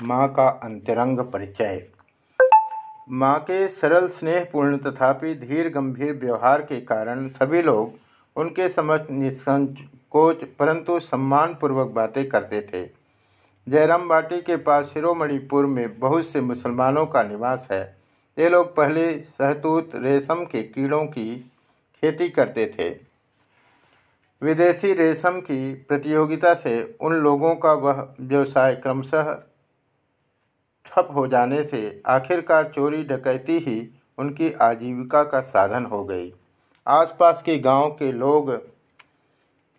माँ 0.00 0.28
का 0.28 0.48
अंतरंग 0.62 1.18
परिचय। 1.32 1.86
माँ 3.10 3.38
के 3.40 3.68
सरल 3.68 4.08
स्नेहपूर्ण 4.08 4.78
तथापि 4.78 5.34
धीर 5.34 5.68
गंभीर 5.68 6.12
व्यवहार 6.12 6.62
के 6.62 6.80
कारण 6.80 7.28
सभी 7.28 7.62
लोग 7.62 7.92
उनके 8.36 8.68
समक्ष 8.68 9.10
निसंकोच, 9.10 10.44
परंतु 10.58 10.98
सम्मानपूर्वक 11.00 11.88
बातें 11.88 12.28
करते 12.28 12.60
थे। 12.62 12.84
जयराम 13.66 14.08
बाटी 14.08 14.40
के 14.40 14.56
पास 14.56 14.86
शिरोमणिपुर 14.86 15.66
में 15.66 15.98
बहुत 15.98 16.26
से 16.26 16.40
मुसलमानों 16.40 17.06
का 17.06 17.22
निवास 17.22 17.68
है। 17.70 17.82
ये 18.38 18.48
लोग 18.48 18.74
पहले 18.76 19.18
सहतूत 19.18 19.90
रेशम 19.94 20.44
के 20.44 20.62
कीड़ों 20.62 21.04
की 21.06 21.36
खेती 22.02 22.28
करते 22.28 22.66
थे। 22.78 23.13
विदेशी 24.44 24.92
रेशम 24.92 25.38
की 25.40 25.74
प्रतियोगिता 25.88 26.52
से 26.54 26.72
उन 27.00 27.12
लोगों 27.16 27.54
का 27.56 27.72
वह 27.72 28.06
व्यवसाय 28.20 28.74
क्रमशः 28.76 29.32
ठप 30.86 31.08
हो 31.14 31.26
जाने 31.26 31.62
से 31.64 32.02
आखिरकार 32.06 32.70
चोरी 32.74 33.02
डकैती 33.04 33.58
ही 33.58 33.76
उनकी 34.18 34.50
आजीविका 34.62 35.22
का 35.22 35.40
साधन 35.40 35.84
हो 35.84 36.04
गई। 36.04 36.32
आसपास 36.86 37.42
के 37.42 37.56
गाँव 37.58 37.90
के 37.90 38.10
लोग 38.12 38.50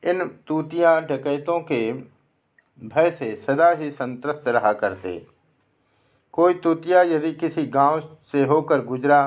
इन 0.03 0.25
तूतिया 0.47 0.99
डकैतों 1.01 1.59
के 1.61 1.91
भय 2.81 3.11
से 3.11 3.35
सदा 3.35 3.69
ही 3.71 3.91
संतरस्त 3.91 4.47
रहा 4.47 4.71
करते। 4.73 5.17
कोई 6.33 6.53
तूतिया 6.53 7.01
यदि 7.01 7.31
किसी 7.33 7.65
गाँव 7.67 7.99
से 8.31 8.43
होकर 8.45 8.81
गुजरा 8.85 9.21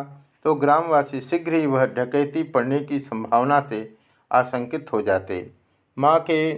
तो 0.45 0.55
ग्रामवासी 0.55 1.21
शीघ्र 1.21 1.55
ही 1.55 1.67
वह 1.67 1.85
डकैती 1.95 2.43
पड़ने 2.49 2.81
की 2.81 2.99
संभावना 3.01 3.61
से 3.61 3.98
आशंकित 4.31 4.93
हो 4.93 5.01
जाते। 5.03 5.51
माँ 5.97 6.19
के 6.21 6.53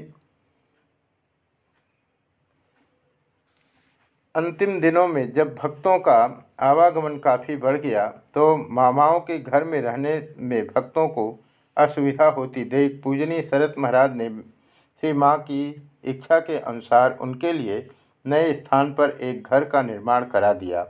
अंतिम 4.34 4.80
दिनों 4.80 5.06
में 5.08 5.30
जब 5.32 5.54
भक्तों 5.54 5.98
का 5.98 6.18
आवागमन 6.60 7.16
काफ़ी 7.18 7.56
बढ़ 7.56 7.76
गया 7.76 8.06
तो 8.34 8.56
मामाओं 8.70 9.18
के 9.20 9.38
घर 9.38 9.64
में 9.64 9.80
रहने 9.82 10.12
में 10.38 10.66
भक्तों 10.66 11.06
को 11.08 11.24
असुविधा 11.76 12.26
होती 12.30 12.64
देख 12.66 13.00
पूजनीय 13.04 13.42
शरत 13.42 13.74
महाराज 13.78 14.14
ने 14.16 14.28
श्री 14.28 15.12
माँ 15.14 15.36
की 15.40 15.64
इच्छा 16.04 16.38
के 16.40 16.58
अनुसार 16.58 17.16
उनके 17.20 17.52
लिए 17.52 17.86
नए 18.24 18.52
स्थान 18.54 18.92
पर 18.94 19.10
एक 19.22 19.46
घर 19.46 19.64
का 19.64 19.82
निर्माण 19.82 20.24
करा 20.26 20.52
दिया। 20.54 20.86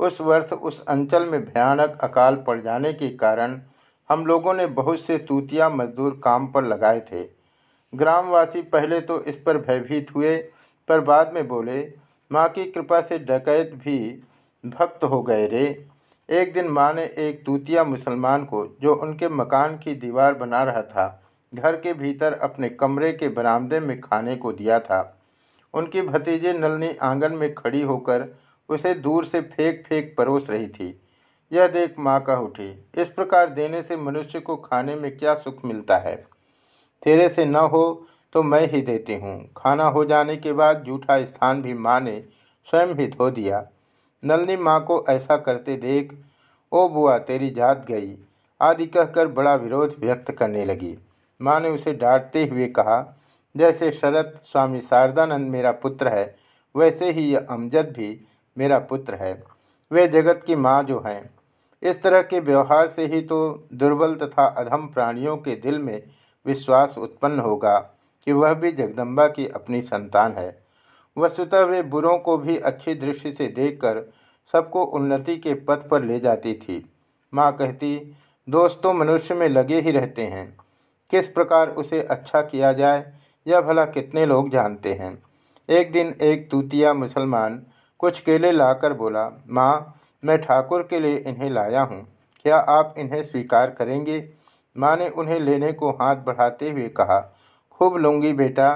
उस 0.00 0.20
वर्ष 0.20 0.52
उस 0.52 0.84
अंचल 0.86 1.28
में 1.28 1.44
भयानक 1.44 1.98
अकाल 2.02 2.36
पड़ 2.36 2.60
जाने 2.60 2.92
के 2.92 3.08
कारण 3.16 3.60
हम 4.08 4.26
लोगों 4.26 4.54
ने 4.54 4.66
बहुत 4.66 5.00
से 5.00 5.18
तूतिया 5.18 5.68
मजदूर 5.68 6.20
काम 6.24 6.46
पर 6.46 6.64
लगाए 6.64 7.00
थे। 7.00 7.28
ग्रामवासी 7.94 8.62
पहले 8.62 9.00
तो 9.00 9.22
इस 9.22 9.36
पर 9.36 9.58
भयभीत 9.58 10.14
हुए, 10.14 10.36
पर 10.88 11.00
बाद 11.00 11.32
में 11.34 11.48
बोले, 11.48 11.92
माँ 12.32 12.48
की 12.48 12.70
कृपा 12.70 13.00
से 13.00 13.18
डकैत 13.18 13.74
भी 13.74 14.22
भक्त 14.66 15.04
हो 15.04 15.22
गए 15.22 15.46
रे। 15.46 15.86
एक 16.30 16.52
दिन 16.52 16.68
माँ 16.68 16.94
ने 16.94 17.04
एक 17.04 17.44
तूतिया 17.46 17.84
मुसलमान 17.84 18.44
को, 18.44 18.76
जो 18.80 18.94
उनके 18.94 19.28
मकान 19.28 19.78
की 19.78 19.94
दीवार 19.94 20.34
बना 20.34 20.62
रहा 20.62 20.82
था, 20.82 21.22
घर 21.54 21.76
के 21.76 21.92
भीतर 21.92 22.32
अपने 22.32 22.68
कमरे 22.68 23.12
के 23.12 23.28
बरामदे 23.28 23.80
में 23.80 24.00
खाने 24.00 24.36
को 24.36 24.52
दिया 24.52 24.80
था। 24.80 25.18
उनकी 25.74 26.02
भतीजे 26.02 26.52
नलनी 26.52 26.96
आँगन 27.02 27.32
में 27.32 27.54
खड़ी 27.54 27.82
होकर 27.82 28.36
उसे 28.68 28.94
दूर 28.94 29.24
से 29.24 29.40
फेंक 29.40 29.86
फेंक 29.86 30.14
परोस 30.18 30.50
रही 30.50 30.68
थी। 30.68 31.00
यह 31.52 31.66
देख 31.66 31.98
माँ 31.98 32.20
कह 32.20 32.34
उठी, 32.34 32.70
इस 32.98 33.08
प्रकार 33.08 33.50
देने 33.50 33.82
से 33.82 33.96
मनुष्य 33.96 34.40
को 34.40 34.56
खाने 34.56 34.94
में 34.94 35.16
क्या 35.16 35.34
सुख 35.34 35.64
मिलता 35.64 35.98
है? 35.98 36.16
तेरे 37.02 37.28
से 37.28 37.44
न 37.44 37.56
हो 37.56 38.06
तो 38.32 38.42
मैं 38.42 38.66
ही 38.68 38.80
देती 38.82 39.14
हूँ। 39.14 39.50
खाना 39.56 39.84
हो 39.84 40.04
जाने 40.04 40.36
के 40.36 40.52
बाद 40.52 40.82
जूठा 40.82 41.24
स्थान 41.24 41.62
भी 41.62 41.74
माँ 41.74 42.00
ने 42.00 42.24
स्वयं 42.68 42.94
ही 42.94 43.06
धो 43.06 43.30
दिया। 43.30 43.66
नलनी 44.24 44.56
माँ 44.56 44.80
को 44.84 45.04
ऐसा 45.08 45.36
करते 45.36 45.76
देख, 45.76 46.12
ओ 46.72 46.88
बुआ, 46.88 47.18
तेरी 47.18 47.50
जात 47.50 47.86
गई। 47.88 48.16
आदि 48.60 48.86
कहकर 48.86 49.26
बड़ा 49.28 49.54
विरोध 49.54 49.94
व्यक्त 49.98 50.30
करने 50.32 50.64
लगी। 50.64 50.96
माँ 51.42 51.60
ने 51.60 51.68
उसे 51.68 51.92
डांटते 51.92 52.44
हुए 52.46 52.66
कहा, 52.68 53.16
जैसे 53.56 53.90
शरत 53.90 54.40
स्वामी 54.44 54.80
शारदानंद 54.80 55.50
मेरा 55.50 55.72
पुत्र 55.72 56.08
है, 56.08 56.36
वैसे 56.76 57.10
ही 57.12 57.32
यह 57.32 57.46
अमजद 57.50 57.94
भी 57.96 58.20
मेरा 58.58 58.78
पुत्र 58.78 59.14
है। 59.14 59.55
वे 59.92 60.08
जगत 60.08 60.40
की 60.46 60.54
माँ 60.54 60.82
जो 60.82 61.02
हैं। 61.06 61.30
इस 61.82 62.02
तरह 62.02 62.22
के 62.22 62.40
व्यवहार 62.40 62.88
से 62.88 63.06
ही 63.06 63.20
तो 63.20 63.68
दुर्बल 63.74 64.14
तथा 64.14 64.46
अधम 64.46 64.86
प्राणियों 64.86 65.36
के 65.36 65.54
दिल 65.56 65.78
में 65.78 66.02
विश्वास 66.46 66.98
उत्पन्न 66.98 67.40
होगा 67.40 67.78
कि 68.26 68.32
वह 68.32 68.54
भी 68.54 68.72
जगदम्बा 68.72 69.28
की 69.28 69.48
अपनी 69.48 69.82
संतान 69.82 70.32
है। 70.32 70.62
वस्तुतः 71.18 71.60
वे 71.60 71.82
बुरों 71.82 72.18
को 72.18 72.36
भी 72.38 72.58
अच्छी 72.58 72.94
दृष्टि 72.94 73.32
से 73.32 73.46
देखकर 73.46 74.02
सबको 74.52 74.84
उन्नति 74.84 75.36
के 75.36 75.54
पथ 75.54 75.88
पर 75.88 76.04
ले 76.04 76.20
जाती 76.20 76.54
थी। 76.54 76.90
माँ 77.34 77.56
कहती, 77.56 78.16
दोस्तों 78.48 78.92
मनुष्य 78.92 79.34
में 79.34 79.48
लगे 79.48 79.80
ही 79.80 79.90
रहते 79.90 80.22
हैं। 80.22 80.56
किस 81.10 81.26
प्रकार 81.26 81.70
उसे 81.70 82.02
अच्छा 82.02 82.42
किया 82.42 82.72
जाए, 82.72 83.12
यह 83.46 83.60
भला 83.60 83.84
कितने 83.84 84.26
लोग 84.26 84.50
जानते 84.50 84.94
हैं। 84.94 85.22
एक 85.70 85.92
दिन 85.92 86.14
एक 86.22 86.50
तूतिया 86.50 86.94
मुसलमान 86.94 87.62
कुछ 88.00 88.20
केले 88.20 88.50
लाकर 88.52 88.92
बोला, 88.92 89.28
माँ, 89.48 89.94
मैं 90.22 90.38
ठाकुर 90.38 90.82
के 90.82 91.00
लिए 91.00 91.16
इन्हें 91.18 91.50
लाया 91.50 91.82
हूँ। 91.82 92.02
क्या 92.44 92.56
आप 92.56 92.94
इन्हें 92.98 93.22
स्वीकार 93.22 93.70
करेंगे? 93.70 94.28
माँ 94.76 94.96
ने 94.96 95.08
उन्हें 95.08 95.38
लेने 95.40 95.72
को 95.72 95.90
हाथ 95.92 96.16
बढ़ाते 96.16 96.70
हुए 96.70 96.88
कहा, 96.88 97.20
खूब 97.70 97.96
लूँगी 97.96 98.32
बेटा। 98.32 98.68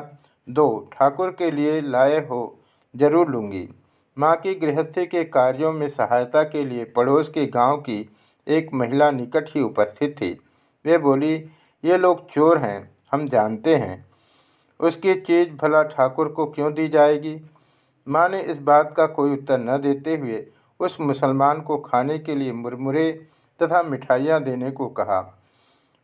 दो, 0.49 0.89
ठाकुर 0.93 1.31
के 1.31 1.51
लिए 1.51 1.81
लाए 1.81 2.19
हो, 2.27 2.59
ज़रूर 2.95 3.29
लूँगी। 3.29 3.69
माँ 4.17 4.35
की 4.37 4.55
गृहस्थी 4.55 5.07
के 5.07 5.25
कार्यों 5.25 5.73
में 5.73 5.89
सहायता 5.89 6.43
के 6.43 6.65
लिए 6.65 6.85
पड़ोस 6.97 7.29
के 7.29 7.47
गाँव 7.47 7.77
की 7.79 8.09
एक 8.47 8.73
महिला 8.75 9.11
निकट 9.11 9.49
ही 9.49 9.63
उपस्थित 9.63 10.17
थी। 10.17 10.31
वे 10.85 10.99
बोली, 10.99 11.35
ये 11.85 11.97
लोग 11.97 12.29
चोर 12.31 12.59
हैं, 12.59 12.91
हम 13.13 13.29
जानते 13.29 13.77
हैं। 13.77 14.05
उसकी 14.81 15.15
चीज़ 15.15 15.51
भला 15.53 15.83
ठाकुर 15.83 16.29
को 16.29 16.47
क्यों 16.47 16.73
दी 16.75 16.89
जाएगी? 16.89 17.35
माँ 18.11 18.29
ने 18.29 18.41
इस 18.43 18.61
बात 18.63 18.93
का 18.97 19.07
कोई 19.09 19.33
उत्तर 19.33 19.59
न 19.59 19.81
देते 19.83 20.17
हुए 20.17 20.45
उस 20.81 20.97
मुसलमान 21.01 21.61
को 21.61 21.77
खाने 21.79 22.19
के 22.19 22.35
लिए 22.35 22.53
मुरमुरे 22.53 23.11
तथा 23.61 23.83
मिठाइयाँ 23.83 24.43
देने 24.43 24.71
को 24.71 24.89
कहा। 24.91 25.21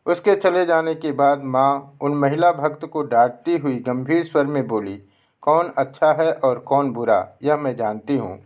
उसके 0.05 0.35
चले 0.35 0.65
जाने 0.65 0.93
के 0.95 1.11
बाद 1.11 1.43
माँ 1.43 1.97
उन 2.01 2.15
महिला 2.15 2.51
भक्त 2.53 2.85
को 2.85 3.01
डांटती 3.03 3.57
हुई 3.57 3.75
गंभीर 3.77 4.23
स्वर 4.23 4.45
में 4.45 4.67
बोली, 4.67 4.95
कौन 5.43 5.71
अच्छा 5.77 6.11
है 6.13 6.31
और 6.33 6.59
कौन 6.59 6.91
बुरा, 6.91 7.27
यह 7.43 7.57
मैं 7.57 7.75
जानती 7.75 8.17
हूँ। 8.17 8.37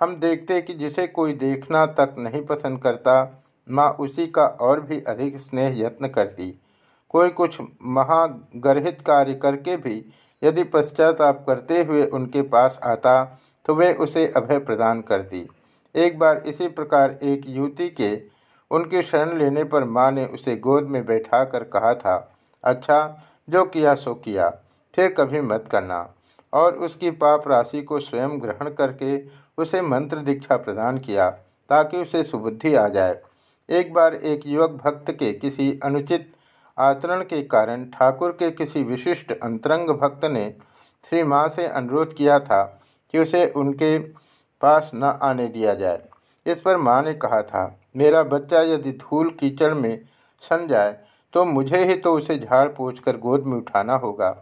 हम 0.00 0.14
देखते 0.16 0.60
कि 0.62 0.74
जिसे 0.74 1.06
कोई 1.06 1.32
देखना 1.32 1.84
तक 1.88 2.14
नहीं 2.18 2.42
पसंद 2.46 2.82
करता, 2.82 3.42
माँ 3.68 3.90
उसी 3.90 4.26
का 4.26 4.46
और 4.60 4.80
भी 4.80 5.00
अधिक 5.00 5.38
स्नेह 5.38 5.80
यत्न 5.80 6.08
करती। 6.08 6.50
कोई 7.10 7.28
कुछ 7.30 7.60
महागर्हित 7.82 9.00
कार्य 9.00 9.34
करके 9.34 9.76
भी 9.76 10.04
यदि 10.44 10.62
पश्चाताप 10.66 11.44
करते 11.46 11.82
हुए 11.84 12.04
उनके 12.08 12.42
पास 12.48 12.78
आता 12.84 13.22
तो 13.66 13.74
वे 13.74 13.92
उसे 13.96 14.26
अभय 14.36 14.58
प्रदान 14.60 15.00
करती। 15.02 15.46
एक 15.94 16.18
बार 16.18 16.42
इसी 16.46 16.68
प्रकार 16.70 17.18
एक 17.24 17.42
युवती 17.48 17.88
के 17.90 18.10
उनकी 18.70 19.02
शरण 19.02 19.38
लेने 19.38 19.64
पर 19.64 19.84
माँ 19.86 20.10
ने 20.12 20.24
उसे 20.28 20.56
गोद 20.58 20.88
में 20.88 21.04
बैठाकर 21.06 21.64
कहा 21.68 21.94
था 21.94 22.16
अच्छा 22.64 22.98
जो 23.48 23.64
किया 23.66 23.94
सो 23.94 24.14
किया, 24.16 24.48
फिर 24.94 25.08
कभी 25.12 25.40
मत 25.42 25.68
करना। 25.70 26.08
और 26.52 26.76
उसकी 26.78 27.10
पाप 27.12 27.48
राशि 27.48 27.82
को 27.82 27.98
स्वयं 28.00 28.40
ग्रहण 28.42 28.70
करके 28.74 29.16
उसे 29.58 29.80
मंत्र 29.82 30.18
दीक्षा 30.18 30.56
प्रदान 30.56 30.98
किया, 30.98 31.28
ताकि 31.70 31.96
उसे 31.96 32.22
सुबुद्धि 32.24 32.74
आ 32.74 32.86
जाए। 32.88 33.20
एक 33.68 33.92
बार 33.94 34.14
एक 34.14 34.46
युवक 34.46 34.70
भक्त 34.84 35.10
के 35.10 35.32
किसी 35.34 35.78
अनुचित 35.84 36.32
आचरण 36.78 37.22
के 37.22 37.42
कारण 37.44 37.84
ठाकुर 37.90 38.30
के 38.32 38.50
किसी 38.50 38.82
विशिष्ट 38.82 39.32
अंतरंग 39.32 39.90
भक्त 39.90 40.24
ने 40.24 40.48
श्री 41.04 41.22
माँ 41.22 41.48
से 41.48 41.66
अनुरोध 41.66 42.14
किया 42.14 42.38
था 42.40 42.62
कि 43.14 43.18
उसे 43.18 43.46
उनके 43.56 43.98
पास 44.60 44.90
न 44.94 45.18
आने 45.22 45.46
दिया 45.48 45.74
जाए। 45.74 46.02
इस 46.46 46.60
पर 46.60 46.76
माँ 46.76 47.02
ने 47.02 47.14
कहा 47.14 47.40
था, 47.42 47.78
मेरा 47.96 48.22
बच्चा 48.22 48.60
यदि 48.62 48.92
धूल 48.92 49.30
कीचड़ 49.30 49.72
में 49.74 49.98
सन 50.42 50.66
जाए 50.68 50.96
तो 51.34 51.44
मुझे 51.44 51.84
ही 51.84 51.94
तो 51.96 52.12
उसे 52.16 52.38
झाड़ 52.38 52.66
पोछ 52.68 52.98
कर 52.98 53.16
गोद 53.16 53.44
में 53.44 53.56
उठाना 53.56 53.94
होगा। 53.96 54.34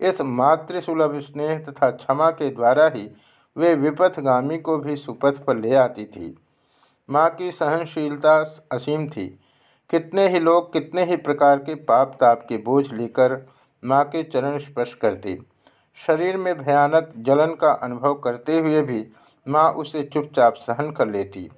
इस 0.00 0.20
मातृसुलभ 0.20 1.18
स्नेह 1.20 1.58
तथा 1.60 1.90
क्षमा 1.90 2.30
के 2.30 2.50
द्वारा 2.50 2.86
ही 2.88 3.08
वे 3.56 3.74
विपथगामी 3.74 4.58
को 4.58 4.76
भी 4.78 4.96
सुपथ 4.96 5.44
पर 5.44 5.56
ले 5.56 5.74
आती 5.74 6.04
थी। 6.06 6.36
माँ 7.08 7.28
की 7.30 7.50
सहनशीलता 7.52 8.36
असीम 8.72 9.08
थी। 9.08 9.28
कितने 9.90 10.26
ही 10.28 10.38
लोग 10.40 10.72
कितने 10.72 11.04
ही 11.04 11.16
प्रकार 11.18 11.58
के 11.58 11.74
पाप 11.84 12.16
ताप 12.20 12.44
के 12.48 12.56
बोझ 12.64 12.84
लेकर 12.92 13.36
माँ 13.82 14.04
के 14.04 14.22
चरण 14.24 14.58
स्पर्श 14.58 14.94
करते। 14.94 15.38
शरीर 15.98 16.36
में 16.36 16.54
भयानक 16.58 17.12
जलन 17.18 17.54
का 17.60 17.70
अनुभव 17.82 18.14
करते 18.14 18.58
हुए 18.58 18.82
भी 18.82 19.04
माँ 19.46 19.70
उसे 19.74 20.02
चुपचाप 20.04 20.54
सहन 20.56 20.90
कर 20.90 21.08
लेती। 21.08 21.48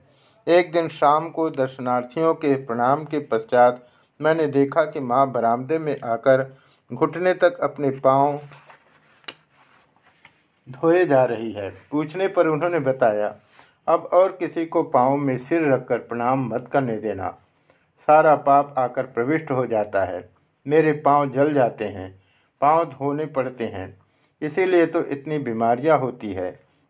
एक 0.46 0.72
दिन 0.72 0.88
शाम 0.90 1.28
को 1.30 1.48
दर्शनार्थियों 1.50 2.34
के 2.34 2.54
प्रणाम 2.66 3.04
के 3.04 3.18
पश्चात 3.26 3.86
मैंने 4.20 4.46
देखा 4.48 4.84
कि 4.84 5.00
माँ 5.00 5.30
बरामदे 5.32 5.78
में 5.78 5.96
आकर 6.04 6.44
घुटने 6.90 7.34
तक 7.34 7.58
अपने 7.62 7.90
पाँव 8.00 8.40
धोए 10.68 11.04
जा 11.06 11.24
रही 11.24 11.52
है। 11.52 11.70
पूछने 11.90 12.28
पर 12.28 12.46
उन्होंने 12.46 12.78
बताया, 12.80 13.34
अब 13.88 14.08
और 14.12 14.32
किसी 14.32 14.66
को 14.66 14.82
पाँव 14.88 15.16
में 15.16 15.36
सिर 15.38 15.72
रखकर 15.72 15.98
प्रणाम 16.00 16.48
मत 16.48 16.68
करने 16.72 16.96
देना। 16.98 17.36
सारा 18.10 18.34
पाप 18.36 18.74
आकर 18.78 19.06
प्रविष्ट 19.06 19.50
हो 19.50 19.66
जाता 19.66 20.02
है। 20.04 20.28
मेरे 20.66 20.92
पाँव 21.02 21.30
जल 21.32 21.52
जाते 21.54 21.84
हैं, 21.86 22.08
पाँव 22.60 22.84
धोने 22.84 23.26
पड़ते 23.26 23.64
हैं। 23.64 23.86
इसीलिए 24.42 24.86
तो 24.86 25.04
इतनी 25.06 25.38
बीमारियाँ 25.38 25.98
होती 25.98 26.32
है। 26.32 26.48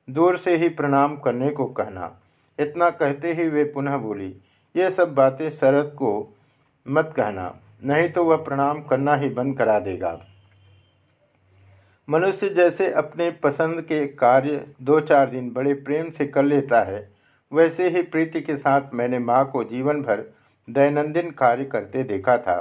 दूर 0.09 0.37
से 0.37 0.57
ही 0.57 0.69
प्रणाम 0.71 1.17
करने 1.17 1.51
को 1.51 1.65
कहना। 1.73 2.11
इतना 2.59 2.89
कहते 2.93 3.33
ही 3.33 3.49
वे 3.49 3.65
पुनः 3.65 3.97
बोली, 3.97 4.29
ये 4.75 4.91
सब 4.91 5.15
बातें 5.15 5.51
शरद 5.51 5.93
को 5.99 6.13
मत 6.87 7.13
कहना, 7.17 7.55
नहीं 7.85 8.09
तो 8.09 8.25
वह 8.25 8.37
प्रणाम 8.39 8.83
करना 8.83 9.15
ही 9.17 9.29
बंद 9.29 9.57
करा 9.59 9.79
देगा। 9.79 10.19
मनुष्य 12.09 12.49
जैसे 12.49 12.93
अपने 12.95 13.31
पसंद 13.43 13.81
के 13.83 14.07
कार्य 14.17 14.65
दो 14.83 15.01
चार 15.03 15.31
दिन 15.31 15.51
बड़े 15.53 15.75
प्रेम 15.75 16.11
से 16.11 16.27
कर 16.27 16.45
लेता 16.45 16.83
है, 16.83 17.09
वैसे 17.53 17.89
ही 17.89 18.03
प्रीति 18.03 18.41
के 18.41 18.57
साथ 18.57 18.95
मैंने 18.95 19.19
माँ 19.21 19.45
को 19.51 19.65
जीवन 19.65 20.03
भर 20.03 20.25
दैनंदिन 20.73 21.31
कार्य 21.31 21.65
करते 21.65 22.03
देखा 22.05 22.37
था। 22.39 22.59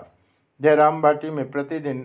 जयराम 0.60 1.02
बाटी 1.02 1.30
में 1.30 1.50
प्रतिदिन 1.52 2.02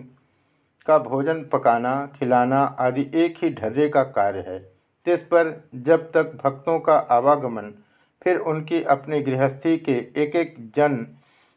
का 0.87 0.97
भोजन 0.97 1.43
पकाना, 1.43 2.05
खिलाना 2.15 2.63
आदि 2.79 3.09
एक 3.15 3.43
ही 3.43 3.49
ढर्रे 3.49 3.89
का 3.89 4.03
कार्य 4.03 4.43
है। 4.47 4.59
तिस 5.05 5.21
पर 5.23 5.69
जब 5.75 6.11
तक 6.11 6.31
भक्तों 6.43 6.79
का 6.79 6.95
आवागमन, 7.11 7.73
फिर 8.21 8.37
उनकी 8.37 8.81
अपनी 8.83 9.19
गृहस्थी 9.21 9.77
के 9.77 9.95
एक 10.17 10.35
एक 10.35 10.55
जन 10.75 11.05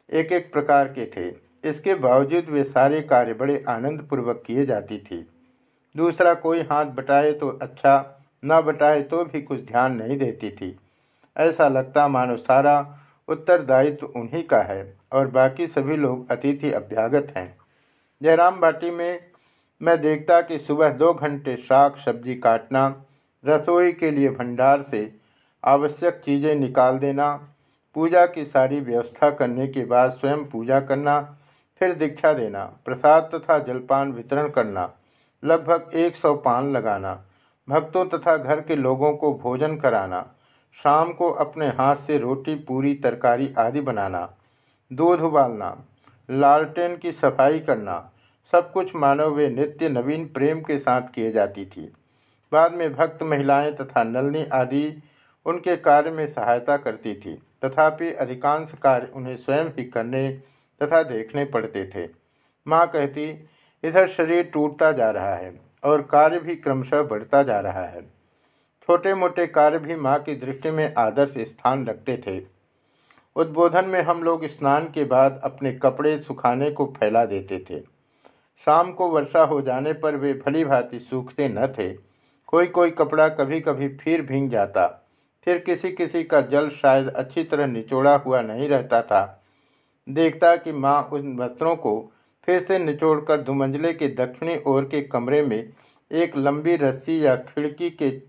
एक 0.09 0.31
एक 0.31 0.51
प्रकार 0.53 0.87
के 0.87 1.05
थे। 1.07 1.33
इसके 1.63 1.95
बावजूद 1.95 2.49
वे 2.49 2.63
सारे 2.63 3.01
कार्य 3.01 3.33
बड़े 3.33 3.63
आनंदपूर्वक 3.67 4.43
किए 4.45 4.65
जाती 4.65 4.97
थी। 4.99 5.25
दूसरा 5.95 6.33
कोई 6.33 6.61
हाथ 6.61 6.85
बटाए 6.85 7.31
तो 7.31 7.49
अच्छा 7.61 7.93
न 8.45 8.61
बटाए 8.61 9.01
तो 9.01 9.23
भी 9.23 9.41
कुछ 9.41 9.65
ध्यान 9.65 9.95
नहीं 9.95 10.17
देती 10.17 10.49
थी। 10.51 10.75
ऐसा 11.35 11.67
लगता 11.67 12.07
मानो 12.07 12.37
सारा 12.37 12.75
उत्तरदायित्व 13.29 14.05
उन्हीं 14.15 14.43
का 14.43 14.61
है 14.63 14.93
और 15.13 15.27
बाकी 15.27 15.67
सभी 15.67 15.97
लोग 15.97 16.31
अतिथि 16.31 16.71
अभ्यागत 16.71 17.33
हैं। 17.37 17.57
जयराम 18.21 18.59
बाटी 18.59 18.91
में 18.91 19.19
मैं 19.81 19.99
देखता 20.01 20.41
कि 20.41 20.59
सुबह 20.59 20.89
दो 20.89 21.13
घंटे 21.13 21.55
शाक 21.57 21.97
सब्ज़ी 21.97 22.35
काटना, 22.35 23.03
रसोई 23.43 23.91
के 23.91 24.11
लिए 24.11 24.29
भंडार 24.29 24.81
से 24.81 25.11
आवश्यक 25.63 26.21
चीज़ें 26.25 26.55
निकाल 26.55 26.97
देना, 26.97 27.33
पूजा 27.95 28.25
की 28.25 28.45
सारी 28.45 28.79
व्यवस्था 28.79 29.29
करने 29.29 29.67
के 29.67 29.85
बाद 29.85 30.11
स्वयं 30.11 30.43
पूजा 30.45 30.79
करना, 30.79 31.19
फिर 31.81 31.93
दीक्षा 31.93 32.33
देना, 32.33 32.63
प्रसाद 32.85 33.29
तथा 33.33 33.57
जलपान 33.59 34.11
वितरण 34.11 34.49
करना, 34.49 34.89
लगभग 35.43 35.95
एक 35.95 36.15
सौ 36.15 36.33
पान 36.35 36.71
लगाना, 36.71 37.13
भक्तों 37.67 38.05
तथा 38.05 38.35
घर 38.37 38.61
के 38.61 38.75
लोगों 38.75 39.13
को 39.13 39.33
भोजन 39.33 39.75
कराना 39.77 40.25
शाम 40.73 41.11
को 41.11 41.29
अपने 41.31 41.67
हाथ 41.67 41.95
से 41.95 42.17
रोटी, 42.17 42.55
पूरी, 42.55 42.93
तरकारी 42.95 43.53
आदि 43.57 43.81
बनाना, 43.81 44.33
दूध 44.93 45.21
उबालना, 45.21 45.83
लालटेन 46.31 46.97
की 46.97 47.11
सफ़ाई 47.11 47.59
करना, 47.59 48.11
सब 48.51 48.71
कुछ 48.71 48.95
मानव 48.95 49.33
वे 49.33 49.49
नित्य 49.49 49.89
नवीन 49.89 50.25
प्रेम 50.27 50.61
के 50.61 50.77
साथ 50.79 51.01
किए 51.01 51.31
जाती 51.31 51.65
थी। 51.65 51.93
बाद 52.51 52.73
में 52.73 52.93
भक्त, 52.93 53.23
महिलाएँ 53.23 53.71
तथा 53.71 54.03
नलनी 54.03 54.45
आदि 54.45 55.03
उनके 55.45 55.75
कार्य 55.77 56.11
में 56.11 56.27
सहायता 56.27 56.77
करती 56.77 57.13
थी। 57.15 57.41
तथापि 57.65 58.11
अधिकांश 58.13 58.71
कार्य 58.83 59.11
उन्हें 59.13 59.35
स्वयं 59.37 59.65
ही 59.65 59.83
करने 59.83 60.29
तथा 60.83 61.03
देखने 61.03 61.45
पड़ते 61.45 61.89
थे। 61.95 62.09
माँ 62.67 62.87
कहती, 62.87 63.47
इधर 63.83 64.07
शरीर 64.07 64.43
टूटता 64.43 64.91
जा 64.91 65.09
रहा 65.11 65.35
है 65.35 65.61
और 65.83 66.01
कार्य 66.01 66.39
भी 66.39 66.55
क्रमशः 66.55 67.03
बढ़ता 67.03 67.43
जा 67.43 67.59
रहा 67.59 67.83
है। 67.83 68.18
छोटे 68.89 69.13
मोटे 69.13 69.47
कार्य 69.47 69.79
भी 69.79 69.95
माँ 69.95 70.19
की 70.19 70.33
दृष्टि 70.35 70.69
में 70.71 70.93
आदर्श 70.97 71.33
स्थान 71.37 71.85
रखते 71.85 72.17
थे। 72.17 72.41
उद्बोधन 73.35 73.85
में 73.85 74.01
हम 74.01 74.23
लोग 74.23 74.45
स्नान 74.47 74.83
के 74.83 75.03
बाद 75.03 75.39
अपने 75.43 75.71
कपड़े 75.71 76.17
सुखाने 76.19 76.71
को 76.71 76.85
फैला 76.85 77.25
देते 77.25 77.59
थे। 77.69 77.79
शाम 78.65 78.91
को 78.91 79.09
वर्षा 79.09 79.43
हो 79.43 79.61
जाने 79.61 79.93
पर 79.93 80.15
वे 80.15 80.33
भली 80.33 80.65
भांति 80.65 80.99
सूखते 80.99 81.49
न 81.49 81.67
थे। 81.67 81.89
कोई 82.47 82.67
कोई 82.67 82.91
कपड़ा 82.91 83.27
कभी 83.29 83.59
कभी 83.59 83.87
फिर 83.87 84.21
भींग 84.21 84.49
जाता। 84.49 84.87
फिर 85.45 85.57
किसी 85.57 85.91
किसी 85.91 86.23
का 86.23 86.41
जल 86.41 86.69
शायद 86.69 87.07
अच्छी 87.07 87.43
तरह 87.43 87.67
निचोड़ा 87.67 88.15
हुआ 88.15 88.41
नहीं 88.41 88.69
रहता 88.69 89.01
था। 89.01 89.43
देखता 90.09 90.55
कि 90.55 90.71
माँ 90.71 91.09
उन 91.13 91.35
वस्त्रों 91.39 91.75
को 91.75 92.13
फिर 92.45 92.59
से 92.59 92.79
निचोड़कर 92.79 93.41
धुमंजले 93.41 93.93
के 93.93 94.07
दक्षिणी 94.07 94.57
ओर 94.65 94.85
के 94.85 95.01
कमरे 95.01 95.41
में 95.41 95.73
एक 96.11 96.37
लंबी 96.37 96.75
रस्सी 96.75 97.25
या 97.25 97.35
खिड़की 97.35 97.89
के 97.89 98.28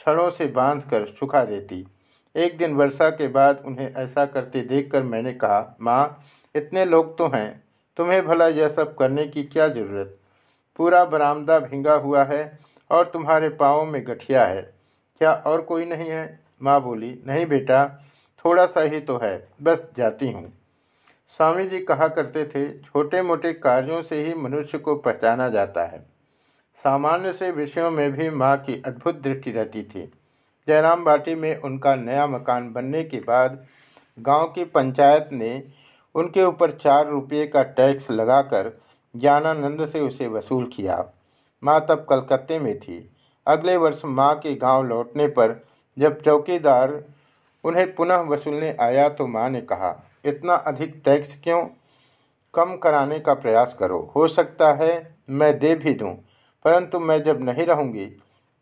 छड़ों 0.00 0.30
से 0.30 0.46
बांधकर 0.46 1.04
सुखा 1.06 1.44
देती। 1.44 1.86
एक 2.34 2.58
दिन 2.58 2.74
वर्षा 2.74 3.10
के 3.10 3.28
बाद 3.28 3.62
उन्हें 3.66 3.94
ऐसा 3.94 4.24
करते 4.26 4.60
देखकर 4.60 5.02
मैंने 5.02 5.32
कहा, 5.32 5.76
माँ, 5.80 6.24
इतने 6.54 6.84
लोग 6.84 7.16
तो 7.18 7.28
हैं, 7.28 7.62
तुम्हें 7.96 8.26
भला 8.26 8.46
यह 8.48 8.68
सब 8.68 8.94
करने 8.96 9.26
की 9.26 9.42
क्या 9.42 9.68
ज़रूरत? 9.68 10.16
पूरा 10.76 11.04
बरामदा 11.04 11.58
भींगा 11.58 11.94
हुआ 11.94 12.24
है 12.24 12.58
और 12.90 13.10
तुम्हारे 13.12 13.48
पाँव 13.48 13.84
में 13.84 14.06
गठिया 14.06 14.46
है। 14.46 14.62
क्या 15.20 15.32
और 15.32 15.60
कोई 15.60 15.84
नहीं 15.84 16.08
है? 16.10 16.40
माँ 16.62 16.80
बोली, 16.82 17.10
नहीं 17.26 17.46
बेटा, 17.46 17.86
थोड़ा 18.44 18.66
सा 18.66 18.80
ही 18.80 19.00
तो 19.00 19.18
है, 19.18 19.48
बस 19.62 19.88
जाती 19.96 20.30
हूँ। 20.30 20.52
स्वामी 21.38 21.66
जी 21.66 21.80
कहा 21.80 22.08
करते 22.08 22.44
थे 22.44 22.78
छोटे 22.78 23.22
मोटे 23.22 23.52
कार्यों 23.52 24.02
से 24.02 24.24
ही 24.24 24.34
मनुष्य 24.34 24.78
को 24.78 24.94
पहचाना 24.94 25.48
जाता 25.48 25.84
है। 25.84 26.02
सामान्य 26.80 27.32
से 27.32 27.50
विषयों 27.50 27.90
में 27.90 28.10
भी 28.12 28.28
माँ 28.32 28.56
की 28.58 28.74
अद्भुत 28.86 29.20
दृष्टि 29.22 29.50
रहती 29.52 29.82
थी। 29.84 30.02
जयराम 30.68 31.04
बाटी 31.04 31.34
में 31.34 31.56
उनका 31.58 31.94
नया 31.94 32.26
मकान 32.26 32.70
बनने 32.72 33.02
के 33.04 33.16
बाद 33.20 33.58
गाँव 34.18 34.46
की 34.46 34.64
पंचायत 34.66 35.28
ने 35.32 35.62
उनके 36.14 36.44
ऊपर 36.44 36.70
चार 36.74 37.08
रुपये 37.08 37.46
का 37.46 37.62
टैक्स 37.72 38.10
लगाकर 38.10 38.72
ज्ञानानंद 39.14 39.86
से 39.88 40.00
उसे 40.00 40.28
वसूल 40.28 40.64
किया। 40.66 41.04
माँ 41.62 41.78
तब 41.88 42.06
कलकत्ते 42.10 42.58
में 42.58 42.78
थी। 42.78 42.98
अगले 43.46 43.76
वर्ष 43.76 44.00
माँ 44.06 44.34
के 44.36 44.54
गाँव 44.56 44.86
लौटने 44.86 45.26
पर 45.28 45.54
जब 45.96 46.20
चौकीदार 46.22 47.02
उन्हें 47.64 47.94
पुनः 47.94 48.20
वसूलने 48.28 48.74
आया 48.80 49.08
तो 49.10 49.26
माँ 49.26 49.48
ने 49.50 49.60
कहा 49.62 49.94
इतना 50.24 50.54
अधिक 50.54 51.00
टैक्स 51.04 51.36
क्यों? 51.44 51.62
कम 52.54 52.76
कराने 52.76 53.18
का 53.20 53.34
प्रयास 53.36 53.76
करो। 53.80 54.00
हो 54.16 54.26
सकता 54.30 54.72
है 54.74 54.92
मैं 55.30 55.58
दे 55.58 55.74
भी 55.74 55.94
दूँ, 55.94 56.16
परंतु 56.64 56.98
मैं 56.98 57.22
जब 57.22 57.42
नहीं 57.42 57.66
रहूँगी, 57.66 58.06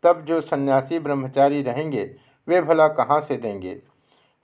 तब 0.03 0.23
जो 0.25 0.41
सन्यासी 0.41 0.99
ब्रह्मचारी 0.99 1.61
रहेंगे, 1.61 2.03
वे 2.47 2.61
भला 2.61 2.87
कहाँ 2.87 3.19
से 3.21 3.37
देंगे? 3.37 3.75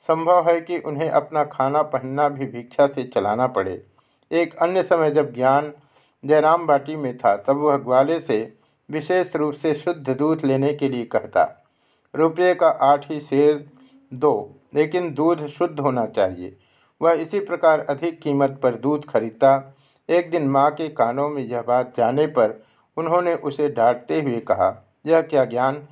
संभव 0.09 0.49
है 0.49 0.59
कि 0.61 0.77
उन्हें 0.79 1.09
अपना 1.09 1.43
खाना 1.43 1.81
पहनना 1.81 2.27
भी 2.29 2.45
भिक्षा 2.45 2.87
से 2.87 3.03
चलाना 3.03 3.47
पड़े। 3.47 3.81
एक 4.31 4.55
अन्य 4.55 4.83
समय 4.83 5.11
जब 5.11 5.33
ज्ञान 5.33 5.71
जयराम 6.23 6.65
बाटी 6.67 6.95
में 6.95 7.17
था, 7.17 7.35
तब 7.37 7.57
वह 7.57 7.77
ग्वाले 7.77 8.19
से 8.19 8.53
विशेष 8.89 9.35
रूप 9.35 9.53
से 9.53 9.73
शुद्ध 9.73 10.09
दूध 10.09 10.45
लेने 10.45 10.73
के 10.73 10.89
लिए 10.89 11.05
कहता, 11.05 11.65
रुपये 12.15 12.53
का 12.55 12.67
आठ 12.67 13.09
ही 13.11 13.19
शेर 13.21 13.65
दो, 14.13 14.55
लेकिन 14.75 15.13
दूध 15.13 15.45
शुद्ध 15.47 15.79
होना 15.79 16.05
चाहिए 16.05 16.55
वह 17.01 17.11
इसी 17.11 17.39
प्रकार 17.39 17.79
अधिक 17.79 18.19
कीमत 18.21 18.59
पर 18.63 18.75
दूध 18.75 19.05
खरीदता। 19.05 19.75
एक 20.09 20.29
दिन 20.29 20.47
माँ 20.47 20.69
के 20.71 20.87
कानों 20.89 21.29
में 21.29 21.43
यह 21.43 21.61
बात 21.61 21.93
जाने 21.97 22.27
पर 22.27 22.63
उन्होंने 22.97 23.35
उसे 23.35 23.69
डांटते 23.69 24.21
हुए 24.21 24.39
कहा, 24.39 24.85
यह 25.05 25.21
क्या 25.21 25.45
ज्ञान? 25.45 25.87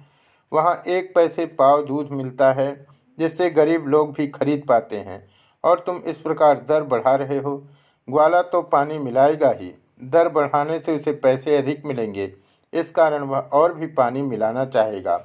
वहाँ 0.54 0.84
एक 0.88 1.16
पैसे 1.16 1.46
पाव 1.46 1.86
दूध 1.86 2.10
मिलता 2.12 2.52
है, 2.54 2.86
जिससे 3.20 3.50
गरीब 3.50 3.88
लोग 3.88 4.14
भी 4.14 4.28
खरीद 4.28 4.66
पाते 4.70 4.98
हैं, 4.98 5.28
और 5.64 5.80
तुम 5.80 5.98
इस 5.98 6.18
प्रकार 6.18 6.66
दर 6.70 6.84
बढ़ा 6.84 7.16
रहे 7.16 7.38
हो। 7.38 7.64
ग्वाला 8.10 8.42
तो 8.42 8.62
पानी 8.62 8.98
मिलाएगा 8.98 9.50
ही। 9.50 9.74
दर 10.04 10.30
बढ़ाने 10.30 10.80
से 10.80 10.96
उसे 10.96 11.12
पैसे 11.12 11.58
अधिक 11.58 11.86
मिलेंगे। 11.86 12.34
इस 12.74 12.92
कारण 12.92 13.24
वह 13.24 13.40
और 13.40 13.74
भी 13.74 13.88
पानी 13.88 14.22
मिलाना 14.22 14.66
चाहेगा। 14.66 15.18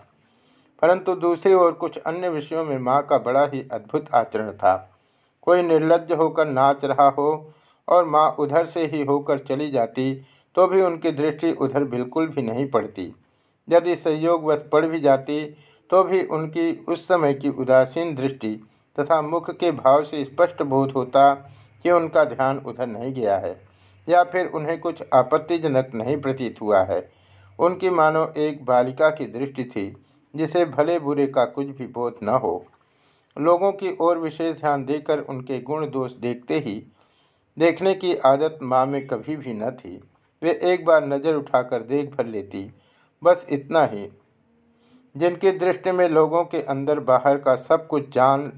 परंतु 0.82 1.14
दूसरी 1.14 1.54
ओर 1.54 1.72
कुछ 1.72 1.98
अन्य 1.98 2.28
विषयों 2.28 2.64
में 2.64 2.78
माँ 2.78 3.06
का 3.06 3.18
बड़ा 3.18 3.46
ही 3.46 3.68
अद्भुत 3.72 4.06
आचरण 4.14 4.50
था। 4.50 4.90
कोई 5.42 5.62
निर्लज 5.62 6.12
होकर 6.12 6.46
नाच 6.46 6.84
रहा 6.84 7.08
हो, 7.08 7.52
और 7.88 8.04
माँ 8.04 8.36
उधर 8.38 8.66
से 8.66 8.86
ही 8.86 9.04
होकर 9.04 9.38
चली 9.38 9.70
जाती 9.70 10.22
तो 10.58 10.66
भी 10.66 10.80
उनकी 10.82 11.10
दृष्टि 11.12 11.50
उधर 11.54 11.84
बिल्कुल 11.86 12.26
भी 12.28 12.42
नहीं 12.42 12.66
पड़ती। 12.68 13.02
यदि 13.68 13.94
संयोग 13.96 14.44
वश 14.44 14.62
पड़ 14.72 14.84
भी 14.86 15.00
जाती 15.00 15.44
तो 15.90 16.02
भी 16.04 16.22
उनकी 16.28 16.72
उस 16.88 17.06
समय 17.08 17.34
की 17.34 17.48
उदासीन 17.48 18.14
दृष्टि 18.14 18.50
तथा 18.98 19.20
मुख 19.22 19.50
के 19.50 19.70
भाव 19.72 20.04
से 20.04 20.24
स्पष्ट 20.24 20.62
बोध 20.64 20.92
होता 20.92 21.32
कि 21.84 21.90
उनका 21.90 22.24
ध्यान 22.24 22.58
उधर 22.58 22.86
नहीं 22.86 23.12
गया 23.14 23.36
है, 23.38 23.54
या 24.08 24.24
फिर 24.24 24.46
उन्हें 24.48 24.78
कुछ 24.80 25.02
आपत्तिजनक 25.14 25.94
नहीं 25.94 26.16
प्रतीत 26.20 26.60
हुआ 26.60 26.82
है। 26.82 27.00
उनकी 27.58 27.90
मानो 27.90 28.26
एक 28.38 28.64
बालिका 28.64 29.10
की 29.10 29.26
दृष्टि 29.28 29.64
थी, 29.66 29.86
जिसे 30.34 30.64
भले 30.66 30.98
बुरे 30.98 31.26
का 31.28 31.44
कुछ 31.46 31.66
भी 31.68 31.86
बोध 31.86 32.18
न 32.22 32.38
हो। 32.38 32.64
लोगों 33.36 33.72
की 33.72 33.96
ओर 34.00 34.18
विशेष 34.18 34.60
ध्यान 34.60 34.84
देकर 34.84 35.20
उनके 35.20 35.60
गुण 35.62 35.90
दोष 35.90 36.12
देखते 36.18 36.58
ही, 36.58 36.82
देखने 37.56 37.94
की 37.94 38.14
आदत 38.26 38.58
माँ 38.62 38.86
में 38.86 39.06
कभी 39.06 39.36
भी 39.36 39.54
न 39.54 39.70
थी। 39.72 40.00
वे 40.42 40.58
एक 40.62 40.84
बार 40.84 41.06
नज़र 41.06 41.34
उठाकर 41.34 41.82
देख 41.82 42.10
भर 42.10 42.26
लेती। 42.26 42.70
बस 43.22 43.46
इतना 43.48 43.84
ही। 43.84 44.08
जिनकी 45.16 45.50
दृष्टि 45.50 45.92
में 45.92 46.08
लोगों 46.08 46.44
के 46.44 46.62
अंदर 46.62 47.00
बाहर 47.00 47.36
का 47.36 47.56
सब 47.56 47.86
कुछ 47.86 48.14
जान 48.14 48.52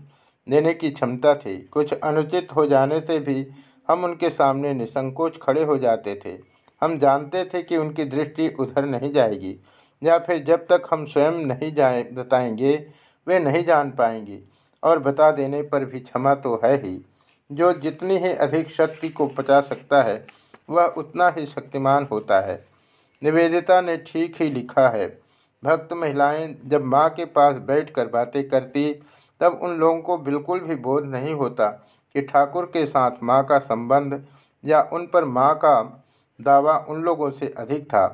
लेने 0.47 0.75
की 0.75 0.91
क्षमता 0.91 1.35
थी, 1.35 1.59
कुछ 1.63 1.93
अनुचित 1.95 2.53
हो 2.57 2.67
जाने 2.67 3.01
से 3.01 3.19
भी 3.19 3.47
हम 3.89 4.05
उनके 4.05 4.31
सामने 4.31 4.73
निसंकोच 4.75 5.39
खड़े 5.43 5.65
हो 5.65 5.79
जाते 5.79 6.21
थे। 6.25 6.39
हम 6.83 6.99
जानते 6.99 7.45
थे 7.45 7.63
कि 7.63 7.77
उनकी 7.77 8.05
दृष्टि 8.05 8.49
उधर 8.61 8.85
नहीं 8.85 9.13
जाएगी, 9.13 9.57
या 10.03 10.19
फिर 10.19 10.45
जब 10.45 10.67
तक 10.67 10.89
हम 10.91 11.07
स्वयं 11.07 11.33
नहीं 11.33 11.73
जाए, 11.75 12.03
बताएँगे, 12.03 12.75
वे 13.27 13.39
नहीं 13.39 13.65
जान 13.65 13.91
पाएँगी, 13.91 14.39
और 14.83 14.99
बता 14.99 15.31
देने 15.31 15.63
पर 15.63 15.85
भी 15.85 16.01
क्षमा 16.01 16.35
तो 16.35 16.61
है 16.65 16.77
ही। 16.83 17.07
जो 17.53 17.73
जितनी 17.73 18.17
ही 18.17 18.33
अधिक 18.33 18.71
शक्ति 18.71 19.09
को 19.09 19.27
पचा 19.27 19.61
सकता 19.61 20.03
है 20.03 20.27
वह 20.71 20.95
उतना 20.99 21.29
ही 21.29 21.47
शक्तिमान 21.47 22.07
होता 22.13 22.41
है। 22.41 22.65
निवेदिता 23.23 23.81
ने 23.81 23.97
ठीक 24.07 24.41
ही 24.43 24.51
लिखा 24.51 24.89
है, 24.89 25.07
भक्त 25.63 25.93
महिलाएँ 25.93 26.55
जब 26.67 26.85
माँ 26.85 27.09
के 27.11 27.25
पास 27.27 27.57
बैठकर 27.63 28.07
बातें 28.09 28.49
करती, 28.49 28.93
तब 29.41 29.59
उन 29.63 29.77
लोगों 29.79 30.01
को 30.01 30.17
बिल्कुल 30.19 30.61
भी 30.61 30.75
बोध 30.77 31.05
नहीं 31.07 31.35
होता 31.35 31.69
कि 32.15 32.23
ठाकुर 32.23 32.65
के 32.67 32.85
साथ 32.87 33.23
माँ 33.23 33.43
का 33.45 33.59
संबंध 33.59 34.23
या 34.65 34.83
उन 34.93 35.07
पर 35.07 35.25
माँ 35.25 35.55
का 35.55 35.81
दावा 36.41 36.77
उन 36.89 37.03
लोगों 37.03 37.31
से 37.31 37.55
अधिक 37.59 37.85
था। 37.85 38.07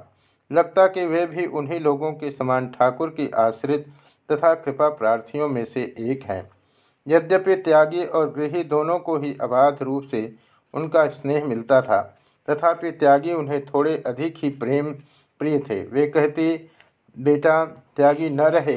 लगता 0.51 0.87
कि 0.87 1.05
वे 1.07 1.25
भी 1.27 1.47
उन्हीं 1.47 1.79
लोगों 1.81 2.13
के 2.13 2.31
समान 2.31 2.69
ठाकुर 2.69 3.09
की 3.11 3.29
आश्रित 3.37 3.87
तथा 4.29 4.53
कृपा 4.55 4.89
प्रार्थियों 4.89 5.49
में 5.49 5.65
से 5.65 5.83
एक 6.01 6.25
हैं। 6.25 6.49
यद्यपि 7.07 7.55
त्यागी 7.57 8.05
और 8.05 8.31
गृही 8.33 8.63
दोनों 8.65 8.99
को 8.99 9.17
ही 9.19 9.37
अबाध 9.41 9.83
रूप 9.83 10.05
से 10.05 10.33
उनका 10.75 11.07
स्नेह 11.09 11.45
मिलता 11.45 11.81
था 11.83 11.99
तथापि 12.51 12.91
त्यागी 12.93 13.33
उन्हें 13.33 13.65
थोड़े 13.67 13.97
अधिक 14.07 14.35
ही 14.37 14.49
प्रेम 14.57 14.93
प्रिय 15.41 15.59
थे। 15.61 15.83
वे 15.83 16.07
कहती, 16.07 16.71
बेटा, 17.17 17.65
त्यागी 17.97 18.29
न 18.31 18.41
रहे 18.41 18.77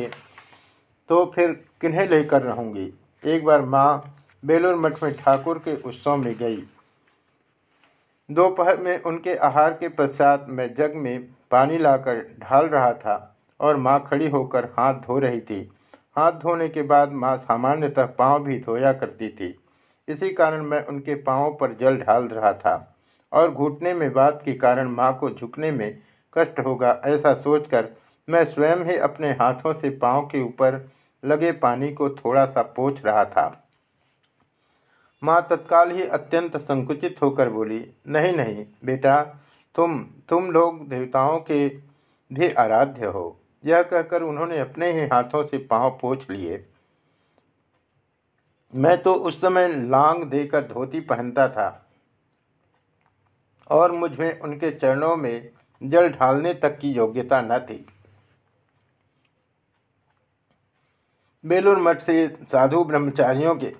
तो 1.09 1.25
फिर 1.35 1.51
किन्हें 1.81 2.07
लेकर 2.09 2.41
रहूँगी? 2.41 2.93
एक 3.23 3.43
बार 3.45 3.61
माँ 3.61 4.15
बेलूर 4.43 4.75
मठ 4.75 5.01
में 5.03 5.13
ठाकुर 5.13 5.57
के 5.57 5.75
उत्सव 5.81 6.17
में 6.17 6.33
गई। 6.37 6.63
दोपहर 8.29 8.77
में 8.77 9.01
उनके 9.01 9.35
आहार 9.35 9.73
के 9.73 9.87
पश्चात 9.89 10.45
मैं 10.49 10.73
जग 10.73 10.93
में 10.95 11.27
पानी 11.51 11.77
लाकर 11.77 12.19
ढाल 12.39 12.65
रहा 12.65 12.93
था 12.93 13.15
और 13.59 13.77
माँ 13.77 13.99
खड़ी 14.07 14.29
होकर 14.29 14.65
हाथ 14.77 14.93
धो 14.93 15.17
रही 15.19 15.41
थी। 15.41 15.59
हाथ 16.15 16.31
धोने 16.31 16.67
के 16.69 16.81
बाद 16.81 17.11
माँ 17.13 17.35
सामान्यतः 17.37 18.05
पाँव 18.17 18.43
भी 18.43 18.59
धोया 18.59 18.93
करती 18.93 19.29
थी। 19.29 19.57
इसी 20.07 20.29
कारण 20.29 20.63
मैं 20.63 20.85
उनके 20.85 21.15
पाँव 21.15 21.57
पर 21.61 21.73
जल 21.73 21.97
ढाल 21.97 22.27
रहा 22.27 22.53
था। 22.53 22.75
और 23.33 23.51
घुटने 23.51 23.93
में 23.93 24.11
बात 24.13 24.41
के 24.45 24.53
कारण 24.53 24.89
माँ 24.89 25.17
को 25.19 25.29
झुकने 25.29 25.71
में 25.71 26.01
कष्ट 26.37 26.59
होगा, 26.59 27.01
ऐसा 27.05 27.33
सोचकर 27.33 27.89
मैं 28.27 28.45
स्वयं 28.45 28.83
ही 28.85 28.97
अपने 28.97 29.29
हाथों 29.31 29.73
से 29.73 29.89
पाँव 29.89 30.25
के 30.25 30.41
ऊपर 30.41 30.89
लगे 31.23 31.51
पानी 31.51 31.91
को 31.93 32.09
थोड़ा 32.09 32.45
सा 32.45 32.61
पोछ 32.61 33.05
रहा 33.05 33.25
था। 33.25 33.65
माँ 35.23 35.47
तत्काल 35.49 35.91
ही 35.91 36.03
अत्यंत 36.03 36.57
संकुचित 36.57 37.21
होकर 37.21 37.49
बोली, 37.49 37.85
नहीं 38.07 38.33
नहीं, 38.33 38.65
बेटा, 38.85 39.21
तुम 39.75 39.99
तुम 40.29 40.51
लोग 40.51 40.87
देवताओं 40.89 41.39
के 41.39 41.67
भी 42.31 42.51
आराध्य 42.51 43.05
हो। 43.05 43.39
यह 43.65 43.81
कहकर 43.83 44.23
उन्होंने 44.23 44.59
अपने 44.59 44.91
ही 44.91 45.07
हाथों 45.07 45.43
से 45.43 45.57
पाँव 45.57 45.97
पोछ 46.01 46.29
लिए। 46.29 46.65
मैं 48.73 49.01
तो 49.01 49.13
उस 49.13 49.41
समय 49.41 49.67
लांग 49.67 50.23
देकर 50.23 50.63
धोती 50.63 50.99
पहनता 50.99 51.47
था। 51.49 51.88
और 53.69 53.91
मुझमें 53.91 54.39
उनके 54.39 54.71
चरणों 54.71 55.15
में 55.15 55.49
जल 55.81 56.09
ढालने 56.09 56.53
तक 56.53 56.77
की 56.79 56.91
योग्यता 56.91 57.41
न 57.41 57.59
थी। 57.59 57.85
बेलूर 61.43 61.77
मठ 61.77 62.01
से 62.01 62.27
साधु 62.51 62.83
ब्रह्मचारियों 62.83 63.55
के 63.55 63.73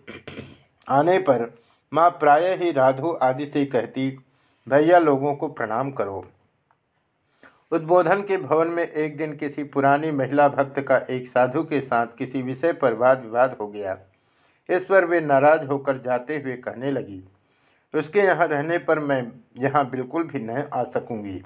आने 0.88 1.18
पर 1.20 1.50
माँ 1.92 2.10
प्राय 2.10 2.56
ही 2.56 2.72
राधु 2.72 3.18
आदि 3.22 3.46
से 3.46 3.66
कहती, 3.66 4.10
भैया 4.68 5.00
लोगों 5.00 5.34
को 5.36 5.48
प्रणाम 5.48 5.92
करो। 5.92 6.24
उद्बोधन 7.72 8.22
के 8.22 8.38
भवन 8.38 8.68
में 8.68 8.84
एक 8.84 9.18
दिन 9.18 9.36
किसी 9.36 9.64
पुरानी 9.64 10.12
महिला 10.12 10.48
भक्त 10.48 10.80
का 10.80 10.98
एक 11.10 11.28
साधु 11.28 11.64
के 11.64 11.82
साथ 11.82 12.08
किसी 12.18 12.42
विषय 12.42 12.74
पर 12.74 12.94
वाद 12.94 13.22
विवाद 13.22 13.58
हो 13.62 13.68
गया। 13.68 13.98
इस 14.70 14.86
पर 14.86 15.06
वे 15.06 15.20
नाराज़ 15.22 15.66
होकर 15.66 15.98
जाते 15.98 16.38
हुए 16.38 16.56
कहने 16.58 16.92
लगी 16.92 17.22
उसके 17.94 18.20
यहाँ 18.20 18.48
रहने 18.48 18.78
पर 18.78 19.00
मैं 19.00 19.22
यहाँ 19.58 19.90
बिल्कुल 19.90 20.24
भी 20.24 20.40
नहीं 20.40 20.64
आ 20.74 20.84
सकूँगी। 20.84 21.42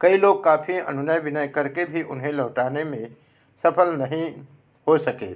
कई 0.00 0.16
लोग 0.16 0.42
काफ़ी 0.44 0.78
अनुनय 0.78 1.18
विनय 1.18 1.48
करके 1.48 1.84
भी 1.84 2.02
उन्हें 2.02 2.32
लौटाने 2.32 2.84
में 2.84 3.08
सफल 3.64 3.94
नहीं 3.96 4.30
हो 4.86 4.98
सके। 4.98 5.32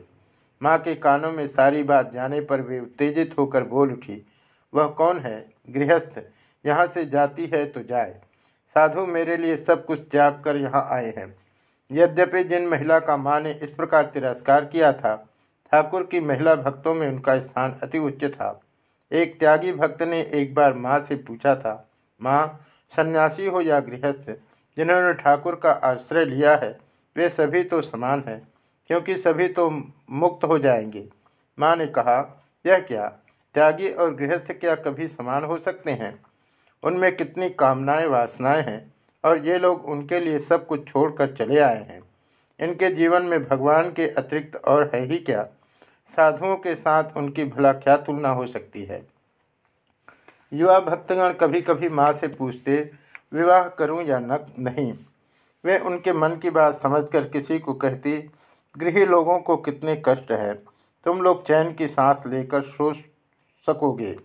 माँ 0.61 0.79
के 0.79 0.95
कानों 0.95 1.33
में 1.33 1.47
सारी 1.47 1.83
बात 1.83 2.12
जाने 2.12 2.41
पर 2.41 2.61
वे 2.61 2.79
उत्तेजित 2.81 3.35
होकर 3.38 3.64
बोल 3.64 3.93
उठी, 3.93 4.21
वह 4.73 4.87
कौन 4.88 5.19
है? 5.19 5.45
गृहस्थ, 5.71 6.23
यहाँ 6.64 6.87
से 6.87 7.05
जाती 7.07 7.47
है 7.47 7.64
तो 7.67 7.83
जाए। 7.83 8.14
साधु 8.76 9.07
मेरे 9.07 9.37
लिए 9.37 9.57
सब 9.57 9.85
कुछ 9.87 10.00
त्याग 10.11 10.41
कर 10.45 10.57
यहाँ 10.57 10.87
आए 10.93 11.12
हैं। 11.17 11.35
यद्यपि 11.91 12.43
जिन 12.45 12.67
महिला 12.69 12.99
का 13.00 13.17
माँ 13.17 13.41
ने 13.41 13.53
इस 13.55 13.71
प्रकार 13.71 14.05
तिरस्कार 14.05 14.64
किया 14.64 14.93
था, 14.93 15.14
ठाकुर 15.73 16.03
की 16.03 16.21
महिला 16.21 16.55
भक्तों 16.55 16.95
में 16.95 17.09
उनका 17.09 17.38
स्थान 17.41 17.79
अति 17.83 17.99
उच्च 17.99 18.25
था। 18.25 18.61
एक 19.13 19.41
त्यागी 19.41 19.73
भक्त 19.73 20.03
ने 20.03 20.23
एक 20.23 20.55
बार 20.55 20.75
माँ 20.75 21.01
से 21.01 21.17
पूछा 21.17 21.57
था, 21.57 21.89
माँ, 22.23 22.67
सन्यासी 22.97 23.47
हो 23.47 23.61
या 23.61 23.81
गृहस्थ, 23.81 24.31
जिन्होंने 24.77 25.15
ठाकुर 25.15 25.55
का 25.55 25.71
आश्रय 25.71 26.25
लिया 26.25 26.57
है, 26.57 26.79
वे 27.17 27.29
सभी 27.29 27.65
तो 27.65 27.83
समान 27.83 28.25
हैं, 28.29 28.49
क्योंकि 28.87 29.17
सभी 29.17 29.49
तो 29.49 29.83
मुक्त 30.11 30.45
हो 30.45 30.59
जाएँगे? 30.59 31.09
माँ 31.59 31.77
ने 31.77 31.87
कहा, 31.87 32.45
यह 32.67 32.79
क्या, 32.79 33.13
त्यागी 33.55 33.91
और 33.91 34.15
गृहस्थ 34.15 34.53
क्या 34.53 34.75
कभी 34.75 35.09
समान 35.09 35.45
हो 35.45 35.59
सकते 35.59 35.91
हैं? 35.91 36.23
उनमें 36.83 37.17
कितनी 37.17 37.51
कामनाएँ, 37.51 38.07
वासनाएँ 38.07 38.63
हैं, 38.63 38.95
और 39.25 39.39
ये 39.39 39.59
लोग 39.59 39.85
उनके 39.85 40.21
लिए 40.21 40.39
सब 40.39 40.67
कुछ 40.67 40.89
छोड़कर 40.89 41.33
चले 41.33 41.59
आए 41.59 41.83
हैं। 41.83 42.03
इनके 42.61 42.91
जीवन 42.91 43.23
में 43.23 43.45
भगवान 43.45 43.93
के 43.93 44.09
अतिरिक्त 44.09 44.57
और 44.57 44.91
है 44.95 45.01
ही 45.01 45.19
क्या? 45.19 45.49
साधुओं 46.07 46.57
के 46.57 46.75
साथ 46.75 47.05
उनकी 47.17 47.45
भला 47.45 47.73
क्या 47.73 47.97
तुलना 47.97 48.29
हो 48.29 48.47
सकती 48.47 48.85
है? 48.85 49.07
युवा 50.53 50.81
भक्तगण 50.81 51.33
कभी 51.33 51.61
कभी 51.61 51.89
माँ 51.89 52.13
से 52.13 52.29
पूछते, 52.29 52.91
विवाह 53.33 53.69
करूँ 53.69 54.03
या 54.03 54.19
न, 54.19 54.55
नहीं? 54.59 54.99
वे 55.65 55.79
उनके 55.79 56.13
मन 56.13 56.37
की 56.37 56.51
बात 56.51 56.75
समझकर 56.75 57.29
किसी 57.29 57.59
को 57.59 57.75
कहती, 57.75 58.31
गृह 58.77 59.07
लोगों 59.07 59.39
को 59.39 59.57
कितने 59.57 60.03
कष्ट 60.05 60.33
है। 60.33 60.55
तुम 61.05 61.23
लोग 61.23 61.47
चैन 61.47 61.75
की 61.75 61.89
सांस 61.89 62.27
लेकर 62.27 62.63
सो 62.63 62.95
सकोगे। 63.67 64.19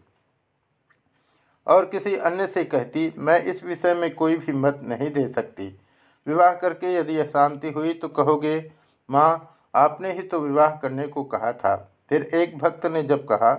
और 1.67 1.85
किसी 1.85 2.15
अन्य 2.15 2.47
से 2.47 2.63
कहती, 2.63 3.13
मैं 3.17 3.43
इस 3.43 3.63
विषय 3.63 3.93
में 3.93 4.15
कोई 4.15 4.37
भी 4.37 4.51
मत 4.51 4.81
नहीं 4.83 5.11
दे 5.11 5.27
सकती। 5.27 5.79
विवाह 6.27 6.55
करके 6.55 6.93
यदि 6.93 7.17
अशांति 7.17 7.71
हुई 7.71 7.93
तो 7.93 8.07
कहोगे, 8.07 8.71
माँ 9.09 9.55
आपने 9.73 10.11
ही 10.13 10.21
तो 10.23 10.39
विवाह 10.39 10.75
करने 10.75 11.07
को 11.07 11.23
कहा 11.25 11.51
था। 11.53 11.75
फिर 12.09 12.21
एक 12.33 12.57
भक्त 12.57 12.85
ने 12.85 13.03
जब 13.03 13.25
कहा, 13.25 13.51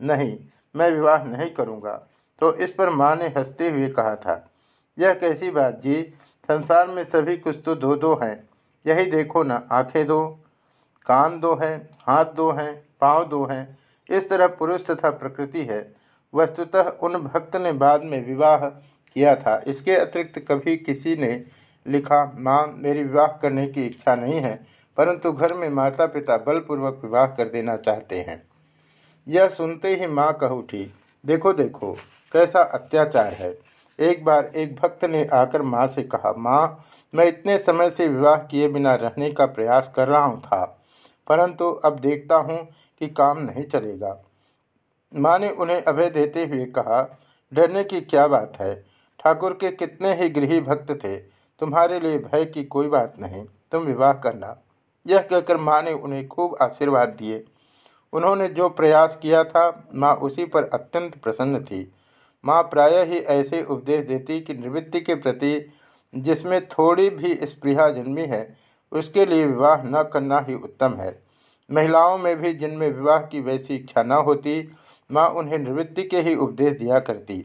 नहीं, 0.00 0.36
मैं 0.74 0.90
विवाह 0.90 1.24
नहीं 1.24 1.50
करूँगा 1.50 1.94
तो 2.42 2.52
इस 2.54 2.72
पर 2.72 2.90
माँ 2.90 3.14
ने 3.16 3.26
हँसते 3.36 3.68
हुए 3.70 3.88
कहा 3.90 4.14
था, 4.16 4.34
यह 4.98 5.14
कैसी 5.14 5.50
बात 5.50 5.80
जी, 5.82 6.02
संसार 6.48 6.88
में 6.88 7.02
सभी 7.04 7.36
कुछ 7.36 7.60
तो 7.64 7.74
दो 7.76 7.94
दो 7.96 8.14
हैं। 8.22 8.48
यही 8.84 9.10
देखो 9.10 9.42
ना, 9.42 9.62
आँखें 9.72 10.06
दो, 10.06 10.26
कान 11.06 11.38
दो 11.40 11.54
हैं, 11.54 11.88
हाथ 12.00 12.24
दो 12.34 12.50
हैं, 12.52 12.72
पाँव 13.00 13.24
दो 13.28 13.44
हैं। 13.46 13.78
इस 14.08 14.28
तरह 14.30 14.46
पुरुष 14.48 14.84
तथा 14.86 15.10
प्रकृति 15.12 15.64
है। 15.64 15.80
वस्तुतः 16.32 16.88
उन 17.02 17.16
भक्त 17.22 17.56
ने 17.56 17.72
बाद 17.74 18.02
में 18.04 18.24
विवाह 18.26 18.66
किया 18.66 19.34
था। 19.36 19.60
इसके 19.66 19.96
अतिरिक्त 19.96 20.38
कभी 20.48 20.76
किसी 20.78 21.16
ने 21.16 21.44
लिखा, 21.86 22.24
माँ, 22.36 22.66
मेरी 22.68 23.02
विवाह 23.02 23.26
करने 23.38 23.66
की 23.68 23.86
इच्छा 23.86 24.14
नहीं 24.14 24.40
है। 24.40 24.58
परंतु 24.96 25.32
घर 25.32 25.54
में 25.54 25.68
माता 25.70 26.06
पिता 26.06 26.36
बलपूर्वक 26.36 27.00
विवाह 27.04 27.26
कर 27.28 27.48
देना 27.48 27.76
चाहते 27.76 28.20
हैं। 28.20 28.42
यह 29.26 29.48
सुनते 29.48 29.94
ही 29.94 30.06
माँ 30.06 30.32
कह 30.32 30.48
उठी, 30.48 30.90
देखो 31.24 31.52
देखो, 31.52 31.92
कैसा 32.34 32.62
अत्याचार 32.62 33.32
है। 33.34 33.56
एक 33.98 34.24
बार 34.24 34.50
एक 34.56 34.74
भक्त 34.76 35.04
ने 35.04 35.24
आकर 35.34 35.62
माँ 35.62 35.86
से 35.88 36.02
कहा, 36.04 36.32
माँ, 36.32 36.84
मैं 37.14 37.26
इतने 37.26 37.58
समय 37.58 37.90
से 37.90 38.08
विवाह 38.08 38.36
किए 38.44 38.68
बिना 38.68 38.94
रहने 38.94 39.30
का 39.30 39.46
प्रयास 39.46 39.92
कर 39.96 40.08
रहा 40.08 40.24
हूँ 40.24 40.40
था, 40.40 40.64
परंतु 41.26 41.70
अब 41.84 41.98
देखता 42.00 42.36
हूँ 42.36 42.58
कि 43.00 43.08
काम 43.10 43.38
नहीं 43.40 43.64
चलेगा। 43.64 44.16
माँ 45.12 45.38
ने 45.38 45.50
उन्हें 45.50 45.82
अभय 45.82 46.10
देते 46.10 46.44
हुए 46.44 46.64
कहा, 46.68 47.02
डरने 47.52 47.84
की 47.84 48.00
क्या 48.02 48.26
बात 48.28 48.56
है? 48.60 48.74
ठाकुर 49.20 49.52
के 49.52 49.70
कितने 49.72 50.14
ही 50.14 50.28
गृही 50.30 50.60
भक्त 50.60 50.90
थे, 50.94 51.16
तुम्हारे 51.16 52.00
लिए 52.00 52.18
भय 52.20 52.44
की 52.46 52.64
कोई 52.64 52.88
बात 52.88 53.14
नहीं, 53.20 53.44
तुम 53.72 53.84
विवाह 53.84 54.12
करना। 54.14 54.56
यह 55.06 55.20
कहकर 55.20 55.56
माँ 55.56 55.82
ने 55.82 55.92
उन्हें 55.92 56.26
खूब 56.28 56.56
आशीर्वाद 56.62 57.08
दिए। 57.08 57.44
उन्होंने 58.12 58.48
जो 58.48 58.68
प्रयास 58.68 59.18
किया 59.22 59.44
था, 59.44 59.88
माँ 59.94 60.14
उसी 60.14 60.44
पर 60.44 60.64
अत्यंत 60.64 61.16
प्रसन्न 61.16 61.60
थी। 61.60 61.92
माँ 62.44 62.62
प्रायः 62.62 63.02
ही 63.02 63.18
ऐसे 63.18 63.62
उपदेश 63.62 64.06
देती 64.06 64.40
कि 64.40 64.54
निवृत्ति 64.54 65.00
के 65.00 65.14
प्रति 65.14 65.72
जिसमें 66.14 66.66
थोड़ी 66.68 67.10
भी 67.10 67.34
स्पृहा 67.42 67.88
जन्मी 67.88 68.22
है, 68.22 68.56
उसके 68.92 69.26
लिए 69.26 69.46
विवाह 69.46 69.82
न 69.82 70.02
करना 70.12 70.40
ही 70.40 70.54
उत्तम 70.54 70.94
है। 70.94 71.22
महिलाओं 71.70 72.18
में 72.18 72.36
भी 72.36 72.52
जिनमें 72.54 72.90
विवाह 72.90 73.18
की 73.18 73.40
वैसी 73.40 73.74
इच्छा 73.74 74.02
न 74.02 74.12
होती, 74.12 74.74
माँ 75.10 75.28
उन्हें 75.28 75.58
निवृत्ति 75.58 76.02
के 76.02 76.20
ही 76.20 76.34
उपदेश 76.34 76.78
दिया 76.78 76.98
करती। 76.98 77.44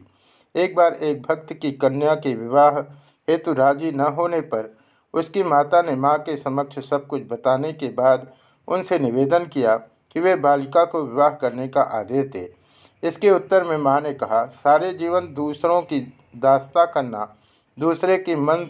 एक 0.54 0.74
बार 0.74 0.94
एक 0.94 1.22
भक्त 1.22 1.52
की 1.52 1.72
कन्या 1.72 2.14
के 2.14 2.34
विवाह 2.34 2.78
हेतु 3.28 3.52
राज़ी 3.52 3.90
न 3.92 4.00
होने 4.00 4.40
पर 4.40 4.74
उसकी 5.14 5.42
माता 5.42 5.82
ने 5.82 5.94
माँ 5.96 6.18
के 6.18 6.36
समक्ष 6.36 6.78
सब 6.88 7.06
कुछ 7.06 7.22
बताने 7.22 7.72
के 7.72 7.88
बाद 7.88 8.30
उनसे 8.68 8.98
निवेदन 8.98 9.46
किया 9.46 9.76
कि 10.12 10.20
वे 10.20 10.34
बालिका 10.36 10.84
को 10.84 11.02
विवाह 11.02 11.28
करने 11.28 11.68
का 11.68 11.82
आदेश 11.82 12.26
दे। 12.26 12.52
इसके 13.02 13.30
उत्तर 13.30 13.64
में 13.64 13.76
माँ 13.76 14.00
ने 14.00 14.12
कहा, 14.14 14.44
सारे 14.46 14.92
जीवन 14.94 15.32
दूसरों 15.34 15.80
की 15.82 16.00
दास्ता 16.36 16.84
करना, 16.84 17.36
दूसरे 17.78 18.16
की 18.18 18.34
मन 18.34 18.66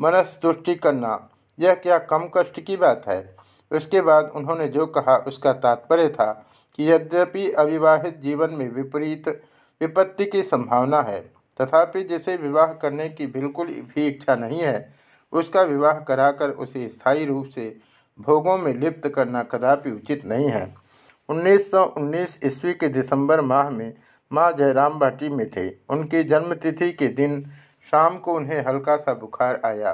मनस्तुष्टि 0.00 0.74
करना, 0.74 1.28
यह 1.58 1.74
क्या 1.74 1.98
कम 1.98 2.28
कष्ट 2.36 2.60
की 2.60 2.76
बात 2.76 3.02
है? 3.08 3.36
उसके 3.70 4.00
बाद 4.00 4.32
उन्होंने 4.34 4.68
जो 4.68 4.86
कहा, 4.86 5.16
उसका 5.16 5.52
तात्पर्य 5.52 6.08
था 6.08 6.32
कि 6.78 6.90
यद्यपि 6.90 7.50
अविवाहित 7.52 8.18
जीवन 8.18 8.50
में 8.50 8.68
विपरीत 8.68 9.28
विपत्ति 9.80 10.24
की 10.26 10.42
संभावना 10.42 11.02
है, 11.02 11.20
तथापि 11.60 12.02
जिसे 12.02 12.36
विवाह 12.36 12.72
करने 12.72 13.08
की 13.08 13.26
बिल्कुल 13.26 13.66
भी 13.66 14.06
इच्छा 14.08 14.34
नहीं 14.34 14.60
है 14.60 15.01
उसका 15.32 15.62
विवाह 15.62 16.00
कराकर 16.00 16.50
उसे 16.50 16.88
स्थायी 16.88 17.24
रूप 17.24 17.46
से 17.46 17.76
भोगों 18.18 18.56
में 18.58 18.72
लिप्त 18.74 19.08
करना 19.08 19.42
कदापि 19.42 19.90
उचित 19.90 20.24
नहीं 20.24 20.48
है। 20.48 20.74
1919 21.28 22.38
ईस्वी 22.44 22.72
के 22.74 22.88
दिसंबर 22.88 23.40
माह 23.40 23.70
में 23.70 23.92
माँ 24.30 24.50
जयराम 24.52 24.98
बाटी 24.98 25.28
में 25.28 25.48
थे। 25.50 25.68
उनकी 25.90 26.22
जन्मतिथि 26.24 26.90
के 26.92 27.08
दिन 27.10 27.42
शाम 27.92 28.18
को 28.18 28.34
उन्हें 28.34 28.64
हल्का 28.66 28.96
सा 28.96 29.14
बुखार 29.14 29.60
आया। 29.66 29.92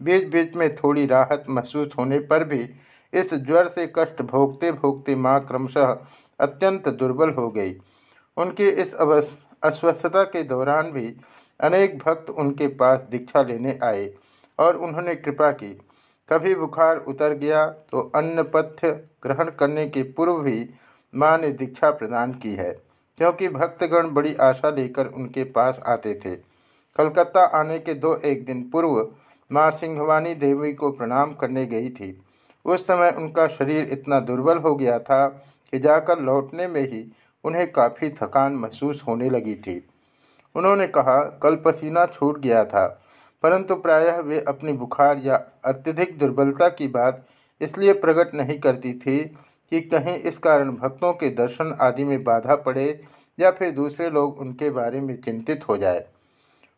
बीच 0.00 0.28
बीच 0.28 0.54
में 0.54 0.74
थोड़ी 0.76 1.06
राहत 1.06 1.44
महसूस 1.48 1.92
होने 1.98 2.18
पर 2.20 2.44
भी 2.44 2.68
इस 3.12 3.34
ज्वर 3.34 3.68
से 3.68 3.86
कष्ट 3.96 4.22
भोगते 4.22 4.72
भोगते 4.72 5.14
माँ 5.16 5.38
क्रमशः 5.46 5.96
अत्यंत 6.40 6.88
दुर्बल 6.88 7.30
हो 7.30 7.48
गई। 7.50 7.76
उनकी 8.36 8.68
इस 8.68 8.94
अस्वस्थता 8.94 10.22
के 10.24 10.42
दौरान 10.42 10.90
भी 10.92 11.14
अनेक 11.60 11.98
भक्त 11.98 12.30
उनके 12.30 12.66
पास 12.74 13.06
दीक्षा 13.10 13.42
लेने 13.42 13.78
आए। 13.82 14.06
और 14.58 14.76
उन्होंने 14.78 15.14
कृपा 15.16 15.50
की। 15.52 15.72
कभी 16.28 16.54
बुखार 16.54 16.96
उतर 16.98 17.34
गया 17.34 17.66
तो 17.66 18.00
अन्न 18.16 18.42
पथ्य 18.44 18.90
ग्रहण 19.22 19.50
करने 19.50 19.86
के 19.88 20.02
पूर्व 20.12 20.38
भी 20.40 20.68
माँ 21.14 21.36
ने 21.38 21.50
दीक्षा 21.52 21.90
प्रदान 21.92 22.32
की 22.34 22.54
है, 22.54 22.70
क्योंकि 23.18 23.48
भक्तगण 23.50 24.08
बड़ी 24.10 24.34
आशा 24.42 24.70
लेकर 24.70 25.06
उनके 25.06 25.44
पास 25.52 25.80
आते 25.86 26.14
थे। 26.14 26.34
कलकत्ता 26.96 27.44
आने 27.58 27.78
के 27.78 27.94
दो 27.96 28.14
एक 28.24 28.44
दिन 28.46 28.62
पूर्व 28.70 29.08
माँ 29.50 29.70
सिंहवानी 29.72 30.34
देवी 30.36 30.72
को 30.72 30.90
प्रणाम 30.92 31.32
करने 31.34 31.66
गई 31.66 31.88
थी। 31.90 32.16
उस 32.64 32.86
समय 32.86 33.10
उनका 33.16 33.46
शरीर 33.48 33.88
इतना 33.92 34.20
दुर्बल 34.22 34.58
हो 34.58 34.74
गया 34.74 34.98
था 35.00 35.26
कि 35.72 35.78
जाकर 35.78 36.20
लौटने 36.20 36.66
में 36.66 36.80
ही 36.82 37.04
उन्हें 37.44 37.70
काफ़ी 37.72 38.08
थकान 38.12 38.52
महसूस 38.54 39.02
होने 39.08 39.30
लगी 39.30 39.54
थी। 39.56 39.82
उन्होंने 40.54 40.86
कहा, 40.88 41.20
कल 41.42 41.56
पसीना 41.56 42.06
छूट 42.08 42.38
गया 42.40 42.64
था। 42.64 42.86
परंतु 43.44 43.74
प्रायः 43.74 44.18
वे 44.18 44.38
अपनी 44.48 44.72
बुखार 44.72 45.18
या 45.18 45.36
अत्यधिक 45.64 46.18
दुर्बलता 46.18 46.68
की 46.68 46.86
बात 46.88 47.26
इसलिए 47.60 47.92
प्रकट 47.92 48.34
नहीं 48.34 48.58
करती 48.58 48.92
थी 48.92 49.18
कि 49.72 49.80
कहीं 49.80 50.14
इस 50.18 50.38
कारण 50.38 50.70
भक्तों 50.70 51.12
के 51.12 51.28
दर्शन 51.30 51.76
आदि 51.80 52.04
में 52.04 52.22
बाधा 52.24 52.54
पड़े 52.56 52.86
या 53.38 53.50
फिर 53.50 53.70
दूसरे 53.70 54.08
लोग 54.10 54.38
उनके 54.38 54.70
बारे 54.70 55.00
में 55.00 55.16
चिंतित 55.16 55.68
हो 55.68 55.76
जाए। 55.76 56.04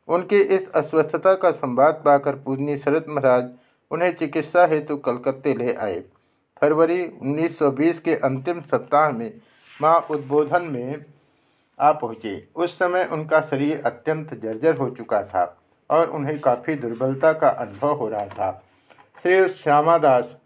उनके 0.08 0.40
इस 0.56 0.70
अस्वस्थता 0.70 1.34
का 1.34 1.50
संवाद 1.50 2.02
पाकर 2.04 2.36
पूजनी 2.36 2.76
शरद 2.76 3.04
महाराज 3.08 3.50
उन्हें 3.90 4.14
चिकित्सा 4.16 4.66
हेतु 4.66 4.96
कलकत्ते 4.96 5.54
ले 5.54 5.74
आए। 5.74 6.00
फरवरी 6.60 7.02
1920 7.04 7.98
के 7.98 8.14
अंतिम 8.14 8.60
सप्ताह 8.60 9.10
में 9.10 9.32
माँ 9.82 9.98
उद्बोधन 10.10 10.62
में 10.62 11.04
आ 11.80 11.92
पहुँचे। 11.92 12.48
उस 12.56 12.78
समय 12.78 13.08
उनका 13.12 13.40
शरीर 13.40 13.82
अत्यंत 13.86 14.34
जर्जर 14.34 14.76
हो 14.76 14.90
चुका 14.90 15.22
था। 15.22 15.44
और 15.90 16.10
उन्हें 16.10 16.40
काफ़ी 16.40 16.74
दुर्बलता 16.74 17.32
का 17.32 17.48
अनुभव 17.48 17.92
हो 17.94 18.08
रहा 18.08 18.26
था। 18.26 18.62
श्री 19.22 19.48
श्यामादास 19.48 20.36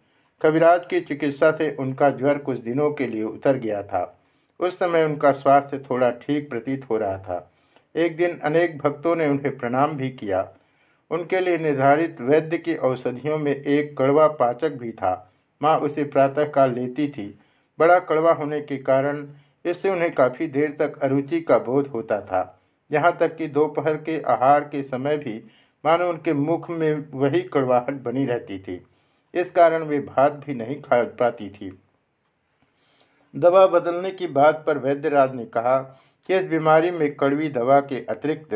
कविराज 0.40 0.87
की 0.90 1.00
चिकित्सा 1.00 1.50
से 1.50 1.76
उनका 1.76 2.11
ज्वर 2.11 2.38
कुछ 2.38 2.59
दिनों 2.59 2.92
के 2.92 3.07
लिए 3.07 3.24
उतर 3.24 3.57
गया 3.57 3.83
था। 3.83 4.18
उस 4.61 4.79
समय 4.79 5.05
उनका 5.05 5.33
स्वास्थ्य 5.33 5.79
थोड़ा 5.79 6.11
ठीक 6.11 6.50
प्रतीत 6.50 6.90
हो 6.90 6.96
रहा 6.96 7.18
था। 7.18 7.50
एक 7.96 8.16
दिन 8.16 8.38
अनेक 8.38 8.79
भक्तों 8.79 9.16
ने 9.16 9.29
उन्हें 9.29 9.59
प्रणाम 9.59 9.92
भी 9.92 10.11
किया। 10.11 10.48
उनके 11.11 11.40
लिए 11.40 11.59
निर्धारित 11.59 12.20
वैद्य 12.20 12.59
की 12.59 12.74
औषधियों 12.74 13.38
में 13.38 13.57
एक 13.57 13.98
कड़वा 13.98 14.29
पाचक 14.29 14.72
भी 14.72 14.92
था। 14.92 15.33
माँ 15.62 15.79
उसे 15.79 16.05
प्रातःकाल 16.05 16.72
लेती 16.72 17.09
थी। 17.09 17.38
बड़ा 17.79 17.98
कड़वा 17.98 18.33
होने 18.33 18.61
के 18.61 18.76
कारण 18.79 19.26
इससे 19.64 19.90
उन्हें 19.90 20.14
काफ़ी 20.14 20.46
देर 20.46 20.76
तक 20.79 20.98
अरुचि 21.03 21.40
का 21.40 21.59
बोध 21.59 21.87
होता 21.87 22.20
था। 22.20 22.60
यहाँ 22.90 23.16
तक 23.16 23.37
कि 23.37 23.46
दोपहर 23.48 23.96
के 23.96 24.20
आहार 24.22 24.64
के 24.64 24.83
समय 24.83 25.16
भी 25.16 25.42
मानो 25.85 26.09
उनके 26.09 26.33
मुख 26.33 26.70
में 26.70 27.05
वही 27.14 27.40
कड़वाहट 27.42 28.03
बनी 28.03 28.24
रहती 28.26 28.59
थी। 28.59 28.81
इस 29.35 29.50
कारण 29.50 29.83
वे 29.83 29.98
भात 30.00 30.33
भी 30.46 30.55
नहीं 30.55 30.81
खा 30.81 31.03
पाती 31.20 31.48
थी। 31.50 31.70
दवा 33.35 33.66
बदलने 33.66 34.11
की 34.11 34.26
बात 34.26 34.62
पर 34.66 34.79
वैद्यराज 34.79 35.35
ने 35.35 35.44
कहा 35.46 35.79
कि 36.29 36.37
इस 36.37 36.44
बीमारी 36.44 36.90
में 36.90 37.14
कड़वी 37.14 37.48
दवा 37.48 37.81
के 37.81 38.05
अतिरिक्त 38.09 38.55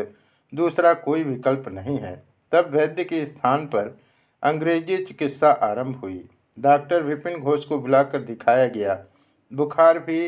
दूसरा 0.53 0.93
कोई 0.93 1.23
विकल्प 1.23 1.67
नहीं 1.67 1.97
है। 1.97 2.15
तब 2.51 2.69
वैद्य 2.69 3.03
के 3.03 3.25
स्थान 3.25 3.65
पर 3.65 3.97
अंग्रेज़ी 4.43 4.97
चिकित्सा 4.97 5.51
आरंभ 5.63 5.95
हुई। 5.95 6.23
डॉक्टर 6.57 7.03
विपिन 7.03 7.39
घोष 7.39 7.65
को 7.65 7.77
बुलाकर 7.77 8.21
दिखाया 8.21 8.67
गया। 8.67 9.03
बुखार 9.51 9.99
भी 9.99 10.27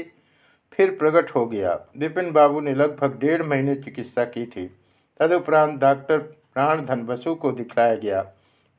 फिर 0.71 0.91
प्रकट 0.91 1.31
हो 1.31 1.45
गया। 1.45 1.79
विपिन 1.97 2.31
बाबू 2.31 2.59
ने 2.59 2.73
लगभग 2.73 3.19
डेढ़ 3.19 3.43
महीने 3.43 3.75
चिकित्सा 3.75 4.25
की 4.25 4.45
थी। 4.45 4.65
तदुपरांत 5.19 5.79
डॉक्टर 5.79 6.17
प्राणधन 6.17 7.01
बसु 7.01 7.35
को 7.35 7.51
दिखलाया 7.51 7.95
गया। 7.95 8.25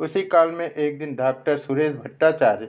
उसी 0.00 0.22
काल 0.22 0.50
में 0.50 0.70
एक 0.70 0.98
दिन 0.98 1.14
डॉक्टर 1.14 1.58
सुरेश 1.58 1.92
भट्टाचार्य 1.92 2.66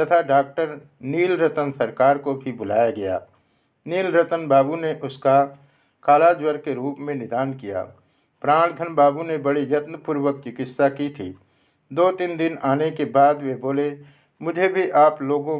तथा 0.00 0.20
डॉक्टर 0.22 0.80
नील 1.02 1.36
रतन 1.36 1.70
सरकार 1.70 2.18
को 2.18 2.34
भी 2.34 2.52
बुलाया 2.52 2.90
गया। 2.90 3.20
नील 3.86 4.06
रतन 4.06 4.46
बाबू 4.46 4.76
ने 4.76 4.94
उसका 4.94 5.42
काला 6.04 6.32
ज्वर 6.32 6.56
के 6.56 6.74
रूप 6.74 6.96
में 6.98 7.14
निदान 7.14 7.54
किया। 7.54 7.82
प्राणधन 8.42 8.94
बाबू 8.94 9.22
ने 9.22 9.38
बड़े 9.38 9.62
यत्नपूर्वक 9.62 10.40
चिकित्सा 10.44 10.88
की 10.88 11.10
थी। 11.10 11.38
दो 11.92 12.10
तीन 12.12 12.36
दिन 12.36 12.58
आने 12.58 12.90
के 12.90 13.04
बाद 13.04 13.42
वे 13.42 13.54
बोले, 13.54 13.98
मुझे 14.42 14.68
भी 14.68 14.90
आप 14.90 15.22
लोगों 15.22 15.58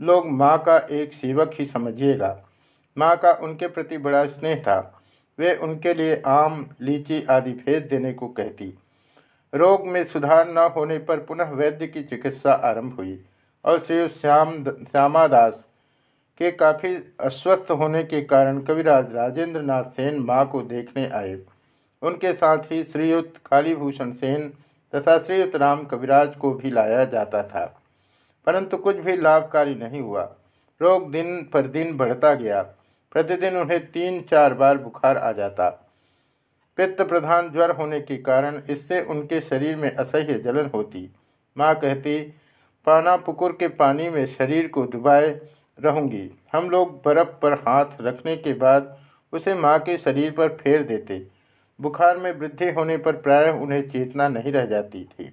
लोग 0.00 0.30
माँ 0.30 0.56
का 0.58 0.76
एक 0.90 1.12
सेवक 1.12 1.50
ही 1.58 1.66
समझिएगा। 1.66 2.36
माँ 2.96 3.16
का 3.16 3.32
उनके 3.32 3.66
प्रति 3.66 3.98
बड़ा 3.98 4.26
स्नेह 4.26 4.56
था। 4.56 4.92
वे 5.38 5.54
उनके 5.54 5.94
लिए 5.94 6.22
आम, 6.26 6.66
लीची 6.80 7.22
आदि 7.30 7.52
भेज 7.52 7.82
देने 7.82 8.12
को 8.12 8.28
कहती। 8.28 8.72
रोग 9.52 9.86
में 9.86 10.04
सुधार 10.04 10.48
न 10.48 10.58
होने 10.76 10.98
पर 10.98 11.18
पुनः 11.18 11.50
वैद्य 11.50 11.86
की 11.86 12.02
चिकित्सा 12.02 12.52
आरंभ 12.52 12.94
हुई 12.94 13.18
और 13.64 13.78
श्री 13.78 14.08
श्याम 14.08 14.64
श्यामादास 14.64 15.66
के 16.38 16.50
काफ़ी 16.50 16.94
अस्वस्थ 17.20 17.70
होने 17.70 18.02
के 18.04 18.20
कारण 18.22 18.60
कविराज 18.60 19.12
राजेंद्र 19.12 19.62
नाथ 19.62 19.84
सेन 19.84 20.18
माँ 20.18 20.44
को 20.48 20.62
देखने 20.62 21.06
आए। 21.08 21.38
उनके 22.02 22.32
साथ 22.32 22.72
ही 22.72 22.84
श्रीयुक्त 22.84 23.40
कालीभूषण 23.46 24.12
सेन 24.12 24.48
तथा 24.92 25.18
श्रीयुक्त 25.18 25.56
राम 25.56 25.84
कविराज 25.84 26.34
को 26.36 26.52
भी 26.54 26.70
लाया 26.70 27.04
जाता 27.04 27.42
था। 27.42 27.64
परंतु 28.46 28.76
कुछ 28.76 28.96
भी 28.96 29.16
लाभकारी 29.16 29.74
नहीं 29.74 30.00
हुआ। 30.00 30.22
रोग 30.82 31.10
दिन 31.12 31.50
पर 31.52 31.66
दिन 31.66 31.96
बढ़ता 31.96 32.34
गया। 32.34 32.62
प्रतिदिन 33.12 33.56
उन्हें 33.56 33.90
तीन 33.90 34.20
चार 34.22 34.54
बार 34.54 34.78
बुखार 34.78 35.18
आ 35.18 35.32
जाता। 35.32 35.68
पित्त 36.76 37.02
प्रधान 37.02 37.50
ज्वर 37.50 37.70
होने 37.70 38.00
के 38.00 38.16
कारण 38.16 38.62
इससे 38.70 39.00
उनके 39.02 39.40
शरीर 39.40 39.76
में 39.76 39.90
असह्य 39.96 40.34
जलन 40.34 40.70
होती। 40.74 41.10
माँ 41.58 41.74
कहती, 41.74 42.20
पाना 42.86 43.16
पुकुर 43.16 43.52
के 43.52 43.68
पानी 43.68 44.08
में 44.08 44.26
शरीर 44.26 44.68
को 44.68 44.84
डुबाए 44.84 45.40
रहूँगी। 45.80 46.30
हम 46.52 46.70
लोग 46.70 47.02
बर्फ़ 47.06 47.28
पर 47.28 47.52
हाथ 47.52 47.86
रखने 48.00 48.36
के 48.36 48.52
बाद 48.54 48.96
उसे 49.32 49.54
माँ 49.54 49.78
के 49.78 49.98
शरीर 49.98 50.30
पर 50.30 50.48
फेर 50.48 50.82
देते। 50.82 51.26
बुखार 51.80 52.16
में 52.16 52.32
वृद्धि 52.32 52.70
होने 52.70 52.96
पर 52.96 53.16
प्रायः 53.16 53.52
उन्हें 53.52 53.88
चेतना 53.88 54.28
नहीं 54.28 54.52
रह 54.52 54.66
जाती 54.66 55.04
थी। 55.04 55.32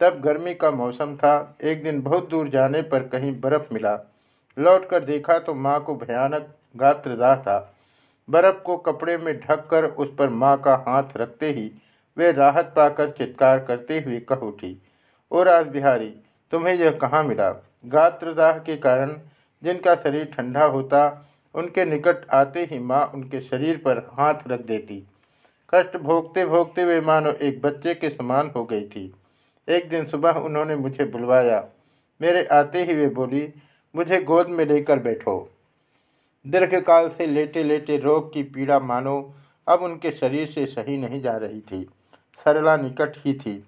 तब 0.00 0.20
गर्मी 0.20 0.54
का 0.54 0.70
मौसम 0.70 1.16
था। 1.16 1.32
एक 1.62 1.82
दिन 1.82 2.00
बहुत 2.02 2.28
दूर 2.30 2.48
जाने 2.48 2.82
पर 2.82 3.08
कहीं 3.08 3.32
बर्फ़ 3.40 3.72
मिला। 3.74 3.98
लौटकर 4.56 5.04
देखा 5.04 5.38
तो 5.38 5.54
माँ 5.56 5.80
को 5.84 5.94
भयानक 5.96 6.54
गात्रदाह 6.76 7.34
था। 7.36 7.58
बर्फ़ 8.28 8.62
को 8.62 8.76
कपड़े 8.76 9.16
में 9.16 9.34
ढककर 9.40 9.84
उस 9.84 10.08
पर 10.18 10.28
माँ 10.30 10.56
का 10.60 10.74
हाथ 10.86 11.16
रखते 11.16 11.50
ही 11.50 11.70
वे 12.16 12.30
राहत 12.32 12.72
पाकर 12.76 13.10
चित्कार 13.10 13.58
करते 13.64 13.98
हुए 14.00 14.18
कह 14.28 14.46
उठी, 14.46 14.76
ओ 15.32 15.42
राज 15.42 15.66
बिहारी 15.66 16.08
तुम्हें 16.52 16.74
यह 16.74 16.98
कहाँ 16.98 17.22
मिला? 17.24 17.50
गात्रदाह 17.86 18.58
के 18.58 18.76
कारण 18.76 19.12
जिनका 19.62 19.94
शरीर 19.94 20.24
ठंडा 20.26 20.64
होता, 20.64 21.00
उनके 21.54 21.84
निकट 21.84 22.28
आते 22.30 22.64
ही 22.70 22.78
माँ 22.80 23.04
उनके 23.14 23.40
शरीर 23.40 23.76
पर 23.76 23.98
हाथ 24.12 24.48
रख 24.48 24.60
देती। 24.66 25.02
कष्ट 25.72 25.96
भोगते 25.98 26.44
भोगते 26.46 26.84
वे 26.84 27.00
मानो 27.00 27.30
एक 27.42 27.60
बच्चे 27.62 27.94
के 27.94 28.10
समान 28.10 28.50
हो 28.56 28.64
गई 28.64 28.84
थी। 28.86 29.12
एक 29.68 29.88
दिन 29.88 30.06
सुबह 30.06 30.30
उन्होंने 30.30 30.76
मुझे 30.76 31.04
बुलवाया। 31.04 31.64
मेरे 32.20 32.44
आते 32.44 32.84
ही 32.84 32.94
वे 32.94 33.08
बोली, 33.08 33.54
मुझे 33.96 34.20
गोद 34.20 34.48
में 34.48 34.66
लेकर 34.66 34.98
बैठो। 34.98 35.50
दीर्घकाल 36.46 37.08
से 37.08 37.26
लेटे 37.26 37.62
लेटे 37.62 37.96
रोग 37.96 38.32
की 38.32 38.42
पीड़ा 38.42 38.78
मानो, 38.78 39.34
अब 39.68 39.82
उनके 39.82 40.10
शरीर 40.10 40.46
से 40.46 40.66
सही 40.66 40.96
नहीं 40.96 41.20
जा 41.22 41.36
रही 41.36 41.60
थी। 41.60 41.90
सरला 42.44 42.76
निकट 42.76 43.12
ही 43.16 43.34
थी। 43.34 43.64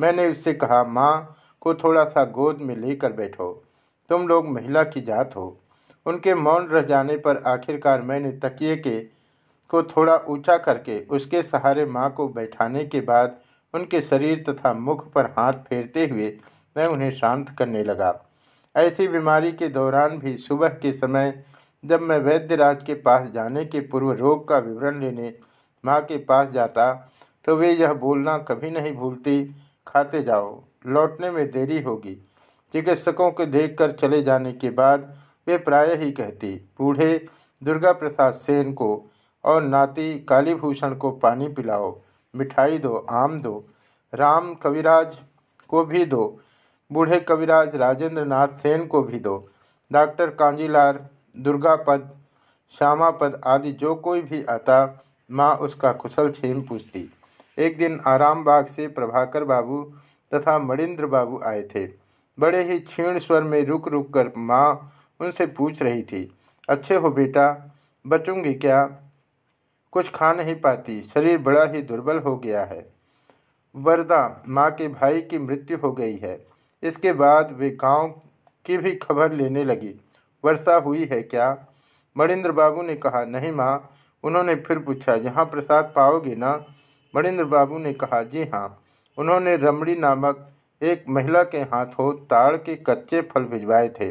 मैंने 0.00 0.28
उससे 0.28 0.52
कहा, 0.52 0.84
माँ, 0.84 1.36
को 1.60 1.74
थोड़ा 1.74 2.04
सा 2.04 2.24
गोद 2.24 2.58
में 2.58 2.76
लेकर 2.76 3.12
बैठो। 3.12 3.64
तुम 4.08 4.28
लोग 4.28 4.48
महिला 4.48 4.82
की 4.84 5.00
जात 5.00 5.36
हो। 5.36 5.56
उनके 6.06 6.34
मौन 6.34 6.66
रह 6.66 6.82
जाने 6.82 7.16
पर 7.16 7.42
आखिरकार 7.46 8.02
मैंने 8.02 8.32
तकिए 8.32 8.76
के 8.76 9.00
को 9.68 9.82
थोड़ा 9.82 10.16
ऊँचा 10.28 10.56
करके 10.58 11.00
उसके 11.00 11.42
सहारे 11.42 11.84
माँ 11.84 12.10
को 12.12 12.28
बैठाने 12.28 12.84
के 12.84 13.00
बाद 13.00 13.38
उनके 13.74 14.00
शरीर 14.02 14.42
तथा 14.48 14.72
मुख 14.74 15.10
पर 15.12 15.26
हाथ 15.38 15.52
फेरते 15.68 16.06
हुए 16.06 16.32
मैं 16.76 16.86
उन्हें 16.86 17.10
शांत 17.12 17.50
करने 17.58 17.82
लगा। 17.84 18.14
ऐसी 18.74 19.06
बीमारी 19.08 19.52
के 19.52 19.68
दौरान 19.68 20.18
भी 20.18 20.36
सुबह 20.38 20.68
के 20.82 20.92
समय 20.92 21.32
जब 21.84 22.00
मैं 22.00 22.18
वैद्यराज 22.20 22.82
के 22.82 22.94
पास 23.00 23.30
जाने 23.30 23.64
के 23.64 23.80
पूर्व 23.82 24.12
रोग 24.12 24.46
का 24.48 24.58
विवरण 24.58 25.00
लेने 25.00 25.32
माँ 25.84 26.00
के 26.02 26.16
पास 26.24 26.48
जाता 26.50 26.92
तो 27.44 27.56
वे 27.56 27.72
यह 27.72 27.92
बोलना 27.94 28.36
कभी 28.40 28.70
नहीं 28.70 28.92
भूलती, 28.94 29.44
खाते 29.86 30.22
जाओ, 30.22 30.62
लौटने 30.86 31.30
में 31.30 31.50
देरी 31.50 31.80
होगी 31.82 32.14
चिकित्सकों 32.74 33.30
को 33.30 33.46
देखकर 33.46 33.92
चले 33.92 34.22
जाने 34.22 34.52
के 34.52 34.70
बाद 34.70 35.12
वे 35.46 35.56
प्राय 35.58 35.94
ही 35.94 36.10
कहती, 36.12 36.54
बूढ़े, 36.78 37.26
दुर्गा 37.62 37.92
प्रसाद 37.92 38.34
सेन 38.34 38.72
को 38.72 39.10
और 39.44 39.62
नाती 39.62 40.18
कालीभूषण 40.18 40.94
को 40.94 41.10
पानी 41.18 41.48
पिलाओ। 41.48 41.90
मिठाई 42.34 42.78
दो, 42.78 42.94
आम 43.10 43.40
दो, 43.40 43.64
राम 44.12 44.54
कविराज 44.54 45.16
को 45.70 45.84
भी 45.84 46.04
दो, 46.06 46.40
बूढ़े 46.90 47.20
कविराज 47.20 47.74
राजेंद्र 47.76 48.24
नाथ 48.24 48.58
सेन 48.62 48.86
को 48.86 49.02
भी 49.02 49.18
दो, 49.18 49.36
डॉक्टर 49.90 50.30
कांजीलाल 50.34 50.98
दुर्गापद 51.36 52.10
श्यामापद 52.74 53.40
आदि 53.46 53.72
जो 53.74 53.94
कोई 53.96 54.20
भी 54.22 54.44
आता, 54.44 55.04
माँ 55.30 55.54
उसका 55.56 55.92
कुशल 55.92 56.30
छेम 56.32 56.62
पूछती। 56.62 57.10
एक 57.58 57.76
दिन 57.78 58.00
आराम 58.06 58.44
बाग 58.44 58.66
से 58.66 58.86
प्रभाकर 58.90 59.44
बाबू 59.44 59.82
तथा 60.32 60.58
मणिंद्र 60.58 61.06
बाबू 61.06 61.40
आए 61.44 61.62
थे। 61.74 61.86
बड़े 62.38 62.62
ही 62.62 62.78
क्षीण 62.80 63.18
स्वर 63.18 63.42
में 63.42 63.64
रुक 63.66 63.88
रुक 63.88 64.12
कर 64.14 64.32
माँ 64.38 64.92
उनसे 65.20 65.46
पूछ 65.48 65.82
रही 65.82 66.02
थी, 66.02 66.30
अच्छे 66.68 66.94
हो 66.94 67.10
बेटा, 67.10 67.72
बचूँगी 68.04 68.54
क्या? 68.54 68.84
कुछ 69.92 70.10
खा 70.10 70.32
नहीं 70.32 70.54
पाती। 70.54 71.10
शरीर 71.14 71.38
बड़ा 71.38 71.64
ही 71.64 71.82
दुर्बल 71.82 72.18
हो 72.18 72.36
गया 72.36 72.64
है। 72.64 72.92
वरदा 73.76 74.42
माँ 74.48 74.70
के 74.70 74.88
भाई 74.88 75.20
की 75.20 75.38
मृत्यु 75.38 75.78
हो 75.78 75.92
गई 75.92 76.16
है। 76.16 76.46
इसके 76.82 77.12
बाद 77.12 77.52
वे 77.52 77.70
गाँव 77.70 78.08
की 78.64 78.78
भी 78.78 78.94
खबर 78.94 79.32
लेने 79.32 79.64
लगी। 79.64 79.94
वर्षा 80.44 80.74
हुई 80.74 81.04
है 81.04 81.22
क्या? 81.22 81.66
मणिंद्र 82.18 82.52
बाबू 82.52 82.82
ने 82.82 82.94
कहा, 82.94 83.24
नहीं 83.24 83.52
माँ। 83.52 83.90
उन्होंने 84.24 84.54
फिर 84.54 84.78
पूछा, 84.78 85.14
यहाँ 85.14 85.44
प्रसाद 85.44 85.92
पाओगे 85.96 86.34
ना? 86.34 86.64
मणिंद्र 87.16 87.44
बाबू 87.44 87.78
ने 87.78 87.92
कहा, 87.92 88.22
जी 88.22 88.44
हाँ। 88.44 88.82
उन्होंने 89.18 89.56
रमड़ी 89.56 89.94
नामक 89.94 90.48
एक 90.82 91.04
महिला 91.08 91.42
के 91.42 91.58
हाथों 91.58 92.12
ताड़ 92.12 92.56
के 92.56 92.76
कच्चे 92.76 93.20
फल 93.22 93.44
भिजवाए 93.44 93.88
थे। 93.88 94.10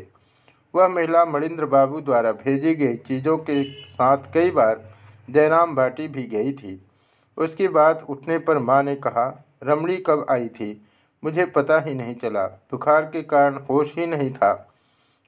वह 0.76 0.88
महिला 0.88 1.26
मणिंद्र 1.26 1.66
बाबू 1.66 2.02
द्वारा 2.02 2.32
भेजी 2.32 2.76
गई 2.76 2.96
चीज़ों 2.96 3.38
के 3.38 3.64
साथ 3.64 4.18
कई 4.34 4.52
बार 4.52 4.91
जयराम 5.32 5.76
बाटी 5.76 6.08
भी 6.08 6.24
गई 6.24 6.54
थी। 6.54 6.86
उसकी 7.38 7.68
बात 7.68 8.06
उठने 8.10 8.40
पर 8.40 8.58
माँ 8.58 8.84
ने 8.84 8.96
कहा, 8.96 9.46
रमणी 9.64 9.98
कब 9.98 10.26
आई 10.30 10.48
थी? 10.48 10.88
मुझे 11.24 11.46
पता 11.46 11.80
ही 11.80 11.96
नहीं 11.96 12.16
चला। 12.16 12.46
बुखार 12.48 13.06
के 13.06 13.22
कारण 13.22 13.56
होश 13.56 13.98
ही 13.98 14.06
नहीं 14.06 14.34
था। 14.34 14.74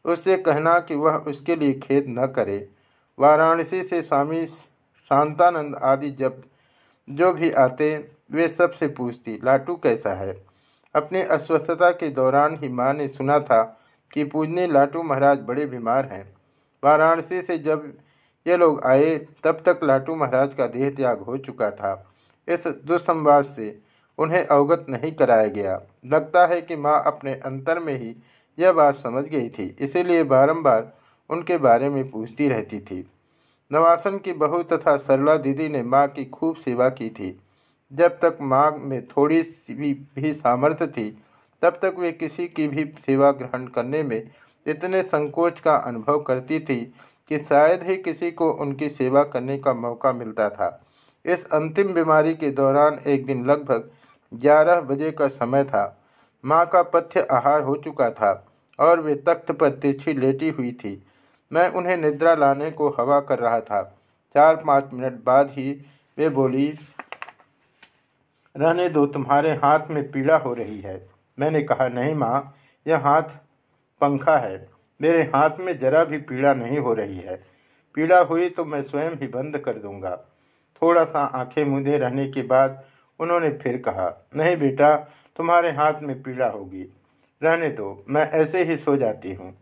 उससे 0.06 0.38
कहना 0.38 0.80
कि 0.80 0.96
वह 0.96 1.16
उसके 1.18 1.56
लिए 1.56 1.74
खेद 1.74 2.06
न 2.10 2.28
करे। 2.28 2.70
वाराणसी 3.20 3.84
से 3.84 4.02
स्वामी 4.02 4.46
शांतानंद 4.46 5.76
आदि 5.76 6.12
जब 6.12 6.44
जो 7.10 7.34
भी 7.34 7.52
आते, 7.52 8.12
वे 8.32 8.48
सबसे 8.48 8.88
पूछती, 8.88 9.40
लाटू 9.44 9.76
कैसा 9.76 10.14
है? 10.14 10.46
अपने 10.96 11.24
अस्वस्थता 11.24 11.92
के 11.92 12.10
दौरान 12.10 12.56
ही 12.56 12.70
माँ 12.70 12.94
ने 12.94 13.08
सुना 13.08 13.40
था 13.40 13.80
कि 14.12 14.24
पूजने 14.24 14.68
लाटू 14.68 15.04
महाराज 15.04 15.40
बड़े 15.40 15.66
बीमार 15.66 16.06
हैं। 16.06 16.34
वाराणसी 16.84 17.42
से 17.42 17.58
जब 17.58 17.94
ये 18.46 18.58
लोग 18.58 18.84
आए, 18.84 19.18
तब 19.44 19.62
तक 19.66 19.80
लाटू 19.84 20.16
महाराज 20.16 20.54
का 20.54 20.68
देह 20.68 20.90
त्याग 20.90 21.20
हो 21.20 21.38
चुका 21.38 21.70
था। 21.72 21.94
इस 22.48 22.68
दुस्संवाद 22.86 23.46
से 23.46 23.78
उन्हें 24.18 24.46
अवगत 24.46 24.86
नहीं 24.90 25.12
कराया 25.12 25.48
गया। 25.48 25.80
लगता 26.06 26.46
है 26.48 26.62
कि 26.62 26.76
माँ 26.76 27.02
अपने 27.06 27.34
अंतर 27.36 27.80
में 27.80 27.96
ही 27.96 28.16
यह 28.58 28.72
बात 28.72 28.96
समझ 28.96 29.24
गई 29.26 29.50
थी, 29.50 29.76
इसीलिए 29.80 30.24
बारंबार 30.26 30.92
उनके 31.30 31.58
बारे 31.58 31.90
में 31.90 32.10
पूछती 32.12 32.48
रहती 32.48 32.80
थी। 32.80 33.06
नवासन 33.72 34.18
की 34.18 34.34
बहू 34.34 34.62
तथा 34.64 34.96
सरला 34.98 35.36
दीदी 35.38 35.68
ने 35.70 35.82
माँ 35.84 36.08
की 36.08 36.26
खूब 36.26 36.56
सेवा 36.56 36.90
की 36.90 37.10
थी। 37.10 37.38
जब 37.92 38.18
तक 38.20 38.38
माँ 38.42 38.70
में 38.72 39.06
थोड़ी 39.08 39.42
सी 39.44 39.94
भी 40.16 40.34
सामर्थ्य 40.34 40.88
थी, 40.88 41.10
तब 41.62 41.80
तक 41.82 41.96
वे 42.00 42.12
किसी 42.12 42.48
की 42.48 42.68
भी 42.68 42.86
सेवा 43.06 43.32
ग्रहण 43.32 43.66
करने 43.68 44.04
में 44.04 44.22
इतने 44.66 45.02
संकोच 45.04 45.60
का 45.60 45.76
अनुभव 45.78 46.20
करती 46.22 46.60
थी 46.60 46.94
कि 47.30 47.40
शायद 47.40 47.84
ही 47.84 47.98
किसी 47.98 48.32
को 48.32 48.52
उनकी 48.52 48.90
सेवा 48.90 49.24
करने 49.24 49.58
का 49.58 49.74
मौका 49.74 50.14
मिलता 50.14 50.50
था। 50.50 50.86
इस 51.26 51.46
अंतिम 51.46 51.94
बीमारी 51.94 52.34
के 52.34 52.52
दौरान 52.52 53.00
एक 53.08 53.26
दिन 53.26 53.46
लगभग 53.46 53.92
ग्यारह 54.34 54.82
बजे 54.82 55.12
का 55.12 55.28
समय 55.28 55.64
था। 55.64 56.02
माँ 56.46 56.66
का 56.66 56.84
पथ्य 56.84 57.28
आहार 57.32 57.62
हो 57.62 57.76
चुका 57.76 58.10
था 58.12 58.48
और 58.80 59.00
वे 59.00 59.16
तख्त 59.16 59.52
पर 59.52 59.70
तिरछी 59.70 60.14
लेटी 60.14 60.50
हुई 60.50 60.72
थी। 60.72 61.04
मैं 61.52 61.70
उन्हें 61.70 61.98
निद्रा 61.98 62.36
लाने 62.36 62.72
को 62.72 62.90
हवा 62.90 63.20
कर 63.20 63.40
रहा 63.40 63.60
था। 63.62 63.84
चार 64.36 64.56
पाँच 64.56 64.90
मिनट 64.94 65.24
बाद 65.24 65.50
ही 65.52 65.86
वे 66.18 66.30
बोली, 66.30 66.80
रहने 68.58 68.90
दो, 68.90 69.06
तुम्हारे 69.06 69.52
हाथ 69.54 69.80
में 69.90 70.12
पीड़ा 70.12 70.38
हो 70.38 70.54
रही 70.54 70.80
है। 70.80 71.10
मैंने 71.40 71.62
कहा, 71.62 71.88
नहीं 71.88 72.14
माँ, 72.16 72.54
यह 72.88 72.98
हाथ 72.98 73.24
पंखा 74.02 74.38
है। 74.38 74.73
मेरे 75.02 75.24
हाथ 75.24 75.50
में 75.60 75.78
जरा 75.78 76.04
भी 76.04 76.18
पीड़ा 76.18 76.54
नहीं 76.54 76.80
हो 76.80 76.94
रही 76.94 77.18
है। 77.18 77.44
पीड़ा 77.96 78.20
हुई 78.20 78.50
तो 78.50 78.66
मैं 78.66 78.82
स्वयं 78.82 79.12
ही 79.12 79.28
बंद 79.28 79.58
कर 79.58 79.74
दूँगा। 79.74 80.16
थोड़ा 80.82 81.06
सा 81.06 81.20
आँखें 81.20 81.66
मुंदे 81.66 81.98
रहने 81.98 82.28
के 82.32 82.42
बाद 82.42 82.84
उन्होंने 83.20 83.50
फिर 83.50 83.78
कहा, 83.78 84.28
नहीं 84.36 84.58
बेटा, 84.58 84.96
तुम्हारे 85.36 85.72
हाथ 85.72 85.94
में 86.02 86.24
पीड़ा 86.24 86.48
होगी। 86.48 86.86
रहने 87.44 87.70
दो, 87.70 88.06
मैं 88.10 88.32
ऐसे 88.32 88.64
ही 88.64 88.78
सो 88.78 88.96
जाती 88.98 89.34
हूँ। 89.34 89.54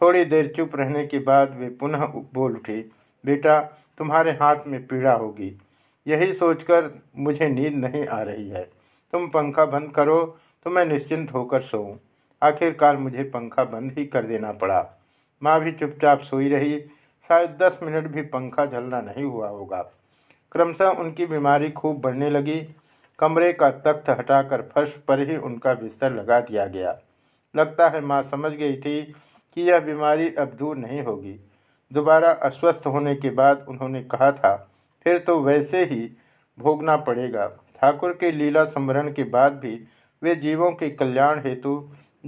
थोड़ी 0.00 0.24
देर 0.24 0.46
चुप 0.46 0.76
रहने 0.76 1.06
के 1.06 1.18
बाद 1.18 1.56
वे 1.56 1.68
पुनः 1.70 2.06
बोल 2.34 2.52
उठी, 2.52 2.92
बेटा, 3.24 3.60
तुम्हारे 3.98 4.30
हाथ 4.30 4.56
में 4.66 4.86
पीड़ा 4.86 5.12
होगी। 5.12 5.58
यही 6.06 6.32
सोचकर 6.32 6.90
मुझे 7.16 7.48
नींद 7.48 7.74
नहीं 7.74 8.06
आ 8.06 8.22
रही 8.22 8.48
है। 8.48 8.70
तुम 9.12 9.28
पंखा 9.28 9.64
बंद 9.64 9.90
करो 9.90 10.38
तो 10.64 10.70
मैं 10.70 10.84
निश्चिंत 10.86 11.34
होकर 11.34 11.60
सोऊं। 11.60 11.96
आखिरकार 12.42 12.96
मुझे 12.96 13.22
पंखा 13.24 13.64
बंद 13.64 13.92
ही 13.98 14.04
कर 14.06 14.24
देना 14.24 14.52
पड़ा। 14.52 14.84
माँ 15.42 15.60
भी 15.60 15.72
चुपचाप 15.72 16.20
सोई 16.20 16.48
रही। 16.48 16.78
शायद 17.30 17.56
दस 17.60 17.78
मिनट 17.82 18.06
भी 18.06 18.22
पंखा 18.24 18.66
झलना 18.66 19.00
नहीं 19.00 19.24
हुआ 19.24 19.48
होगा। 19.48 19.80
क्रमशः 20.52 20.88
उनकी 20.90 21.26
बीमारी 21.26 21.70
खूब 21.70 22.00
बढ़ने 22.00 22.30
लगी। 22.30 22.60
कमरे 23.18 23.52
का 23.52 23.70
तख्त 23.84 24.10
हटाकर 24.10 24.62
फर्श 24.74 24.92
पर 25.08 25.20
ही 25.30 25.36
उनका 25.36 25.74
बिस्तर 25.74 26.12
लगा 26.12 26.40
दिया 26.40 26.66
गया। 26.66 26.96
लगता 27.54 27.88
है 27.88 28.00
माँ 28.00 28.22
समझ 28.22 28.52
गई 28.52 28.76
थी 28.76 29.02
कि 29.02 29.62
यह 29.62 29.78
बीमारी 29.80 30.34
अब 30.34 30.56
दूर 30.58 30.76
नहीं 30.76 31.02
होगी। 31.02 31.38
दोबारा 31.90 32.30
अस्वस्थ 32.42 32.86
होने 32.86 33.14
के 33.14 33.30
बाद 33.30 33.64
उन्होंने 33.68 34.02
कहा 34.04 34.30
था, 34.32 34.56
फिर 35.06 35.18
तो 35.18 35.38
वैसे 35.40 35.84
ही 35.84 36.10
भोगना 36.58 36.96
पड़ेगा। 36.96 37.46
ठाकुर 37.80 38.12
के 38.12 38.30
लीला 38.32 38.64
स्मरण 38.64 39.12
के 39.12 39.24
बाद 39.26 39.52
भी 39.52 39.80
वे 40.22 40.34
जीवों 40.36 40.70
के 40.72 40.90
कल्याण 40.90 41.40
हेतु 41.40 41.78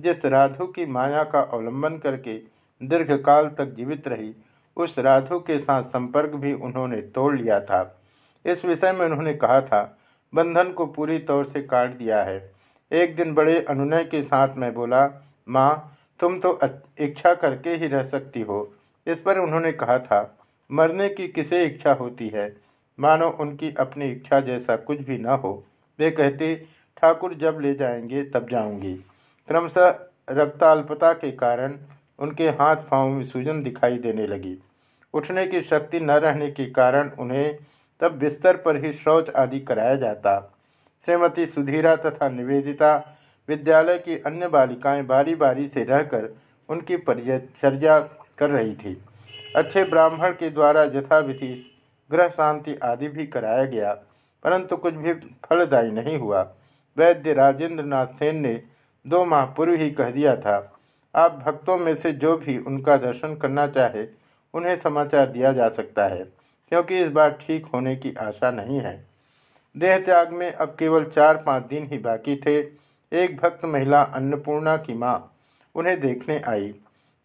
जिस 0.00 0.24
राधु 0.24 0.66
की 0.66 0.86
माया 0.86 1.24
का 1.24 1.40
अवलंबन 1.40 1.98
करके 1.98 2.38
दीर्घकाल 2.82 3.48
तक 3.48 3.66
जीवित 3.66 4.08
रही, 4.08 4.34
उस 4.76 4.98
राधु 4.98 5.38
के 5.38 5.58
साथ 5.58 5.82
संपर्क 5.82 6.30
भी 6.30 6.52
उन्होंने 6.52 6.96
तोड़ 6.96 7.36
लिया 7.36 7.60
था। 7.60 8.00
इस 8.46 8.64
विषय 8.64 8.92
में 8.92 9.06
उन्होंने 9.06 9.34
कहा 9.34 9.60
था, 9.60 9.98
बंधन 10.34 10.72
को 10.72 10.86
पूरी 10.86 11.18
तौर 11.18 11.44
से 11.44 11.62
काट 11.62 11.90
दिया 11.90 12.22
है। 12.22 12.52
एक 12.92 13.16
दिन 13.16 13.34
बड़े 13.34 13.64
अनुनय 13.68 14.04
के 14.04 14.22
साथ 14.22 14.48
मैं 14.56 14.74
बोला, 14.74 15.28
माँ, 15.48 15.98
तुम 16.20 16.40
तो 16.40 16.58
इच्छा 16.98 17.34
करके 17.34 17.70
ही 17.70 17.86
रह 17.86 18.02
सकती 18.02 18.40
हो। 18.40 18.74
इस 19.06 19.20
पर 19.20 19.38
उन्होंने 19.38 19.72
कहा 19.72 19.98
था, 19.98 20.38
मरने 20.72 21.08
की 21.08 21.28
किसे 21.28 21.64
इच्छा 21.64 21.92
होती 21.92 22.28
है? 22.28 22.56
मानो 23.00 23.30
उनकी 23.30 23.74
अपनी 23.78 24.10
इच्छा 24.10 24.40
जैसा 24.40 24.76
कुछ 24.76 25.00
भी 25.00 25.18
न 25.18 25.26
हो। 25.26 25.64
वे 25.98 26.10
कहते, 26.10 26.66
ठाकुर 26.96 27.34
जब 27.34 27.58
ले 27.60 27.74
जाएँगे, 27.74 28.24
तब 28.24 28.48
जाऊँगी 28.48 29.04
क्रमशः 29.48 29.94
रक्ताल्पता 30.30 31.12
के 31.14 31.30
कारण 31.34 31.76
उनके 32.18 32.48
हाथ 32.50 32.76
पाँव 32.90 33.08
में 33.08 33.22
सूजन 33.24 33.62
दिखाई 33.62 33.98
देने 33.98 34.26
लगी। 34.26 34.56
उठने 35.14 35.46
की 35.46 35.60
शक्ति 35.62 36.00
न 36.00 36.10
रहने 36.18 36.50
के 36.50 36.66
कारण 36.72 37.10
उन्हें 37.18 37.58
तब 38.00 38.18
बिस्तर 38.18 38.56
पर 38.56 38.76
ही 38.84 38.92
शौच 38.94 39.30
आदि 39.36 39.60
कराया 39.60 39.94
जाता। 39.96 40.38
श्रीमती 41.08 41.46
सुधीरा 41.46 41.94
तथा 41.98 42.28
निवेदिता 42.28 42.96
विद्यालय 43.48 43.98
की 43.98 44.18
अन्य 44.26 44.48
बालिकाएँ 44.48 45.02
बारी 45.04 45.34
बारी 45.36 45.66
से 45.68 45.84
रहकर 45.84 46.28
उनकी 46.68 46.96
परिचर्या 46.98 47.98
कर 48.38 48.50
रही 48.50 48.74
थी। 48.74 48.96
अच्छे 49.56 49.84
ब्राह्मण 49.84 50.32
के 50.32 50.50
द्वारा 50.50 50.82
यथाविधि 50.94 51.54
ग्रह 52.10 52.28
शांति 52.30 52.74
आदि 52.84 53.08
भी 53.08 53.26
कराया 53.26 53.64
गया, 53.66 53.92
परंतु 54.44 54.76
कुछ 54.76 54.94
भी 54.94 55.12
फलदायी 55.46 55.90
नहीं 55.92 56.18
हुआ। 56.18 56.42
वैद्य 56.96 57.32
राजेंद्र 57.34 57.84
नाथ 57.84 58.06
सेन 58.18 58.40
ने 58.40 58.60
दो 59.08 59.24
माह 59.24 59.44
पूर्व 59.46 59.74
ही 59.74 59.90
कह 59.90 60.10
दिया 60.10 60.36
था। 60.36 60.56
आप 61.14 61.42
भक्तों 61.46 61.76
में 61.78 61.94
से 61.94 62.12
जो 62.14 62.36
भी 62.36 62.58
उनका 62.58 62.96
दर्शन 62.96 63.34
करना 63.36 63.66
चाहे, 63.68 64.06
उन्हें 64.54 64.76
समाचार 64.76 65.26
दिया 65.26 65.52
जा 65.52 65.68
सकता 65.68 66.06
है, 66.06 66.24
क्योंकि 66.72 66.98
इस 66.98 67.12
बार 67.12 67.30
ठीक 67.40 67.66
होने 67.66 67.94
की 67.96 68.14
आशा 68.20 68.50
नहीं 68.50 68.80
है। 68.80 68.96
देह 69.74 69.98
त्याग 69.98 70.32
में 70.32 70.52
अब 70.52 70.76
केवल 70.78 71.04
चार 71.06 71.36
पाँच 71.36 71.64
दिन 71.64 71.86
ही 71.86 71.98
बाकी 71.98 72.36
थे। 72.36 72.58
एक 73.12 73.36
भक्त 73.36 73.64
महिला 73.64 74.02
अन्नपूर्णा 74.02 74.76
की 74.76 74.94
माँ 74.94 75.32
उन्हें 75.74 75.98
देखने 76.00 76.40
आई। 76.48 76.68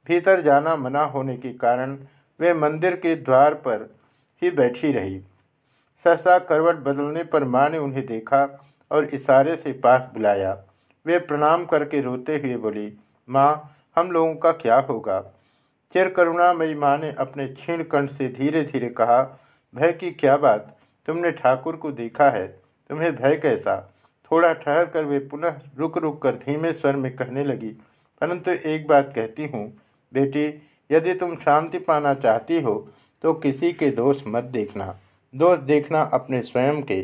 भीतर 0.07 0.41
जाना 0.41 0.75
मना 0.75 1.03
होने 1.05 1.35
के 1.37 1.53
कारण 1.53 1.97
वे 2.39 2.53
मंदिर 2.53 2.95
के 2.95 3.15
द्वार 3.15 3.53
पर 3.65 3.89
ही 4.41 4.51
बैठी 4.51 4.91
रही। 4.91 5.19
सहसा 6.05 6.37
करवट 6.41 6.75
बदलने 6.83 7.23
पर 7.23 7.43
माँ 7.45 7.69
ने 7.69 7.77
उन्हें 7.77 8.05
देखा 8.05 8.43
और 8.91 9.05
इशारे 9.05 9.55
से 9.55 9.71
पास 9.73 10.09
बुलाया। 10.13 10.55
वे 11.05 11.17
प्रणाम 11.19 11.65
करके 11.65 12.01
रोते 12.01 12.35
हुए 12.37 12.57
बोली, 12.57 12.91
माँ, 13.27 13.75
हम 13.97 14.11
लोगों 14.11 14.35
का 14.35 14.51
क्या 14.53 14.79
होगा? 14.79 15.19
चिर 15.95 16.09
करुणामयी 16.09 16.75
माँ 16.75 16.97
ने 16.97 17.11
अपने 17.19 17.47
क्षीण 17.47 17.83
कंठ 17.83 18.11
से 18.11 18.27
धीरे 18.29 18.63
धीरे 18.63 18.89
कहा, 18.89 19.21
भय 19.73 19.91
की 19.91 20.11
क्या 20.11 20.37
बात? 20.37 20.75
तुमने 21.07 21.31
ठाकुर 21.31 21.75
को 21.75 21.91
देखा 21.91 22.29
है, 22.29 22.47
तुम्हें 22.89 23.15
भय 23.15 23.35
कैसा? 23.35 23.75
थोड़ा 24.31 24.51
ठहर 24.53 24.85
कर 24.85 25.05
वे 25.05 25.19
पुनः 25.21 25.59
रुक 25.77 25.97
रुक 25.97 26.21
कर 26.21 26.35
धीमे 26.35 26.71
स्वर 26.73 26.95
में 26.95 27.15
कहने 27.15 27.43
लगी, 27.43 27.69
परंतु 28.21 28.51
एक 28.51 28.87
बात 28.87 29.11
कहती 29.15 29.47
हूँ, 29.47 29.65
बेटी, 30.13 30.45
यदि 30.89 31.13
तुम 31.13 31.35
शांति 31.35 31.79
पाना 31.79 32.13
चाहती 32.13 32.61
हो 32.61 32.75
तो 33.23 33.33
किसी 33.33 33.71
के 33.73 33.89
दोष 33.91 34.21
मत 34.27 34.43
देखना। 34.43 34.95
दोष 35.33 35.59
देखना 35.59 36.01
अपने 36.13 36.41
स्वयं 36.41 36.81
के। 36.83 37.01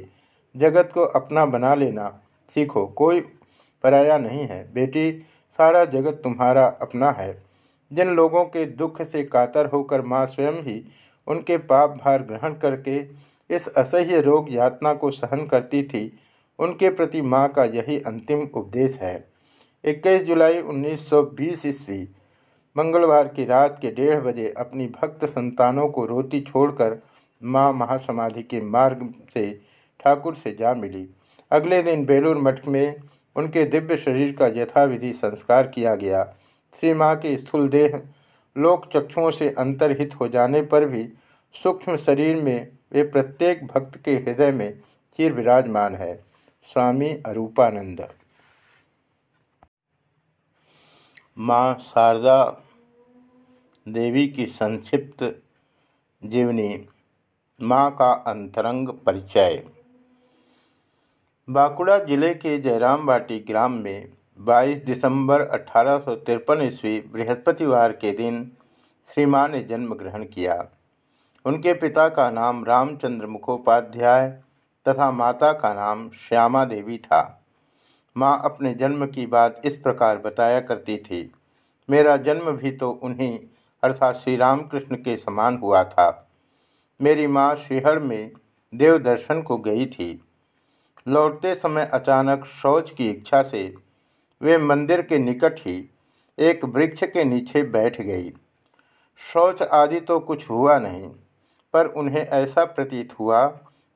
जगत 0.56 0.90
को 0.94 1.02
अपना 1.02 1.46
बना 1.46 1.74
लेना। 1.76 2.08
सीखो, 2.56 2.86
कोई 2.88 3.22
पराया 3.84 4.18
नहीं 4.18 4.48
है। 4.48 4.74
बेटी, 4.74 5.12
सारा 5.60 5.86
जगत 5.86 6.22
तुम्हारा 6.24 6.66
अपना 6.82 7.12
है। 7.12 7.44
जिन 7.94 8.08
लोगों 8.08 8.46
के 8.46 8.66
दुख 8.66 9.02
से 9.02 9.24
कातर 9.24 9.66
होकर 9.66 10.02
माँ 10.02 10.26
स्वयं 10.26 10.54
ही 10.54 10.84
उनके 11.28 11.58
पाप 11.58 11.90
भार 11.90 12.24
ग्रहण 12.24 12.54
करके 12.54 13.00
इस 13.56 13.68
असह्य 13.68 14.22
रोग 14.22 14.54
यातना 14.54 14.94
को 14.94 15.12
सहन 15.12 15.46
करती 15.46 15.84
थी, 15.84 16.20
उनके 16.60 16.90
प्रति 16.90 17.22
माँ 17.22 17.48
का 17.50 17.64
यही 17.64 18.02
अंतिम 18.02 18.48
उपदेश 18.54 18.98
है। 19.02 19.28
21 19.86 20.24
जुलाई 20.24 20.62
1920 20.62 21.66
ईस्वी, 21.66 22.10
मंगलवार 22.78 23.28
की 23.28 23.46
रात 23.46 23.80
के 23.82 23.92
डेढ़ 23.92 24.20
बजे 24.20 24.54
अपनी 24.58 24.88
भक्त 24.88 25.26
संतानों 25.26 25.88
को 25.90 26.06
रोती 26.06 26.42
छोड़कर 26.42 27.04
माँ 27.44 27.74
महासमाधि 27.74 28.44
के 28.44 28.62
मार्ग 28.62 29.14
से 29.34 29.62
ठाकुर 30.04 30.36
से 30.36 30.52
जा 30.52 30.74
मिली। 30.74 31.10
अगले 31.52 31.84
दिन 31.84 32.06
बेलूर 32.06 32.38
मठ 32.38 32.68
में 32.68 32.96
उनके 33.40 33.64
दिव्य 33.66 33.98
शरीर 33.98 34.36
का 34.36 34.48
यथाविधि 34.56 35.14
संस्कार 35.14 35.68
किया 35.68 35.96
गया। 35.96 36.24
श्री 36.80 36.94
माँ 36.94 37.16
के 37.16 37.38
स्थूल 37.38 37.68
देह 37.70 38.02
लोक 38.56 38.86
चक्षुओं 38.94 39.32
से 39.32 39.50
अंतर्हित 39.58 40.16
हो 40.20 40.28
जाने 40.28 40.62
पर 40.62 40.86
भी 40.86 41.04
सूक्ष्म 41.56 41.96
शरीर 41.98 42.42
में 42.44 42.68
वे 42.94 43.04
प्रत्येक 43.04 43.66
भक्त 43.68 43.98
के 43.98 44.16
हृदय 44.16 44.52
में 44.52 44.72
चिर 45.20 45.34
विराजमान 45.34 45.96
है। 45.96 46.16
स्वामी 46.70 47.10
अरूपानंद। 47.26 48.08
माँ 51.38 51.74
शारदा 51.86 52.44
देवी 53.88 54.28
की 54.28 54.46
संक्षिप्त 54.46 55.24
जीवनी, 56.24 56.88
माँ 57.62 57.90
का 57.92 58.12
अंतरंग 58.28 58.90
परिचय। 59.06 59.64
बांकुड़ा 61.50 61.98
ज़िले 62.00 62.34
के 62.34 62.58
जयराम 62.60 63.06
बाटी 63.06 63.38
ग्राम 63.40 63.74
में 63.74 64.12
22 64.40 64.84
दिसंबर 64.86 65.42
अठारह 65.42 65.98
सौ 66.00 66.16
तिरपन 66.18 66.62
ईस्वी 66.62 67.00
बृहस्पतिवार 67.14 67.92
के 67.94 68.12
दिन 68.12 68.44
श्री 69.10 69.26
माँ 69.26 69.48
ने 69.48 69.62
जन्म 69.64 69.94
ग्रहण 69.94 70.26
किया। 70.26 70.58
उनके 71.46 71.74
पिता 71.76 72.08
का 72.10 72.30
नाम 72.32 72.64
रामचंद्र 72.66 73.28
मुखोपाध्याय 73.28 74.30
तथा 74.86 75.10
माता 75.14 75.52
का 75.56 75.74
नाम 75.74 76.10
श्यामा 76.20 76.64
देवी 76.66 76.98
था। 77.00 77.24
माँ 78.16 78.40
अपने 78.46 78.74
जन्म 78.76 79.06
की 79.08 79.26
बात 79.28 79.62
इस 79.66 79.78
प्रकार 79.78 80.18
बताया 80.20 80.60
करती 80.62 80.98
थी, 81.00 81.32
मेरा 81.90 82.18
जन्म 82.20 82.52
भी 82.54 82.72
तो 82.74 82.92
उन्हीं, 82.94 83.38
अर्थात 83.84 84.16
श्री 84.16 84.36
रामकृष्ण 84.38 84.96
के 84.98 85.18
समान 85.18 85.58
हुआ 85.58 85.84
था। 85.86 86.10
मेरी 87.00 87.28
माँ 87.30 87.54
श्रीहर 87.58 88.00
में 88.02 88.32
देव 88.74 88.98
दर्शन 89.04 89.42
को 89.42 89.58
गई 89.60 89.86
थी। 89.88 90.20
लौटते 91.10 91.54
समय 91.56 91.90
अचानक 91.94 92.44
शौच 92.62 92.90
की 92.90 93.10
इच्छा 93.10 93.42
से 93.44 93.62
वे 94.42 94.58
मंदिर 94.58 95.02
के 95.02 95.18
निकट 95.18 95.60
ही 95.60 95.74
एक 96.38 96.66
वृक्ष 96.66 97.04
के 97.04 97.24
नीचे 97.24 97.64
बैठ 97.70 98.00
गई। 98.02 98.32
शौच 99.22 99.62
आदि 99.62 100.00
तो 100.00 100.20
कुछ 100.20 100.50
हुआ 100.50 100.78
नहीं, 100.80 101.10
पर 101.74 101.86
उन्हें 101.88 102.22
ऐसा 102.22 102.66
प्रतीत 102.66 103.14
हुआ, 103.20 103.42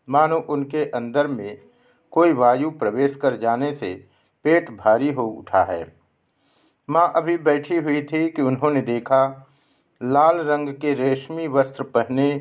मानो 0.07 0.39
उनके 0.49 0.85
अंदर 0.91 1.27
में 1.27 1.57
कोई 2.13 2.33
वायु 2.33 2.69
प्रवेश 2.71 3.15
कर 3.15 3.37
जाने 3.37 3.71
से 3.73 3.93
पेट 4.45 4.71
भारी 4.71 5.11
हो 5.11 5.25
उठा 5.27 5.63
है। 5.63 5.85
माँ 6.89 7.11
अभी 7.15 7.37
बैठी 7.39 7.77
हुई 7.77 8.01
थी 8.03 8.27
कि 8.29 8.41
उन्होंने 8.41 8.81
देखा, 8.81 9.21
लाल 10.01 10.39
रंग 10.41 10.73
के 10.75 10.93
रेशमी 10.93 11.47
वस्त्र 11.49 11.83
पहने 11.83 12.33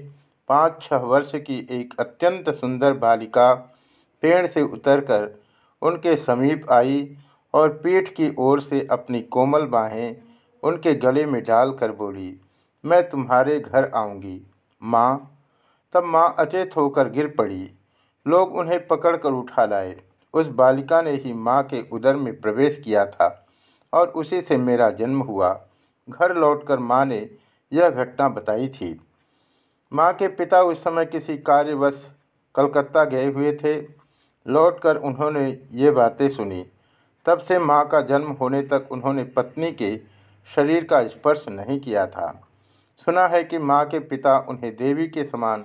पाँच 0.49 0.83
छह 0.83 0.97
वर्ष 1.07 1.33
की 1.37 1.67
एक 1.71 1.95
अत्यंत 2.01 2.51
सुंदर 2.55 2.93
बालिका 2.99 3.53
पेड़ 4.23 4.47
से 4.47 4.63
उतरकर 4.63 5.31
उनके 5.83 6.17
समीप 6.17 6.71
आई 6.71 7.17
और 7.55 7.69
पीठ 7.85 8.09
की 8.09 8.35
ओर 8.39 8.61
से 8.61 8.87
अपनी 8.91 9.21
कोमल 9.29 9.67
बाहें 9.67 10.17
उनके 10.63 10.95
गले 10.95 11.25
में 11.27 11.43
डालकर 11.45 11.93
बोली, 11.93 12.35
मैं 12.85 13.09
तुम्हारे 13.11 13.59
घर 13.61 13.91
आऊँगी। 13.95 14.41
माँ। 14.83 15.29
तब 15.95 16.05
माँ 16.05 16.35
अचेत 16.39 16.77
होकर 16.77 17.09
गिर 17.09 17.27
पड़ी। 17.39 17.71
लोग 18.27 18.55
उन्हें 18.57 18.87
पकड़कर 18.87 19.31
उठा 19.31 19.65
लाए। 19.67 19.97
उस 20.35 20.49
बालिका 20.49 21.01
ने 21.03 21.11
ही 21.15 21.33
माँ 21.33 21.63
के 21.63 21.83
उदर 21.93 22.17
में 22.17 22.41
प्रवेश 22.41 22.81
किया 22.85 23.05
था 23.07 23.47
और 23.93 24.09
उसी 24.09 24.41
से 24.41 24.57
मेरा 24.57 24.91
जन्म 24.91 25.21
हुआ। 25.21 25.51
घर 26.09 26.35
लौटकर 26.37 26.79
माँ 26.79 27.05
ने 27.07 27.19
यह 27.73 27.91
घटना 27.91 28.29
बताई 28.29 28.69
थी। 28.69 28.99
माँ 29.93 30.13
के 30.13 30.29
पिता 30.29 30.63
उस 30.63 30.83
समय 30.85 31.07
किसी 31.07 31.37
कार्यवश 31.39 32.05
कलकत्ता 32.55 33.05
गए 33.05 33.31
हुए 33.33 33.53
थे। 33.55 34.02
लौटकर 34.47 34.97
उन्होंने 34.97 35.47
ये 35.73 35.91
बातें 35.91 36.29
सुनी। 36.29 36.65
तब 37.27 37.39
से 37.39 37.59
माँ 37.59 37.87
का 37.89 38.01
जन्म 38.01 38.31
होने 38.33 38.63
तक 38.63 38.89
उन्होंने 38.93 39.25
पत्नी 39.27 39.71
के 39.73 39.97
शरीर 40.51 40.85
का 40.85 41.07
स्पर्श 41.09 41.45
नहीं 41.49 41.79
किया 41.81 42.07
था। 42.07 42.31
सुना 43.07 43.27
है 43.27 43.43
कि 43.45 43.59
माँ 43.59 43.85
के 43.87 43.99
पिता 43.99 44.39
उन्हें 44.49 44.75
देवी 44.77 45.07
के 45.09 45.25
समान 45.25 45.65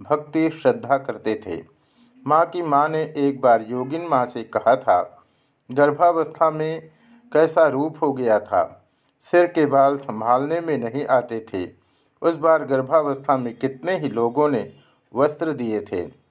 भक्ति, 0.00 0.50
श्रद्धा 0.50 0.96
करते 0.98 1.40
थे। 1.46 1.62
माँ 2.26 2.44
की 2.46 2.62
माँ 2.62 2.88
ने 2.88 3.02
एक 3.16 3.40
बार 3.40 3.64
योगिन 3.68 4.06
माँ 4.06 4.24
से 4.26 4.42
कहा 4.44 4.76
था, 4.76 5.24
गर्भावस्था 5.70 6.50
में 6.50 6.90
कैसा 7.32 7.66
रूप 7.66 7.96
हो 8.02 8.12
गया 8.12 8.38
था? 8.40 8.62
सिर 9.20 9.46
के 9.46 9.66
बाल 9.66 9.96
संभालने 9.96 10.60
में 10.60 10.76
नहीं 10.78 11.04
आते 11.06 11.44
थे। 11.52 11.66
उस 12.22 12.34
बार 12.34 12.64
गर्भावस्था 12.64 13.36
में 13.36 13.56
कितने 13.58 13.98
ही 13.98 14.08
लोगों 14.08 14.48
ने 14.48 14.72
वस्त्र 15.14 15.52
दिए 15.52 15.80
थे। 15.82 16.27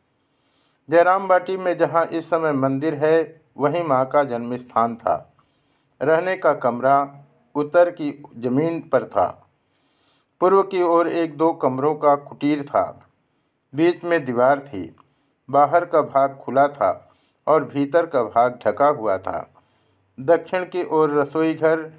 जयराम 0.89 1.28
बाटी 1.28 1.58
में 1.58 1.78
जहाँ 1.78 2.06
इस 2.06 2.30
समय 2.30 2.52
मंदिर 2.52 2.93
है, 2.93 3.41
वहीं 3.58 3.84
माँ 3.84 4.06
का 4.06 4.23
जन्म 4.23 4.58
स्थान 4.58 4.95
था। 4.95 5.34
रहने 6.02 6.38
का 6.38 6.54
कमरा 6.54 7.15
उत्तर 7.56 7.89
की 7.91 8.23
ज़मीन 8.38 8.89
पर 8.91 9.04
था। 9.04 9.47
पूर्व 10.39 10.63
की 10.63 10.82
ओर 10.82 11.08
एक 11.08 11.38
दो 11.38 11.54
कमरों 11.54 11.95
का 11.95 12.15
कुटीर 12.15 12.63
था। 12.63 13.10
बीच 13.76 14.04
में 14.04 14.26
दीवार 14.26 14.60
थी। 14.60 14.95
बाहर 15.50 15.86
का 15.86 16.02
भाग 16.02 16.38
खुला 16.38 16.67
था 16.67 17.12
और 17.47 17.63
भीतर 17.63 18.06
का 18.06 18.23
भाग 18.23 18.60
ढका 18.67 18.88
हुआ 18.88 19.17
था। 19.17 19.50
दक्षिण 20.19 20.63
की 20.65 20.84
ओर 20.84 21.12
रसोई 21.12 21.54
घर, 21.54 21.91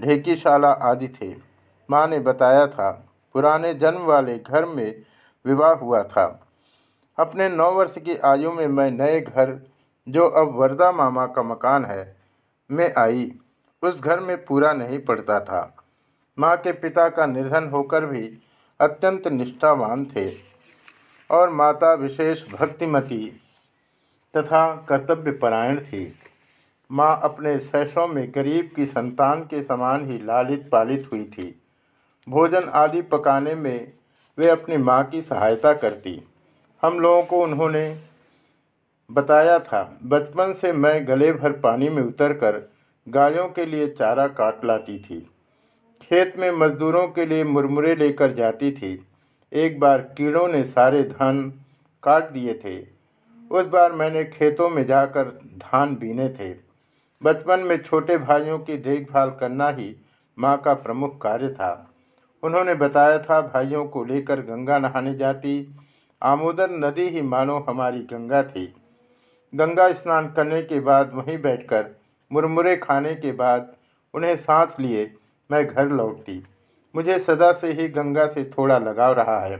ढेकीशाला 0.00 0.70
आदि 0.70 1.08
थे। 1.08 1.34
माँ 1.90 2.06
ने 2.08 2.18
बताया 2.18 2.66
था, 2.66 3.04
पुराने 3.32 3.74
जन्म 3.74 4.00
वाले 4.00 4.38
घर 4.38 4.64
में 4.64 5.02
विवाह 5.46 5.72
हुआ 5.72 6.02
था। 6.02 6.40
अपने 7.18 7.48
नौ 7.48 7.72
वर्ष 7.72 7.94
की 7.98 8.16
आयु 8.16 8.52
में 8.52 8.66
मैं 8.66 8.90
नए 8.90 9.20
घर, 9.20 9.66
जो 10.08 10.28
अब 10.28 10.54
वरदा 10.54 10.92
मामा 10.92 11.26
का 11.26 11.42
मकान 11.42 11.84
है, 11.84 12.16
में 12.70 12.94
आई। 12.98 13.32
उस 13.82 14.00
घर 14.02 14.20
में 14.20 14.44
पूरा 14.44 14.72
नहीं 14.72 14.98
पड़ता 14.98 15.40
था। 15.40 15.76
माँ 16.38 16.56
के 16.56 16.72
पिता 16.72 17.08
का 17.08 17.26
निधन 17.26 17.68
होकर 17.68 18.06
भी 18.06 18.38
अत्यंत 18.80 19.28
निष्ठावान 19.28 20.04
थे 20.04 20.30
और 21.30 21.50
माता 21.50 21.94
विशेष 21.94 22.42
भक्तिमती 22.52 23.40
तथा 24.36 24.86
कर्तव्यपरायण 24.88 25.80
थी। 25.80 26.18
माँ 26.92 27.20
अपने 27.22 27.58
शैशव 27.58 28.06
में 28.06 28.32
गरीब 28.34 28.70
की 28.76 28.86
संतान 28.86 29.40
के 29.40 29.62
समान 29.62 30.10
ही 30.10 30.18
लालित 30.18 30.68
पालित 30.72 31.08
हुई 31.12 31.24
थी। 31.24 31.62
भोजन 32.28 32.68
आदि 32.68 33.02
पकाने 33.02 33.54
में 33.54 33.92
वे 34.38 34.48
अपनी 34.48 34.76
माँ 34.76 35.04
की 35.04 35.22
सहायता 35.22 35.72
करती। 35.72 36.28
हम 36.84 37.00
लोगों 37.00 37.22
को 37.22 37.42
उन्होंने 37.42 37.98
बताया 39.10 39.58
था, 39.58 39.98
बचपन 40.02 40.52
से 40.52 40.72
मैं 40.72 41.06
गले 41.08 41.32
भर 41.32 41.52
पानी 41.52 41.88
में 41.88 42.02
उतरकर 42.02 42.70
गायों 43.08 43.48
के 43.48 43.66
लिए 43.66 43.86
चारा 43.88 44.26
काट 44.28 44.64
लाती 44.64 44.98
थी। 44.98 45.20
खेत 46.02 46.34
में 46.38 46.50
मजदूरों 46.50 47.08
के 47.08 47.26
लिए 47.26 47.44
मुरमुरे 47.44 47.94
लेकर 47.94 48.32
जाती 48.32 48.72
थी। 48.72 49.06
एक 49.52 49.80
बार 49.80 49.98
कीड़ों 49.98 50.48
ने 50.48 50.64
सारे 50.64 51.02
धान 51.02 51.42
काट 52.02 52.30
दिए 52.30 52.54
थे। 52.64 52.76
उस 53.50 53.66
बार 53.66 53.92
मैंने 53.92 54.24
खेतों 54.24 54.68
में 54.70 54.84
जाकर 54.86 55.24
धान 55.56 55.96
बीने 55.96 56.28
थे। 56.28 56.52
बचपन 57.22 57.60
में 57.60 57.82
छोटे 57.82 58.18
भाइयों 58.18 58.58
की 58.58 58.76
देखभाल 58.76 59.30
करना 59.30 59.68
ही 59.70 59.96
माँ 60.38 60.56
का 60.58 60.74
प्रमुख 60.74 61.20
कार्य 61.22 61.48
था। 61.48 61.90
उन्होंने 62.42 62.74
बताया 62.74 63.18
था, 63.18 63.40
भाइयों 63.40 63.84
को 63.84 64.04
लेकर 64.04 64.40
गंगा 64.40 64.78
नहाने 64.78 65.14
जाती 65.14 65.76
आमोदर 66.24 66.70
नदी 66.70 67.08
ही 67.08 67.22
मानो 67.22 67.58
हमारी 67.68 68.00
गंगा 68.02 68.42
थी। 68.42 68.72
गंगा 69.52 69.92
स्नान 69.92 70.28
करने 70.32 70.62
के 70.62 70.80
बाद 70.80 71.10
वहीं 71.14 71.38
बैठकर 71.38 71.86
मुरमुरे 72.30 72.76
खाने 72.76 73.14
के 73.14 73.32
बाद 73.32 73.72
उन्हें 74.14 74.36
सांस 74.36 74.76
लिए 74.80 75.14
मैं 75.50 75.66
घर 75.66 75.88
लौटती। 75.88 76.42
मुझे 76.94 77.18
सदा 77.18 77.52
से 77.52 77.72
ही 77.72 77.88
गंगा 77.88 78.26
से 78.26 78.44
थोड़ा 78.44 78.78
लगाव 78.78 79.12
रहा 79.12 79.38
है। 79.40 79.58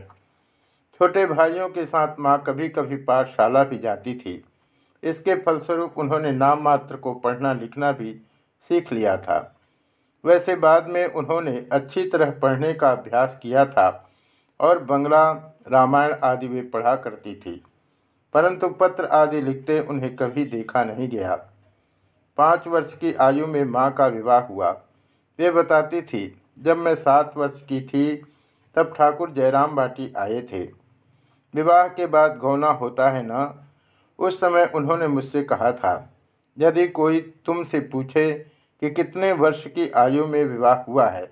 छोटे 1.01 1.25
भाइयों 1.25 1.69
के 1.69 1.85
साथ 1.85 2.19
माँ 2.19 2.37
कभी 2.47 2.69
कभी 2.69 2.95
पाठशाला 2.95 3.63
भी 3.63 3.77
जाती 3.77 4.15
थी। 4.15 4.43
इसके 5.03 5.35
फलस्वरूप 5.35 5.97
उन्होंने 5.97 6.31
नाम 6.31 6.63
मात्र 6.63 6.95
को 6.95 7.13
पढ़ना 7.13 7.53
लिखना 7.53 7.91
भी 7.91 8.13
सीख 8.69 8.91
लिया 8.93 9.17
था। 9.17 9.39
वैसे 10.23 10.55
बाद 10.55 10.87
में 10.87 11.05
उन्होंने 11.05 11.65
अच्छी 11.71 12.09
तरह 12.09 12.31
पढ़ने 12.31 12.73
का 12.73 12.91
अभ्यास 12.91 13.39
किया 13.41 13.65
था 13.65 13.89
और 14.59 14.79
बंगला 14.83 15.33
रामायण 15.67 16.13
आदि 16.23 16.47
वे 16.47 16.61
पढ़ा 16.69 16.95
करती 16.97 17.35
थी, 17.35 17.61
परंतु 18.33 18.67
पत्र 18.79 19.05
आदि 19.13 19.41
लिखते 19.41 19.79
उन्हें 19.81 20.15
कभी 20.15 20.45
देखा 20.47 20.83
नहीं 20.83 21.07
गया। 21.09 21.35
पाँच 22.37 22.67
वर्ष 22.67 22.97
की 22.97 23.13
आयु 23.15 23.47
में 23.47 23.63
माँ 23.65 23.91
का 23.93 24.07
विवाह 24.07 24.41
हुआ। 24.43 24.71
वे 25.39 25.51
बताती 25.51 26.01
थी, 26.01 26.41
जब 26.59 26.77
मैं 26.77 26.95
सात 26.95 27.37
वर्ष 27.37 27.61
की 27.61 27.81
थी, 27.83 28.15
तब 28.75 28.93
ठाकुर 28.97 29.31
जयराम 29.31 29.75
बाटी 29.75 30.11
आए 30.17 30.41
थे। 30.51 30.63
विवाह 31.53 31.87
के 31.89 32.05
बाद 32.07 32.37
गौना 32.37 32.69
होता 32.73 33.09
है 33.09 33.21
ना? 33.25 33.43
उस 34.19 34.39
समय 34.39 34.71
उन्होंने 34.75 35.07
मुझसे 35.07 35.43
कहा 35.43 35.71
था, 35.73 35.93
यदि 36.57 36.87
कोई 36.89 37.19
तुमसे 37.45 37.79
पूछे 37.81 38.31
कि 38.81 38.89
कितने 38.91 39.31
वर्ष 39.33 39.65
की 39.67 39.89
आयु 39.97 40.25
में 40.27 40.43
विवाह 40.45 40.83
हुआ 40.83 41.07
है 41.09 41.25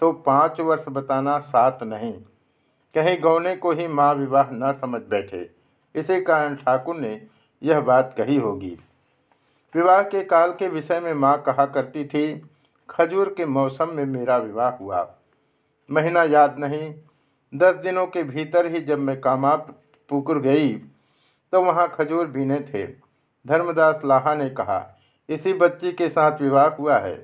तो 0.00 0.12
पाँच 0.22 0.60
वर्ष 0.60 0.84
बताना 0.88 1.38
सात 1.40 1.82
नहीं। 1.82 2.14
कहीं, 2.94 3.20
गौने 3.20 3.54
को 3.56 3.72
ही 3.72 3.86
माँ 3.88 4.14
विवाह 4.14 4.50
न 4.52 4.72
समझ 4.72 5.00
बैठे। 5.02 5.48
इसी 5.94 6.20
कारण 6.22 6.54
ठाकुर 6.56 6.96
ने 6.96 7.20
यह 7.62 7.80
बात 7.80 8.14
कही 8.18 8.36
होगी। 8.36 8.76
विवाह 9.74 10.02
के 10.02 10.24
काल 10.24 10.52
के 10.52 10.68
विषय 10.68 11.00
में 11.00 11.12
माँ 11.14 11.36
कहा 11.42 11.66
करती 11.66 12.04
थी, 12.04 12.42
खजूर 12.90 13.34
के 13.36 13.46
मौसम 13.46 13.92
में 13.92 14.04
मेरा 14.06 14.36
विवाह 14.36 14.70
हुआ। 14.70 15.08
महीना 15.88 16.22
याद 16.22 16.58
नहीं, 16.58 16.94
दस 17.52 17.74
दिनों 17.74 18.06
के 18.06 18.22
भीतर 18.22 18.66
ही 18.66 18.80
जब 18.80 18.98
मैं 18.98 19.20
कामाप 19.20 19.66
पुकुर 20.10 20.38
गई 20.40 20.72
तो 21.52 21.60
वहाँ 21.62 21.88
खजूर 21.88 22.26
बीने 22.26 22.58
थे। 22.64 22.86
धर्मदास 23.44 24.00
लाहा 24.04 24.34
ने 24.34 24.48
कहा, 24.50 24.78
इसी 25.28 25.52
बच्ची 25.52 25.92
के 25.92 26.08
साथ 26.08 26.40
विवाह 26.40 26.68
हुआ 26.68 26.98
है। 26.98 27.16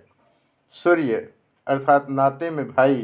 सूर्य, 0.76 1.28
अर्थात 1.66 2.10
नाते 2.10 2.50
में 2.50 2.66
भाई, 2.68 2.96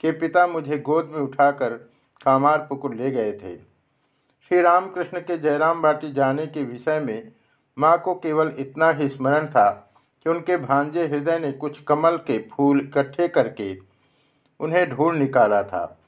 के 0.00 0.12
पिता 0.12 0.46
मुझे 0.46 0.78
गोद 0.78 1.10
में 1.12 1.20
उठाकर 1.20 1.78
कामार 2.20 2.58
पुकुर 2.58 2.94
ले 2.94 3.10
गए 3.10 3.32
थे। 3.32 3.56
श्री 3.56 4.60
रामकृष्ण 4.60 5.20
के 5.20 5.36
जयराम 5.38 5.82
बाटी 5.82 6.12
जाने 6.12 6.46
के 6.46 6.64
विषय 6.64 7.00
में 7.00 7.32
माँ 7.76 7.96
को 7.98 8.14
केवल 8.14 8.52
इतना 8.58 8.90
ही 8.90 9.08
स्मरण 9.08 9.46
था 9.46 9.68
कि 10.26 10.30
उनके 10.30 10.56
भांजे 10.56 11.06
हृदय 11.06 11.38
ने 11.38 11.52
कुछ 11.52 11.80
कमल 11.82 12.16
के 12.16 12.38
फूल 12.52 12.80
इकट्ठे 12.80 13.28
करके 13.28 13.76
उन्हें 14.60 14.88
ढूंढ 14.90 15.16
निकाला 15.16 15.62
था 15.62 15.98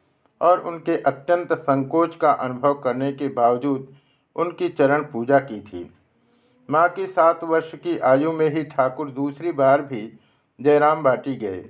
और 0.41 0.61
उनके 0.61 0.97
अत्यंत 1.03 1.53
संकोच 1.53 2.17
का 2.17 2.33
अनुभव 2.33 2.75
करने 2.75 3.13
के 3.13 3.29
बावजूद 3.29 3.89
उनकी 4.37 4.69
चरण 4.69 5.03
पूजा 5.03 5.39
की 5.41 5.61
थी। 5.61 5.91
माँ 6.69 6.89
की 6.89 7.07
सात 7.07 7.45
वर्ष 7.45 7.75
की 7.75 7.99
आयु 7.99 8.33
में 8.33 8.49
ही 8.51 8.63
ठाकुर 8.67 9.11
दूसरी 9.11 9.53
बार 9.53 9.83
भी 9.83 10.03
जयराम 10.61 11.03
बाटी 11.03 11.35
गए। 11.37 11.65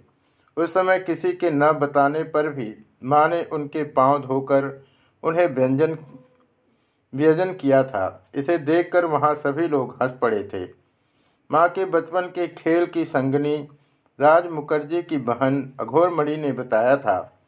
उस 0.57 0.74
समय 0.74 0.98
किसी 0.98 1.33
के 1.33 1.51
न 1.51 1.70
बताने 1.72 2.22
पर 2.24 2.48
भी 2.48 2.74
माँ 3.04 3.28
ने 3.28 3.44
उनके 3.44 3.82
पाँव 3.82 4.22
धोकर 4.22 4.87
उन्हें 5.22 5.46
व्यंजन, 5.46 5.98
व्यजन 7.14 7.52
किया 7.54 7.82
था। 7.84 8.30
इसे 8.34 8.58
देखकर 8.58 9.04
वहाँ 9.04 9.34
सभी 9.34 9.68
लोग 9.68 9.98
हंस 10.02 10.12
पड़े 10.22 10.48
थे। 10.54 10.64
माँ 11.50 11.68
के 11.68 11.84
बचपन 11.84 12.22
के 12.22 12.48
खेल 12.48 12.87
की 12.87 13.04
संगनी 13.04 13.68
राज 14.20 14.46
मुखर्जी 14.46 15.02
की 15.02 15.18
बहन 15.18 15.72
अघोरमणि 15.80 16.37
ने 16.37 16.52
बताया 16.52 16.96
था। 16.96 17.40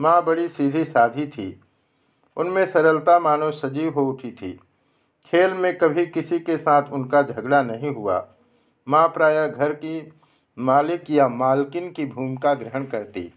माँ 0.00 0.24
बड़ी 0.24 0.48
सीधी 0.48 0.84
साधी 0.84 1.26
थी। 1.26 1.60
उनमें 2.36 2.66
सरलता 2.66 3.18
मानो 3.18 3.50
सजीव 3.50 3.92
हो 3.92 4.10
उठी 4.10 4.32
थी। 4.32 4.60
खेल 5.26 5.54
में 5.54 5.78
कभी 5.78 6.06
किसी 6.06 6.38
के 6.38 6.56
साथ 6.56 6.82
उनका 6.82 7.22
झगड़ा 7.22 7.62
नहीं 7.62 7.94
हुआ। 7.94 8.28
माँ 8.88 9.08
प्रायः 9.08 9.46
घर 9.46 9.72
की 9.72 10.12
मालिक 10.58 11.10
या 11.10 11.28
मालकिन 11.28 11.90
की 11.92 12.06
भूमिका 12.06 12.54
ग्रहण 12.54 12.84
करती। 12.84 13.32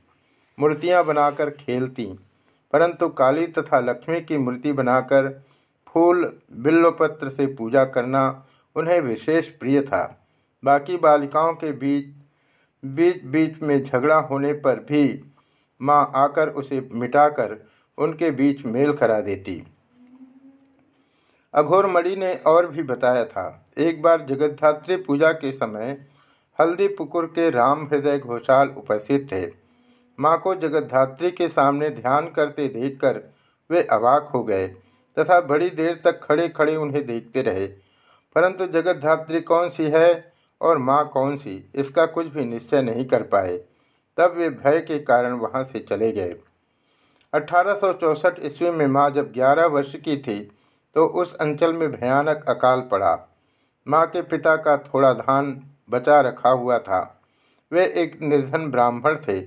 मूर्तियाँ 0.57 1.03
बनाकर 1.05 1.49
खेलती, 1.51 2.05
परंतु 2.73 3.07
काली 3.09 3.45
तथा 3.47 3.79
लक्ष्मी 3.79 4.21
की 4.21 4.37
मूर्ति 4.37 4.71
बनाकर 4.73 5.29
फूल 5.87 6.31
बिल्वपत्र 6.57 7.29
से 7.29 7.45
पूजा 7.55 7.83
करना 7.87 8.23
उन्हें 8.75 8.99
विशेष 9.01 9.47
प्रिय 9.49 9.81
था। 9.81 10.03
बाकी 10.63 10.97
बालिकाओं 10.97 11.53
के 11.53 11.71
बीच 11.73 12.05
बीच 12.83 13.23
बीच 13.25 13.61
में 13.61 13.83
झगड़ा 13.83 14.15
होने 14.21 14.53
पर 14.55 14.79
भी 14.83 15.03
माँ 15.81 16.11
आकर 16.15 16.49
उसे 16.51 16.79
मिटाकर 16.93 17.57
उनके 17.97 18.29
बीच 18.31 18.65
मेल 18.65 18.93
करा 18.93 19.19
देती। 19.21 19.61
अघोरमणि 21.53 22.15
ने 22.15 22.33
और 22.47 22.67
भी 22.67 22.83
बताया 22.83 23.23
था। 23.25 23.65
एक 23.77 24.01
बार 24.01 24.25
जगद्धात्री 24.25 24.95
पूजा 24.97 25.31
के 25.33 25.51
समय 25.51 25.97
हल्दी 26.59 26.87
पुकुर 26.87 27.25
के 27.35 27.49
राम 27.49 27.85
हृदय 27.85 28.17
घोषाल 28.19 28.69
उपस्थित 28.77 29.27
थे। 29.31 29.45
माँ 30.19 30.37
को 30.39 30.53
जगद्धात्री 30.55 31.31
के 31.31 31.47
सामने 31.47 31.89
ध्यान 31.89 32.27
करते 32.27 32.67
देखकर 32.67 33.21
वे 33.69 33.83
अवाक 33.83 34.29
हो 34.33 34.43
गए 34.43 34.67
तथा 35.17 35.39
बड़ी 35.41 35.69
देर 35.69 35.99
तक 36.03 36.19
खड़े 36.23 36.47
खड़े 36.49 36.75
उन्हें 36.75 37.05
देखते 37.05 37.41
रहे। 37.41 37.67
परंतु 38.35 38.65
जगत 38.67 38.95
धात्री 38.95 39.41
कौन 39.41 39.69
सी 39.69 39.89
है 39.89 40.33
और 40.61 40.77
माँ 40.77 41.07
कौन 41.09 41.35
सी, 41.37 41.63
इसका 41.75 42.05
कुछ 42.05 42.27
भी 42.27 42.45
निश्चय 42.45 42.81
नहीं 42.81 43.05
कर 43.05 43.23
पाए। 43.23 43.57
तब 44.17 44.33
वे 44.37 44.49
भय 44.49 44.79
के 44.79 44.99
कारण 44.99 45.33
वहाँ 45.33 45.63
से 45.63 45.79
चले 45.79 46.11
गए। 46.11 46.35
अठारह 47.33 48.45
ईस्वी 48.45 48.69
में 48.69 48.85
माँ 48.87 49.09
जब 49.09 49.31
11 49.33 49.65
वर्ष 49.65 49.95
की 49.95 50.17
थी 50.17 50.39
तो 50.95 51.05
उस 51.21 51.35
अंचल 51.35 51.73
में 51.73 51.91
भयानक 51.91 52.45
अकाल 52.49 52.81
पड़ा। 52.81 53.17
माँ 53.87 54.05
के 54.07 54.21
पिता 54.21 54.55
का 54.55 54.77
थोड़ा 54.85 55.11
धान 55.13 55.61
बचा 55.89 56.19
रखा 56.21 56.49
हुआ 56.51 56.77
था। 56.79 57.01
वे 57.71 57.85
एक 57.95 58.21
निर्धन 58.21 58.69
ब्राह्मण 58.71 59.15
थे। 59.27 59.39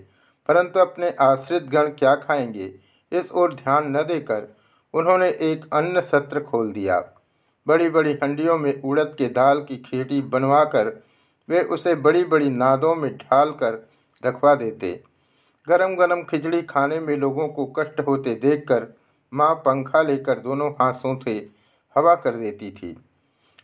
परंतु 0.50 0.80
अपने 0.80 1.10
आश्रित 1.20 1.64
गण 1.64 1.88
क्या 1.88 2.14
खाएँगे? 2.16 2.64
इस 3.12 3.31
ओर 3.33 3.52
ध्यान 3.54 3.90
न 3.96 4.02
देकर 4.04 4.46
उन्होंने 4.94 5.29
एक 5.42 5.68
अन्न 5.72 6.00
सत्र 6.02 6.40
खोल 6.40 6.72
दिया। 6.72 6.98
बड़ी 7.66 7.88
बड़ी 7.88 8.12
हंडियों 8.22 8.56
में 8.58 8.83
उड़द 8.83 9.14
के 9.18 9.29
दाल 9.29 9.60
की 9.60 9.77
खीटी 9.77 10.20
बनवाकर 10.22 10.88
वे 11.48 11.62
उसे 11.68 11.94
बड़ी 12.00 12.25
बड़ी 12.25 12.50
नादों 12.50 12.94
में 12.94 13.10
ढाल 13.16 13.50
कर 13.52 13.79
रखवा 14.22 14.54
देते। 14.54 14.92
गरम 15.68 15.94
गरम 15.96 16.22
खिचड़ी 16.22 16.62
खाने 16.62 17.00
में 17.00 17.16
लोगों 17.16 17.48
को 17.48 17.66
कष्ट 17.79 18.00
होते 18.00 18.35
देखकर 18.35 18.87
माँ 19.33 19.54
पंखा 19.56 20.02
लेकर 20.02 20.38
दोनों 20.38 20.70
हाथों 20.72 21.18
से 21.20 21.35
हवा 21.96 22.14
कर 22.14 22.37
देती 22.37 22.70
थी। 22.70 22.96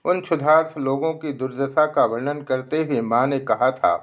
उन 0.04 0.20
क्षुधार्थ 0.20 0.78
लोगों 0.78 1.12
की 1.14 1.32
दुर्दशा 1.32 1.86
का 1.86 2.04
वर्णन 2.04 2.42
करते 2.42 2.84
हुए 2.84 3.00
माँ 3.00 3.26
ने 3.26 3.38
कहा 3.40 3.70
था, 3.70 3.94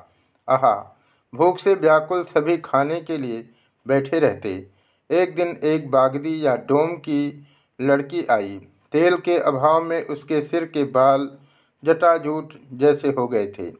आहा 0.47 0.89
भूख 1.35 1.59
से 1.59 1.73
व्याकुल 1.73 2.23
सभी 2.23 2.57
खाने 2.57 3.01
के 3.01 3.17
लिए 3.17 3.49
बैठे 3.87 4.19
रहते। 4.19 4.67
एक 5.11 5.35
दिन 5.35 5.47
एक 5.63 5.91
बागदी 5.91 6.45
या 6.45 6.55
डोम 6.55 6.87
की 6.87 7.47
लड़की 7.81 8.25
आई। 8.25 8.67
तेल 8.91 9.17
के 9.17 9.37
अभाव 9.37 9.83
में 9.83 10.05
उसके 10.07 10.41
सिर 10.41 10.65
के 10.65 10.83
बाल 10.83 11.37
जटाजूट 11.83 12.53
जैसे 12.73 13.09
हो 13.09 13.27
गए 13.27 13.53
थे। 13.59 13.73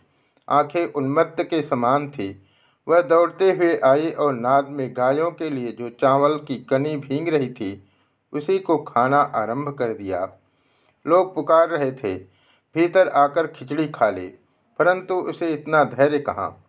आँखें 0.49 0.85
उन्मत्त 0.85 1.43
के 1.43 1.61
समान 1.61 2.09
थी। 2.09 2.45
वह 2.87 3.01
दौड़ते 3.01 3.51
हुए 3.51 3.77
आई 3.77 4.11
और 4.11 4.33
नाद 4.33 4.67
में 4.69 4.93
गायों 4.97 5.31
के 5.31 5.49
लिए 5.49 5.71
जो 5.71 5.89
चावल 5.89 6.37
की 6.37 6.57
कनी 6.57 6.97
भींग 6.97 7.27
रही 7.27 7.49
थी, 7.49 7.87
उसी 8.33 8.59
को 8.59 8.77
खाना 8.77 9.17
आरंभ 9.17 9.75
कर 9.79 9.93
दिया। 9.93 10.31
लोग 11.07 11.35
पुकार 11.35 11.69
रहे 11.69 11.91
थे, 11.91 12.15
भीतर 12.75 13.07
आकर 13.07 13.47
खिचड़ी 13.47 13.87
खा 13.87 14.09
ले, 14.09 14.27
परंतु 14.79 15.15
उसे 15.15 15.53
इतना 15.53 15.83
धैर्य 15.83 16.19
कहाँ? 16.19 16.62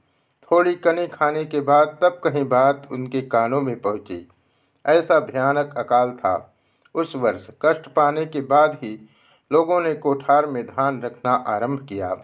थोड़ी 0.51 0.75
कनी 0.75 1.07
खाने 1.07 1.45
के 1.45 1.61
बाद 1.61 1.99
तब 2.03 2.21
कहीं 2.25 2.45
बात 2.45 2.89
उनके 2.93 3.21
कानों 3.23 3.61
में 3.61 3.81
पहुँची। 3.81 4.29
ऐसा 4.87 5.21
भयानक 5.21 5.75
अकाल 5.79 6.11
था। 6.11 6.35
उस 6.95 7.17
वर्ष 7.17 7.49
कष्ट 7.63 7.89
पाने 7.89 8.27
के 8.27 8.41
बाद 8.41 8.79
ही 8.83 9.09
लोगों 9.53 9.81
ने 9.81 9.95
कोठार 9.95 10.47
में 10.47 10.67
धान 10.67 11.03
रखना 11.03 11.33
आरंभ 11.33 11.87
किया। 11.89 12.15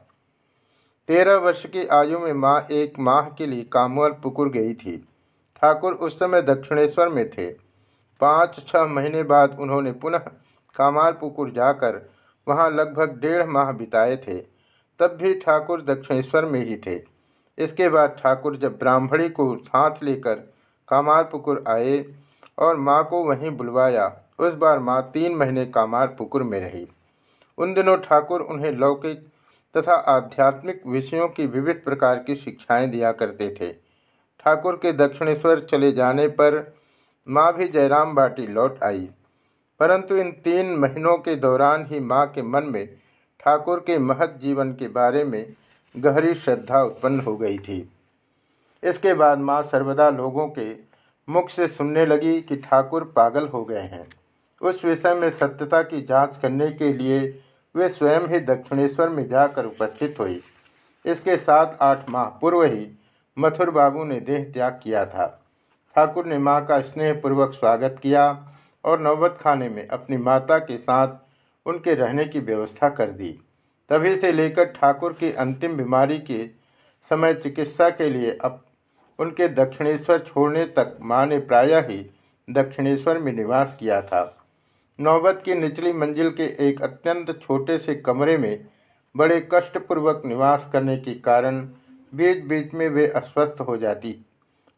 तेरह 1.09 1.37
वर्ष 1.37 1.67
की 1.67 1.87
आयु 1.87 2.19
में 2.19 2.33
माँ 2.33 2.67
एक 2.71 2.99
माह 2.99 3.29
के 3.29 3.47
लिए 3.47 3.65
कामवल 3.65 4.11
पुकुर 4.13 4.49
गई 4.49 4.75
थी। 4.75 4.97
ठाकुर 5.63 5.93
उस 5.93 6.19
समय 6.19 6.43
दक्षिणेश्वर 6.43 7.09
में 7.09 7.31
थे। 7.31 7.51
पाँच 8.21 8.65
छह 8.69 8.85
महीने 8.85 9.23
बाद 9.23 9.57
उन्होंने 9.61 9.93
पुनः 9.93 10.19
कामार 10.77 11.13
पुकुर 11.13 11.51
जाकर 11.51 12.11
वहाँ 12.49 12.71
लगभग 12.71 13.19
डेढ़ 13.21 13.47
माह 13.47 13.73
बिताए 13.73 14.17
थे। 14.17 14.39
तब 14.99 15.19
भी 15.23 15.35
ठाकुर 15.35 15.83
दक्षिणेश्वर 15.83 16.45
में 16.45 16.65
ही 16.65 16.77
थे। 16.77 17.20
इसके 17.61 17.89
बाद 17.89 18.17
ठाकुर 18.19 18.57
जब 18.57 18.79
ब्राह्मणी 18.79 19.29
को 19.29 19.55
साथ 19.57 20.03
लेकर 20.03 20.35
कामार 20.89 21.25
पुकुर 21.25 21.65
आए 21.69 22.05
और 22.59 22.77
माँ 22.77 23.03
को 23.05 23.23
वहीं 23.25 23.51
बुलवाया, 23.51 24.07
उस 24.39 24.55
बार 24.55 24.79
माँ 24.79 25.03
तीन 25.15 25.37
महीने 25.37 25.65
कामार 25.67 26.07
पुकुर 26.09 26.43
में 26.43 26.61
रही। 26.61 26.87
उन 27.59 27.75
दिनों 27.75 27.97
ठाकुर 27.97 28.41
उन्हें 28.41 28.73
लौकिक 28.73 29.27
तथा 29.75 29.95
आध्यात्मिक 30.09 30.83
विषयों 30.87 31.29
की 31.29 31.47
विविध 31.47 31.83
प्रकार 31.85 32.19
की 32.19 32.37
शिक्षाएँ 32.37 32.87
दिया 32.87 33.13
करते 33.13 33.49
थे। 33.61 33.73
ठाकुर 34.41 34.77
के 34.77 34.93
दक्षिणेश्वर 34.93 35.61
चले 35.61 35.93
जाने 35.93 36.27
पर 36.29 36.75
माँ 37.27 37.53
भी 37.53 37.69
जयराम 37.69 38.15
बाटी 38.15 38.47
लौट 38.47 38.83
आई। 38.83 39.09
परंतु 39.81 40.17
इन 40.17 40.31
तीन 40.45 40.75
महीनों 40.77 41.17
के 41.19 41.35
दौरान 41.37 41.87
ही 41.87 42.01
माँ 42.01 42.27
के 42.27 42.43
मन 42.43 42.65
में 42.65 42.87
ठाकुर 43.41 43.81
के 43.81 43.99
महत 43.99 44.39
जीवन 44.43 44.73
के 44.73 44.89
बारे 44.89 45.25
में 45.25 45.45
गहरी 45.95 46.35
श्रद्धा 46.35 46.83
उत्पन्न 46.83 47.21
हो 47.21 47.37
गई 47.37 47.59
थी। 47.59 47.79
इसके 48.83 49.15
बाद 49.15 49.39
माँ 49.39 49.63
सर्वदा 49.63 50.09
लोगों 50.11 50.47
के 50.49 50.71
मुख 51.29 51.51
से 51.51 51.69
सुनने 51.69 52.07
लगी 52.07 52.41
कि 52.41 52.57
ठाकुर 52.57 53.05
पागल 53.17 53.47
हो 53.47 53.65
गए 53.65 53.83
हैं। 53.83 54.07
उस 54.61 54.85
विषय 54.85 55.15
में 55.15 55.31
सत्यता 55.31 55.83
की 55.83 56.01
जाँच 56.03 56.39
करने 56.43 56.71
के 56.71 56.93
लिए 56.93 57.21
वे 57.75 57.89
स्वयं 57.89 58.29
ही 58.29 58.41
दक्षिणेश्वर 58.41 59.09
में 59.09 59.27
जाकर 59.29 59.67
उपस्थित 59.67 60.19
हुई। 60.21 60.41
इसके 61.05 61.37
सात 61.37 61.79
आठ 61.83 62.09
माह 62.11 62.25
पूर्व 62.41 62.63
ही 62.65 62.87
मथुर 63.37 63.71
बाबू 63.71 64.05
ने 64.05 64.21
देह 64.21 64.51
त्याग 64.53 64.81
किया 64.83 65.05
था। 65.07 65.27
ठाकुर 65.97 66.27
ने 66.27 66.39
माँ 66.39 66.65
का 66.67 66.81
स्नेहपूर्वक 66.81 67.53
स्वागत 67.53 67.99
किया 68.03 68.25
और 68.85 69.01
नौबत 69.01 69.39
खाने 69.41 69.69
में 69.69 69.87
अपनी 69.89 70.17
माता 70.17 70.59
के 70.59 70.79
साथ 70.79 71.17
उनके 71.67 71.95
रहने 71.95 72.25
की 72.25 72.41
व्यवस्था 72.41 72.89
कर 72.89 73.11
दी। 73.11 73.39
तभी 73.91 74.17
से 74.17 74.33
लेकर 74.33 74.65
ठाकुर 74.65 75.13
की 75.13 75.33
अंतिम 75.33 75.77
बीमारी 75.77 76.19
के 76.19 76.47
समय 77.11 77.35
चिकित्सा 77.35 77.89
के 77.91 78.09
लिए 78.11 78.37
अब 78.45 78.63
उनके 79.19 79.49
दक्षिणेश्वर 79.49 80.19
छोड़ने 80.19 80.65
तक 80.65 80.97
माँ 81.01 81.27
ने 81.27 81.39
प्रायः 81.39 81.87
ही 81.89 81.99
दक्षिणेश्वर 82.49 83.19
में 83.19 83.33
निवास 83.33 83.77
किया 83.81 84.01
था। 84.03 84.23
नौबत 84.99 85.43
की 85.45 85.55
निचली 85.55 85.93
मंजिल 85.93 86.31
के 86.31 86.45
एक 86.69 86.83
अत्यंत 86.83 87.39
छोटे 87.43 87.79
से 87.79 87.95
कमरे 87.95 88.37
में 88.39 88.67
बड़े 89.15 89.41
कष्टपूर्वक 89.55 90.23
निवास 90.27 90.69
करने 90.73 90.97
के 90.97 91.15
कारण 91.15 91.61
बीच 92.13 92.45
बीच 92.45 92.75
में 92.75 92.89
वे 92.89 93.07
अस्वस्थ 93.07 93.61
हो 93.61 93.77
जाती 93.77 94.17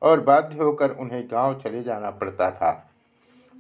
और 0.03 0.21
बाध्य 0.21 0.59
होकर 0.59 0.91
उन्हें 0.91 1.25
गाँव 1.27 1.61
चले 1.61 1.83
जाना 1.83 2.11
पड़ता 2.11 2.51
था। 2.51 2.91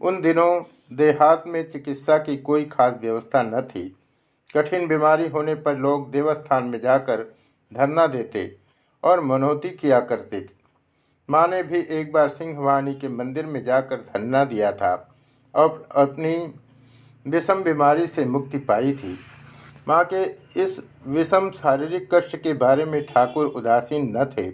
उन 0.00 0.20
दिनों 0.20 0.62
देहात 0.92 1.44
में 1.46 1.62
चिकित्सा 1.70 2.18
की 2.18 2.36
कोई 2.36 2.64
खास 2.64 2.94
व्यवस्था 3.00 3.42
न 3.42 3.60
थी। 3.60 3.96
कठिन 4.54 4.86
बीमारी 4.88 5.28
होने 5.28 5.54
पर 5.54 5.76
लोग 5.76 6.10
देवस्थान 6.12 6.64
में 6.64 6.80
जाकर 6.80 7.22
धरना 7.72 8.06
देते 8.06 8.50
और 9.04 9.20
मनोती 9.20 9.70
किया 9.70 10.00
करते 10.00 10.46
माँ 11.28 11.46
ने 11.48 11.62
भी 11.62 11.78
एक 11.90 12.12
बार 12.12 12.28
सिंहवाणी 12.28 12.94
के 12.94 13.08
मंदिर 13.08 13.46
में 13.46 13.62
जाकर 13.64 13.96
धरना 13.96 14.44
दिया 14.44 14.72
था 14.72 14.94
और 15.54 15.86
अपनी 15.96 16.34
विषम 17.26 17.62
बीमारी 17.62 18.06
से 18.06 18.24
मुक्ति 18.24 18.58
पाई 18.58 18.92
थी। 18.92 19.18
माँ 19.88 20.02
के 20.12 20.22
इस 20.62 20.78
विषम 21.06 21.50
शारीरिक 21.50 22.08
कष्ट 22.14 22.36
के 22.36 22.52
बारे 22.54 22.84
में 22.84 23.02
ठाकुर 23.06 23.46
उदासीन 23.46 24.12
न 24.16 24.24
थे। 24.28 24.48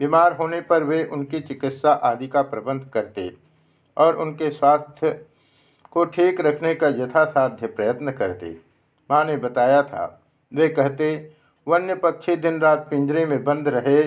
बीमार 0.00 0.32
होने 0.32 0.60
पर 0.60 0.84
वे 0.84 1.02
उनकी 1.04 1.40
चिकित्सा 1.40 1.92
आदि 1.92 2.28
का 2.28 2.42
प्रबंध 2.44 2.88
करते 2.94 3.30
और 3.96 4.16
उनके 4.16 4.50
स्वास्थ्य 4.50 5.10
को 5.92 6.04
ठीक 6.06 6.40
रखने 6.40 6.74
का 6.74 6.88
यथासाध्य 6.98 7.66
प्रयत्न 7.68 8.12
करते। 8.12 8.56
माँ 9.10 9.24
ने 9.24 9.36
बताया 9.38 9.82
था। 9.82 10.06
वे 10.52 10.68
कहते, 10.68 11.30
वन्य 11.66 11.94
पक्षी 11.96 12.36
दिन 12.36 12.60
रात 12.60 12.86
पिंजरे 12.90 13.24
में 13.26 13.42
बंद 13.44 13.68
रहे 13.68 14.02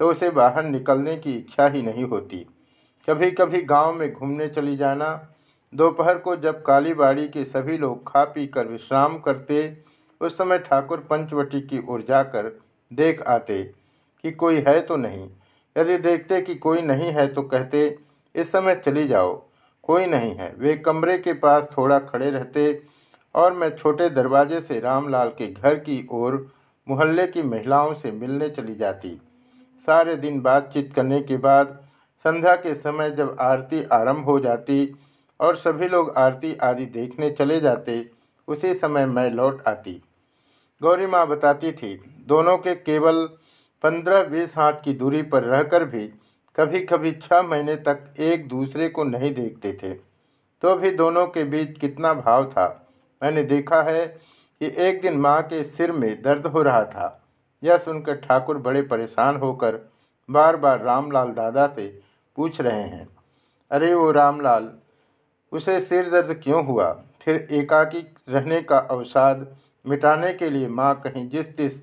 तो 0.00 0.10
उसे 0.10 0.30
बाहर 0.30 0.64
निकलने 0.64 1.16
की 1.16 1.32
इच्छा 1.32 1.66
ही 1.68 1.82
नहीं 1.82 2.04
होती। 2.04 2.46
कभी 3.08 3.30
कभी 3.30 3.60
गाँव 3.62 3.92
में 3.92 4.12
घूमने 4.12 4.48
चली 4.48 4.76
जाना, 4.76 5.08
दोपहर 5.72 6.18
को 6.18 6.34
जब 6.36 6.62
कालीबाड़ी 6.62 7.26
के 7.28 7.44
सभी 7.44 7.78
लोग 7.78 8.02
खा 8.08 8.24
पी 8.24 8.46
कर 8.46 8.66
विश्राम 8.66 9.18
करते, 9.18 9.76
उस 10.20 10.36
समय 10.38 10.58
ठाकुर 10.60 10.98
पंचवटी 11.10 11.60
की 11.60 11.82
ओर 11.88 12.04
जाकर 12.08 12.50
देख 12.90 13.22
आते 13.22 13.62
कि 14.24 14.30
कोई 14.32 14.64
है 14.68 14.80
तो 14.80 14.96
नहीं। 14.96 15.28
यदि 15.76 15.96
देखते 15.98 16.40
कि 16.42 16.54
कोई 16.56 16.82
नहीं 16.82 17.12
है 17.12 17.26
तो 17.26 17.42
कहते, 17.44 17.96
इस 18.34 18.52
समय 18.52 18.74
चली 18.76 19.06
जाओ, 19.08 19.34
कोई 19.82 20.06
नहीं 20.06 20.34
है। 20.34 20.52
वे 20.58 20.76
कमरे 20.76 21.18
के 21.18 21.32
पास 21.34 21.68
थोड़ा 21.78 21.98
खड़े 22.00 22.30
रहते 22.30 22.72
और 23.34 23.52
मैं 23.52 23.76
छोटे 23.76 24.08
दरवाजे 24.08 24.60
से 24.60 24.80
रामलाल 24.80 25.28
के 25.28 25.46
घर 25.46 25.74
की 25.74 26.06
ओर 26.10 26.46
मोहल्ले 26.88 27.26
की 27.26 27.42
महिलाओं 27.42 27.94
से 27.94 28.12
मिलने 28.12 28.48
चली 28.48 28.74
जाती। 28.74 29.20
सारे 29.88 30.16
दिन 30.16 30.40
बातचीत 30.40 30.92
करने 30.94 31.20
के 31.20 31.36
बाद 31.36 31.78
संध्या 32.24 32.54
के 32.56 32.74
समय 32.74 33.10
जब 33.10 33.36
आरती 33.40 33.82
आरंभ 33.92 34.24
हो 34.24 34.38
जाती 34.40 34.94
और 35.40 35.56
सभी 35.56 35.88
लोग 35.88 36.12
आरती 36.16 36.54
आदि 36.54 36.86
देखने 36.86 37.30
चले 37.30 37.60
जाते, 37.60 38.06
उसी 38.48 38.74
समय 38.74 39.06
मैं 39.06 39.30
लौट 39.30 39.62
आती। 39.68 40.02
गौरी 40.80 41.06
माँ 41.06 41.26
बताती 41.26 41.72
थी, 41.72 41.94
दोनों 42.26 42.56
के 42.58 42.74
केवल 42.74 43.24
पंद्रह 43.84 44.22
बीस 44.22 44.54
हाथ 44.56 44.72
की 44.72 44.92
दूरी 44.92 45.22
पर 45.22 45.42
रहकर 45.42 45.84
भी 45.84 46.06
कभी 46.58 46.80
कभी 46.80 47.12
छः 47.12 47.42
महीने 47.42 47.74
तक 47.76 48.14
एक 48.18 48.48
दूसरे 48.48 48.88
को 48.88 49.04
नहीं 49.04 49.34
देखते 49.34 49.72
थे। 49.72 49.94
तो 50.62 50.74
भी 50.76 50.90
दोनों 50.90 51.26
के 51.26 51.44
बीच 51.44 51.78
कितना 51.78 52.14
भाव 52.14 52.44
था। 52.44 52.83
मैंने 53.22 53.42
देखा 53.44 53.82
है 53.82 54.06
कि 54.06 54.72
एक 54.78 55.00
दिन 55.02 55.16
माँ 55.18 55.40
के 55.42 55.62
सिर 55.64 55.92
में 55.92 56.22
दर्द 56.22 56.46
हो 56.46 56.62
रहा 56.62 56.84
था। 56.84 57.20
यह 57.62 57.78
सुनकर 57.78 58.16
ठाकुर 58.18 58.58
बड़े 58.58 58.82
परेशान 58.82 59.36
होकर 59.36 59.78
बार 60.28 60.56
बार 60.56 60.82
रामलाल 60.82 61.32
दादा 61.32 61.66
से 61.66 61.86
पूछ 62.38 62.60
रहे 62.60 62.82
हैं, 62.82 63.06
अरे 63.70 63.92
वो 63.94 64.10
रामलाल, 64.10 64.70
उसे 65.52 65.80
सिर 65.80 66.10
दर्द 66.10 66.40
क्यों 66.42 66.64
हुआ? 66.66 66.92
फिर 67.22 67.46
एकाकी 67.52 67.98
रहने 68.28 68.60
का 68.62 68.78
अवसाद 68.80 69.46
मिटाने 69.84 70.32
के 70.34 70.50
लिए 70.50 70.68
माँ 70.68 70.94
कहीं 71.00 71.28
जिस 71.30 71.56
जिस 71.56 71.78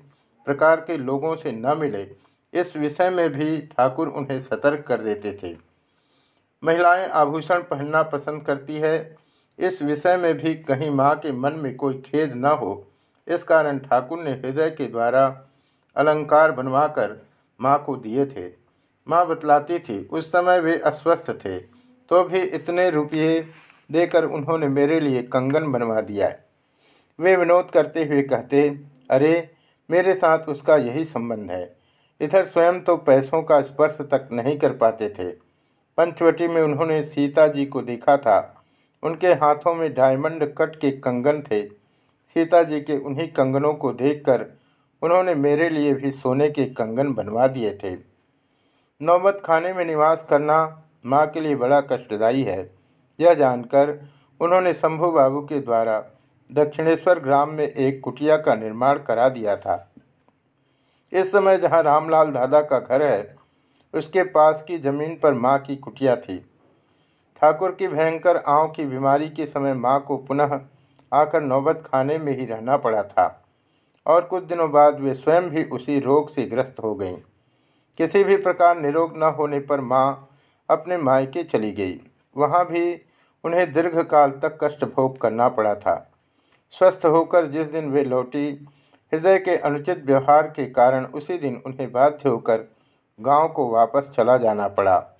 प्रकार 0.46 0.80
के 0.80 0.96
लोगों 0.96 1.34
से 1.36 1.52
न 1.52 1.76
मिले, 1.78 2.06
इस 2.52 2.76
विषय 2.76 3.10
में 3.10 3.28
भी 3.30 3.58
ठाकुर 3.68 4.08
उन्हें 4.08 4.40
सतर्क 4.40 4.84
कर 4.86 5.00
देते 5.00 5.32
थे। 5.42 5.56
महिलाएँ 6.62 7.08
आभूषण 7.10 7.62
पहनना 7.62 8.02
पसंद 8.04 8.44
करती 8.46 8.76
है 8.76 8.94
इस 9.58 9.82
विषय 9.82 10.16
में 10.16 10.34
भी 10.38 10.54
कहीं 10.54 10.90
माँ 10.90 11.14
के 11.16 11.32
मन 11.32 11.52
में 11.52 11.74
कोई 11.76 12.00
खेद 12.00 12.32
न 12.34 12.44
हो। 12.44 12.86
इस 13.28 13.42
कारण 13.42 13.78
ठाकुर 13.78 14.18
ने 14.18 14.30
हृदय 14.30 14.70
के 14.70 14.86
द्वारा 14.86 15.42
अलंकार 15.96 16.52
बनवाकर 16.52 17.26
माँ 17.60 17.82
को 17.84 17.96
दिए 17.96 18.26
थे। 18.26 18.52
माँ 19.08 19.26
बतलाती 19.26 19.78
थी, 19.78 20.08
उस 20.12 20.32
समय 20.32 20.60
वे 20.60 20.78
अस्वस्थ 20.78 21.30
थे 21.30 21.58
तो 22.08 22.24
भी 22.24 22.40
इतने 22.40 22.90
रुपये 22.90 23.46
देकर 23.92 24.24
उन्होंने 24.24 24.68
मेरे 24.68 25.00
लिए 25.00 25.22
कंगन 25.22 25.72
बनवा 25.72 26.00
दिया 26.00 26.34
वे 27.20 27.36
विनोद 27.36 27.70
करते 27.70 28.04
हुए 28.04 28.22
कहते, 28.22 28.80
अरे, 29.10 29.50
मेरे 29.90 30.14
साथ 30.14 30.38
उसका 30.38 30.76
यही 30.76 31.04
संबंध 31.04 31.50
है। 31.50 31.76
इधर 32.20 32.44
स्वयं 32.44 32.80
तो 32.80 32.96
पैसों 32.96 33.42
का 33.42 33.62
स्पर्श 33.62 33.98
तक 34.00 34.28
नहीं 34.32 34.58
कर 34.58 34.72
पाते 34.72 35.08
थे। 35.08 35.28
पंचवटी 35.96 36.48
में 36.48 36.62
उन्होंने 36.62 37.02
सीता 37.02 37.46
जी 37.48 37.66
को 37.66 37.82
देखा 37.82 38.16
था। 38.16 38.61
उनके 39.02 39.32
हाथों 39.34 39.74
में 39.74 39.92
डायमंड 39.94 40.44
कट 40.58 40.76
के 40.76 40.90
कंगन 40.98 41.40
थे। 41.42 41.62
सीता 41.66 42.62
जी 42.62 42.80
के 42.80 42.98
उन्हीं 42.98 43.28
कंगनों 43.28 43.72
को 43.74 43.92
देखकर 43.92 44.46
उन्होंने 45.02 45.34
मेरे 45.34 45.68
लिए 45.68 45.94
भी 45.94 46.10
सोने 46.12 46.48
के 46.50 46.64
कंगन 46.64 47.12
बनवा 47.14 47.46
दिए 47.46 47.70
थे। 47.82 47.96
नौबत 49.00 49.42
खाने 49.44 49.72
में 49.72 49.84
निवास 49.84 50.26
करना 50.30 50.58
माँ 51.06 51.26
के 51.26 51.40
लिए 51.40 51.56
बड़ा 51.56 51.80
कष्टदायी 51.82 52.42
है। 52.42 52.70
यह 53.18 53.34
जानकर 53.34 53.98
उन्होंने 54.40 54.74
शंभू 54.74 55.10
बाबू 55.10 55.40
के 55.40 55.58
द्वारा 55.60 55.98
दक्षिणेश्वर 56.50 57.18
ग्राम 57.18 57.50
में 57.50 57.66
एक 57.66 58.00
कुटिया 58.00 58.36
का 58.36 58.54
निर्माण 58.54 58.98
करा 58.98 59.28
दिया 59.28 59.56
था। 59.56 59.76
इस 61.12 61.30
समय 61.32 61.58
जहाँ 61.58 61.82
रामलाल 61.82 62.30
दादा 62.32 62.60
का 62.60 62.78
घर 62.78 63.02
है, 63.02 63.36
उसके 63.94 64.22
पास 64.22 64.64
की 64.68 64.78
ज़मीन 64.78 65.18
पर 65.22 65.34
माँ 65.34 65.58
की 65.58 65.76
कुटिया 65.76 66.16
थी। 66.16 66.40
ठाकुर 67.42 67.70
की 67.70 67.88
भयंकर 67.88 68.36
आँव 68.36 68.68
की 68.68 68.84
बीमारी 68.84 69.28
के 69.28 69.46
समय 69.46 69.74
माँ 69.74 70.00
को 70.00 70.16
पुनः 70.16 70.60
आकर 71.12 71.40
नौबत 71.40 71.82
खाने 71.86 72.18
में 72.18 72.38
ही 72.38 72.46
रहना 72.46 72.76
पड़ा 72.76 73.02
था। 73.02 73.44
और 74.06 74.20
कुछ 74.20 74.44
दिनों 74.44 74.70
बाद 74.70 75.00
वे 75.00 75.14
स्वयं 75.14 75.48
भी 75.50 75.64
उसी 75.64 75.98
रोग 76.00 76.28
से 76.28 76.42
ग्रस्त 76.42 76.76
हो 76.82 76.94
गईं। 76.94 77.16
किसी 77.98 78.24
भी 78.24 78.36
प्रकार 78.36 78.80
निरोग 78.80 79.16
न 79.16 79.22
होने 79.22 79.60
पर 79.60 79.80
माँ 79.80 80.28
अपने 80.70 80.96
मायके 80.96 81.44
चली 81.44 81.72
गई। 81.72 82.00
वहाँ 82.36 82.64
भी 82.66 83.02
उन्हें 83.44 83.72
दीर्घकाल 83.72 84.30
तक 84.30 84.58
कष्ट 84.64 84.84
भोग 84.84 85.20
करना 85.20 85.48
पड़ा 85.48 85.74
था। 85.74 86.12
स्वस्थ 86.70 87.06
होकर 87.06 87.46
जिस 87.46 87.66
दिन 87.66 87.90
वे 87.90 88.04
लौटी, 88.04 88.66
हृदय 89.12 89.38
के 89.38 89.56
अनुचित 89.56 90.04
व्यवहार 90.06 90.46
के 90.46 90.66
कारण 90.66 91.04
उसी 91.04 91.38
दिन 91.38 91.62
उन्हें 91.66 91.92
बाध्य 91.92 92.28
होकर 92.28 92.68
गाँव 93.20 93.48
को 93.48 93.70
वापस 93.70 94.12
चला 94.16 94.36
जाना 94.36 94.68
पड़ा। 94.68 95.11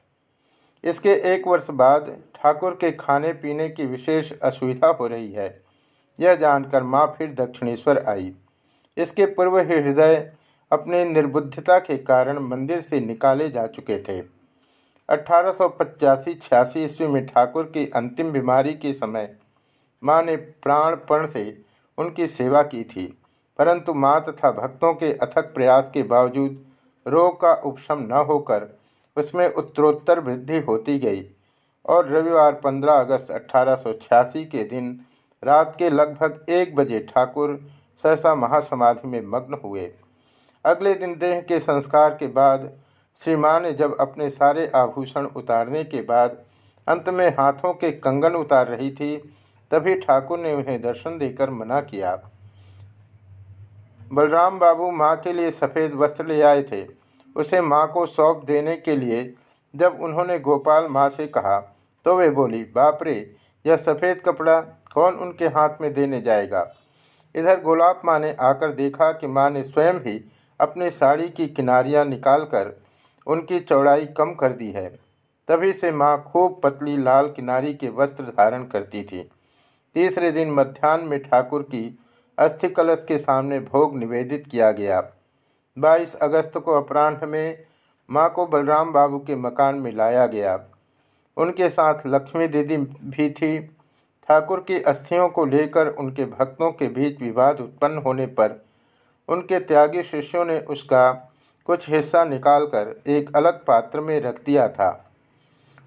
इसके 0.85 1.13
एक 1.33 1.47
वर्ष 1.49 1.67
बाद 1.73 2.17
ठाकुर 2.37 2.77
के 2.81 2.91
खाने 2.93 3.33
पीने 3.35 3.69
की 3.69 3.87
विशेष 3.87 4.33
असुविधा 4.35 4.89
हो 4.91 5.07
रही 5.07 5.31
है। 5.33 5.49
यह 6.19 6.35
जानकर 6.37 6.83
माँ 6.85 7.07
फिर 7.19 7.33
दक्षिणेश्वर 7.35 8.05
आई। 8.09 8.33
इसके 8.97 9.27
पूर्व 9.27 9.59
ही 9.59 9.75
हृदय 9.75 10.17
अपने 10.71 11.05
निर्बुद्धता 11.05 11.79
के 11.79 11.97
कारण 11.99 12.39
मंदिर 12.41 12.81
से 12.81 13.01
निकाले 13.01 13.49
जा 13.51 13.67
चुके 13.69 13.99
थे। 14.03 14.21
अठारह 15.09 15.53
सौ 15.53 15.69
पचासी 15.71 16.85
ईस्वी 16.85 17.07
में 17.07 17.25
ठाकुर 17.27 17.65
की 17.75 17.87
अंतिम 17.91 18.31
बीमारी 18.33 18.73
के 18.75 18.93
समय 18.93 19.35
माँ 20.03 20.23
ने 20.23 20.37
प्राणपण 20.37 21.27
से 21.31 21.45
उनकी 21.99 22.27
सेवा 22.27 22.63
की 22.65 22.83
थी, 22.85 23.07
परंतु 23.59 23.95
माँ 23.95 24.21
तथा 24.21 24.51
भक्तों 24.53 24.93
के 24.95 25.13
अथक 25.15 25.53
प्रयास 25.55 25.91
के 25.95 26.03
बावजूद 26.05 26.65
रोग 27.07 27.41
का 27.41 27.53
उपशम 27.63 28.07
न 28.07 28.25
होकर 28.29 28.67
उसमें 29.17 29.47
उत्तरोत्तर 29.49 30.21
वृद्धि 30.21 30.59
होती 30.61 30.99
गई 30.99 31.25
और 31.85 32.09
रविवार 32.09 32.61
15 32.65 33.01
अगस्त 33.01 33.31
अठारह 33.31 33.83
के 34.45 34.65
दिन 34.65 34.99
रात 35.43 35.75
के 35.79 35.91
लगभग 35.91 36.45
एक 36.51 36.75
बजे 36.77 37.01
ठाकुर 37.09 37.59
सहसा 38.05 38.35
महासमाधि 38.35 39.09
में 39.09 39.21
मग्न 39.27 39.59
हुए। 39.65 39.91
अगले 40.65 40.95
दिन 40.95 41.15
देह 41.19 41.41
के 41.41 41.59
संस्कार 41.61 42.11
के 42.11 42.27
बाद 42.27 42.71
श्री 43.23 43.37
माँ 43.37 43.59
ने 43.61 43.73
जब 43.73 43.97
अपने 44.01 44.29
सारे 44.31 44.71
आभूषण 44.75 45.27
उतारने 45.37 45.83
के 45.85 46.03
बाद 46.03 46.37
अंत 46.87 47.09
में 47.09 47.29
हाथों 47.31 47.73
के 47.75 47.91
कंगन 47.93 48.35
उतार 48.35 48.69
रही 48.69 48.91
थी, 48.91 49.17
तभी 49.71 49.95
ठाकुर 49.95 50.39
ने 50.39 50.53
उन्हें 50.55 50.81
दर्शन 50.83 51.19
देकर 51.19 51.51
मना 51.51 51.81
किया। 51.81 52.15
बलराम 54.13 54.59
बाबू 54.59 54.91
माँ 54.91 55.17
के 55.17 55.33
लिए 55.33 55.51
सफ़ेद 55.51 55.93
वस्त्र 55.95 56.27
ले 56.27 56.41
आए 56.43 56.63
थे। 56.63 56.83
उसे 57.37 57.61
माँ 57.61 57.87
को 57.93 58.07
सौंप 58.07 58.45
देने 58.45 58.77
के 58.77 58.97
लिए 58.97 59.23
जब 59.75 59.99
उन्होंने 60.03 60.39
गोपाल 60.39 60.87
माँ 60.91 61.09
से 61.09 61.27
कहा 61.27 61.59
तो 62.07 62.17
वे 62.17 62.29
बोली, 62.31 62.63
बाप 62.65 63.03
रे, 63.03 63.35
यह 63.65 63.77
सफ़ेद 63.77 64.21
कपड़ा 64.21 64.61
कौन 64.95 65.15
उनके 65.17 65.47
हाथ 65.49 65.81
में 65.81 65.93
देने 65.95 66.21
जाएगा? 66.21 66.67
इधर 67.35 67.61
गोलाब 67.61 68.01
माँ 68.05 68.19
ने 68.21 68.35
आकर 68.41 68.73
देखा 68.75 69.11
कि 69.13 69.27
माँ 69.27 69.49
ने 69.51 69.63
स्वयं 69.65 70.01
ही 70.01 70.19
अपनी 70.61 70.91
साड़ी 70.91 71.29
की 71.29 71.47
किनारियाँ 71.49 72.05
निकालकर 72.05 72.73
उनकी 73.27 73.61
चौड़ाई 73.61 74.07
कम 74.17 74.35
कर 74.35 74.53
दी 74.53 74.71
है। 74.71 74.89
तभी 75.49 75.73
से 75.73 75.91
माँ 75.93 76.17
खूब 76.23 76.61
पतली 76.65 76.97
लाल 76.97 77.29
किनारी 77.29 77.73
के 77.75 77.89
वस्त्र 77.89 78.25
धारण 78.27 78.65
करती 78.65 79.03
थी। 79.03 79.23
तीसरे 79.97 80.31
दिन 80.33 80.51
मध्यान्ह 80.51 81.07
में 81.07 81.19
ठाकुर 81.23 81.63
की 81.65 81.99
अस्थि 82.39 82.69
कलश 82.69 83.05
के 83.09 83.19
सामने 83.19 83.59
भोग 83.63 83.97
निवेदित 83.99 84.47
किया 84.51 84.71
गया। 84.73 85.01
22 85.77 86.15
अगस्त 86.15 86.59
को 86.59 86.73
अपराह्न 86.73 87.29
में 87.29 87.65
माँ 88.11 88.29
को 88.31 88.47
बलराम 88.47 88.93
बाबू 88.93 89.19
के 89.19 89.37
मकान 89.37 89.75
में 89.75 89.93
लाया 89.93 90.27
गया। 90.27 90.59
उनके 91.37 91.69
साथ 91.71 92.07
लक्ष्मी 92.07 92.49
दीदी 92.49 92.77
भी 92.77 93.31
थी। 93.31 93.59
ठाकुर 94.29 94.61
की 94.61 94.83
अस्थियों 94.83 95.29
को 95.29 95.45
लेकर 95.45 95.89
उनके 95.89 96.25
भक्तों 96.25 96.71
के 96.73 96.89
बीच 96.89 97.21
विवाद 97.21 97.61
उत्पन्न 97.61 97.99
होने 97.99 98.27
पर 98.27 98.61
उनके 99.29 99.59
त्यागी 99.61 100.03
शिष्यों 100.03 100.45
ने 100.45 100.59
उसका 100.61 101.11
कुछ 101.67 101.89
हिस्सा 101.89 102.25
निकालकर 102.25 102.95
एक 103.07 103.37
अलग 103.37 103.65
पात्र 103.65 104.01
में 104.01 104.21
रख 104.21 104.45
दिया 104.45 104.69
था। 104.69 104.91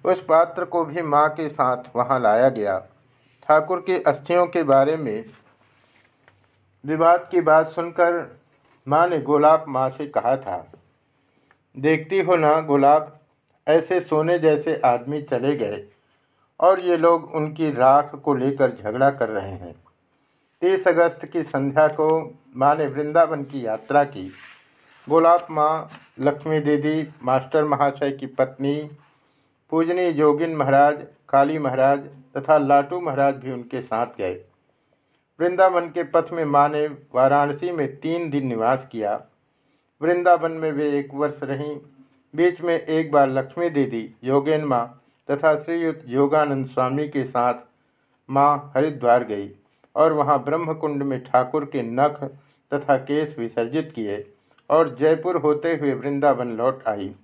उस 0.04 0.24
पात्र 0.24 0.64
को 0.64 0.84
भी 0.84 1.02
माँ 1.02 1.28
के 1.28 1.48
साथ 1.48 1.96
वहाँ 1.96 2.20
लाया 2.20 2.48
गया। 2.48 2.78
ठाकुर 3.46 3.80
की 3.80 4.02
अस्थियों 4.02 4.46
के 4.46 4.62
बारे 4.62 4.96
में 4.96 5.24
विवाद 6.84 7.28
की 7.30 7.40
बात 7.40 7.66
सुनकर 7.66 8.40
माँ 8.86 9.06
ने 9.08 9.20
गोलाब 9.20 9.64
माँ 9.68 9.88
से 9.90 10.06
कहा 10.08 10.36
था, 10.36 10.72
देखती 11.76 12.20
हो 12.20 12.36
ना 12.36 12.60
गुलाब, 12.62 13.12
ऐसे 13.66 14.00
सोने 14.00 14.38
जैसे 14.38 14.80
आदमी 14.84 15.20
चले 15.22 15.54
गए 15.56 15.82
और 16.60 16.80
ये 16.80 16.96
लोग 16.96 17.34
उनकी 17.34 17.70
राख 17.70 18.14
को 18.14 18.34
लेकर 18.34 18.70
झगड़ा 18.72 19.10
कर 19.10 19.28
रहे 19.28 19.52
हैं। 19.52 19.74
तीस 20.62 20.86
अगस्त 20.88 21.24
की 21.24 21.42
संध्या 21.44 21.86
को 21.90 22.08
माँ 22.56 22.74
ने 22.76 22.86
वृंदावन 22.86 23.42
की 23.44 23.64
यात्रा 23.66 24.04
की। 24.04 24.30
गोलाब 25.06 25.46
माँ, 25.50 25.90
लक्ष्मी 26.20 26.60
दीदी, 26.60 27.08
मास्टर 27.22 27.64
महाशय 27.64 28.10
की 28.10 28.26
पत्नी 28.28 28.88
पूजनी 29.72 30.12
जोगिन 30.12 30.56
महाराज, 30.56 31.06
काली 31.28 31.58
महाराज 31.58 32.00
तथा 32.36 32.58
लाटू 32.58 33.00
महाराज 33.00 33.34
भी 33.34 33.52
उनके 33.52 33.80
साथ 33.82 34.18
गए। 34.18 34.34
वृंदावन 35.40 35.86
के 35.88 36.02
पथ 36.04 36.32
में 36.32 36.44
माँ 36.44 36.68
ने 36.68 36.86
वाराणसी 37.14 37.70
में 37.70 37.86
तीन 38.00 38.28
दिन 38.30 38.46
निवास 38.46 38.86
किया। 38.92 39.20
वृंदावन 40.00 40.52
में 40.52 40.70
वे 40.72 40.88
एक 40.98 41.14
वर्ष 41.14 41.40
रहीं। 41.42 41.76
बीच 42.34 42.60
में 42.60 42.74
एक 42.74 43.10
बार 43.12 43.28
लक्ष्मी 43.30 43.68
दीदी 43.70 44.08
योगेन 44.24 44.64
माँ 44.64 44.84
तथा 45.28 45.54
श्रीयुक्त 45.54 46.04
योगानंद 46.08 46.66
स्वामी 46.66 47.06
के 47.08 47.24
साथ 47.24 47.54
माँ 48.28 48.72
हरिद्वार 48.76 49.24
गई 49.24 49.50
और 49.96 50.12
वहाँ 50.12 50.42
ब्रह्मकुंड 50.44 51.02
में 51.02 51.18
ठाकुर 51.24 51.64
के 51.64 51.82
नख 51.82 52.22
तथा 52.72 52.96
केस 52.96 53.36
विसर्जित 53.38 53.92
किए 53.94 54.24
और 54.70 54.94
जयपुर 55.00 55.36
होते 55.36 55.74
हुए 55.76 55.92
वृंदावन 55.94 56.56
लौट 56.56 56.82
आई। 56.88 57.14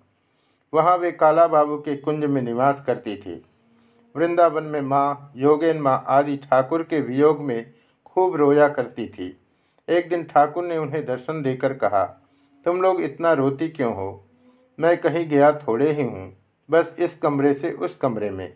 वहाँ 0.73 0.97
वे 0.97 1.11
काला 1.13 1.47
बाबू 1.47 1.77
के 1.77 1.97
कुंज 1.97 2.25
में 2.25 2.41
निवास 2.43 2.83
करती 2.87 3.17
थी। 3.17 3.43
वृंदावन 4.15 4.65
में 4.65 4.81
माँ, 4.81 5.33
योगेन 5.37 5.81
माँ 5.81 6.05
आदि 6.09 6.37
ठाकुर 6.37 6.83
के 6.83 7.01
वियोग 7.01 7.41
में 7.41 7.73
खूब 8.17 8.37
रोया 8.37 8.69
करती 8.69 9.07
थी। 9.09 9.37
एक 9.89 10.09
दिन 10.09 10.25
ठाकुर 10.25 10.65
ने 10.65 10.77
उन्हें 10.79 11.05
दर्शन 11.07 11.43
देकर 11.43 11.73
कहा, 11.75 12.05
तुम 12.67 12.83
लोग 12.83 13.01
इतना 13.03 13.33
रोती 13.33 13.69
क्यों 13.69 13.95
हो? 13.95 14.25
मैं 14.79 14.97
कहीं 14.97 15.29
गया 15.29 15.53
थोड़े 15.59 15.93
ही 15.93 16.03
हूँ, 16.03 16.33
बस 16.69 16.97
इस 16.99 17.17
कमरे 17.19 17.55
से 17.55 17.71
उस 17.73 17.97
कमरे 17.97 18.31
में। 18.31 18.53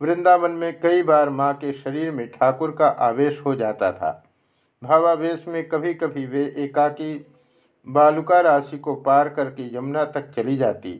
वृंदावन 0.00 0.50
में 0.50 0.78
कई 0.80 1.02
बार 1.02 1.30
माँ 1.30 1.52
के 1.54 1.72
शरीर 1.72 2.10
में 2.10 2.26
ठाकुर 2.28 2.70
का 2.70 2.86
आवेश 2.86 3.40
हो 3.46 3.54
जाता 3.54 3.90
था। 3.92 4.10
भावावेश 4.82 5.44
में 5.48 5.62
कभी 5.68 5.92
कभी 5.94 6.24
वे 6.26 6.44
एकाकी 6.58 7.14
बालुका 7.86 8.40
राशि 8.40 8.78
को 8.78 8.94
पार 8.96 9.28
करके 9.28 9.74
यमुना 9.76 10.04
तक 10.04 10.30
चली 10.30 10.56
जाती। 10.56 10.92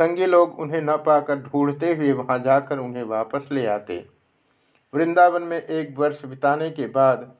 संगी 0.00 0.26
लोग 0.26 0.58
उन्हें 0.60 0.80
न 0.82 0.96
पाकर 0.96 1.36
ढूंढते 1.38 1.94
हुए 1.94 2.12
वहाँ 2.12 2.38
जाकर 2.38 2.78
उन्हें 2.78 3.02
वापस 3.04 3.48
ले 3.52 3.66
आते। 3.66 4.04
वृंदावन 4.94 5.42
में 5.42 5.62
एक 5.62 5.98
वर्ष 5.98 6.24
बिताने 6.24 6.70
के 6.70 6.86
बाद 6.86 7.32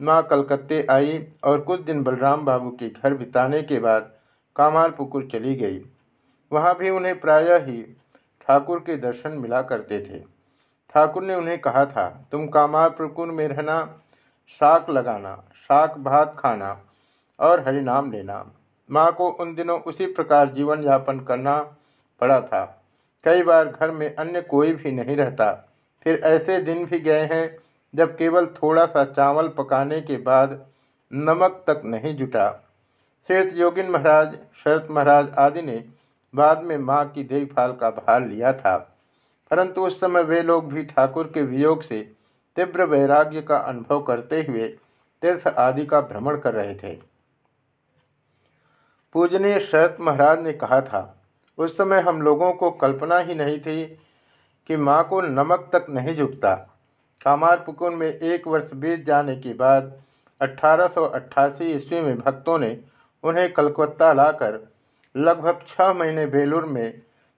माँ 0.00 0.22
कलकत्ते 0.22 0.86
आई 0.90 1.26
और 1.44 1.60
कुछ 1.60 1.80
दिन 1.80 2.02
बलराम 2.02 2.44
बाबू 2.44 2.70
के 2.70 2.88
घर 2.88 3.14
बिताने 3.14 3.62
के 3.62 3.78
बाद 3.78 4.10
कामारपुकुर 4.56 5.28
चली 5.32 5.54
गई। 5.54 5.80
वहाँ 6.52 6.74
भी 6.76 6.90
उन्हें 6.90 7.20
प्रायः 7.20 7.64
ही 7.64 7.82
ठाकुर 8.40 8.78
के 8.78 8.96
दर्शन 8.96 9.32
मिला 9.32 9.62
करते 9.62 10.00
थे। 10.00 10.18
ठाकुर 10.94 11.22
ने 11.22 11.34
उन्हें 11.34 11.58
कहा 11.60 11.84
था, 11.86 12.28
तुम 12.32 12.46
कामारपुकुर 12.48 13.30
में 13.30 13.48
रहना, 13.48 14.00
शाक 14.60 14.90
लगाना, 14.90 15.36
शाक 15.54 15.98
भात 15.98 16.36
खाना 16.38 16.80
और 17.40 17.60
हरिनाम 17.60 18.12
लेना। 18.12 18.52
माँ 18.90 19.12
को 19.12 19.30
उन 19.30 19.54
दिनों 19.54 19.80
उसी 19.80 20.06
प्रकार 20.06 20.52
जीवन 20.52 20.84
यापन 20.84 21.20
करना 21.20 21.58
पड़ा 22.20 22.40
था। 22.40 22.82
कई 23.24 23.42
बार 23.42 23.68
घर 23.68 23.90
में 23.90 24.14
अन्य 24.14 24.42
कोई 24.42 24.72
भी 24.72 24.92
नहीं 24.92 25.16
रहता। 25.16 25.71
फिर 26.06 26.20
ऐसे 26.24 26.58
दिन 26.58 26.84
भी 26.86 26.98
गए 27.00 27.24
हैं, 27.26 27.56
जब 27.94 28.16
केवल 28.16 28.46
थोड़ा 28.56 28.86
सा 28.86 29.04
चावल 29.06 29.48
पकाने 29.48 30.00
के 30.00 30.16
बाद 30.16 30.60
नमक 31.12 31.62
तक 31.66 31.82
नहीं 31.84 32.14
जुटा। 32.16 32.50
श्रेत 33.28 33.52
योगिन 33.54 33.90
महाराज, 33.90 34.38
शरत 34.64 34.88
महाराज 34.90 35.28
आदि 35.38 35.62
ने 35.62 35.84
बाद 36.34 36.62
में 36.62 36.76
माँ 36.78 37.04
की 37.08 37.24
देखभाल 37.24 37.72
का 37.72 37.90
भार 37.90 38.26
लिया 38.26 38.52
था। 38.52 38.76
परंतु 39.50 39.86
उस 39.86 40.00
समय 40.00 40.22
वे 40.22 40.42
लोग 40.42 40.72
भी 40.72 40.84
ठाकुर 40.84 41.30
के 41.34 41.42
वियोग 41.42 41.82
से 41.82 42.00
तीव्र 42.56 42.84
वैराग्य 42.84 43.42
का 43.42 43.56
अनुभव 43.58 44.02
करते 44.02 44.42
हुए 44.42 44.68
तीर्थ 45.22 45.46
आदि 45.48 45.84
का 45.86 46.00
भ्रमण 46.00 46.38
कर 46.38 46.54
रहे 46.54 46.74
थे। 46.74 46.94
पूजनीय 49.14 49.58
शरत 49.60 49.96
महाराज 50.00 50.40
ने 50.40 50.52
कहा 50.52 50.80
था, 50.80 51.22
उस 51.58 51.76
समय 51.76 52.00
हम 52.00 52.22
लोगों 52.22 52.52
को 52.52 52.70
कल्पना 52.70 53.18
ही 53.18 53.34
नहीं 53.34 53.58
थी 53.60 53.84
कि 54.68 54.76
माँ 54.76 55.02
को 55.08 55.20
नमक 55.20 55.68
तक 55.72 55.86
नहीं 55.90 56.16
झुकता। 56.16 56.54
कामारपुकुर 57.24 57.90
में 57.90 58.08
एक 58.08 58.46
वर्ष 58.46 58.70
बीत 58.74 59.04
जाने 59.06 59.36
के 59.36 59.52
बाद 59.54 59.92
अठारह 60.40 61.64
ईस्वी 61.64 62.00
में 62.00 62.18
भक्तों 62.18 62.58
ने 62.58 62.76
उन्हें 63.24 63.52
कलकत्ता 63.52 64.12
लाकर 64.12 64.60
लगभग 65.14 65.60
छः 65.68 65.92
महीने 65.92 66.26
बेलूर 66.26 66.64
में 66.64 66.88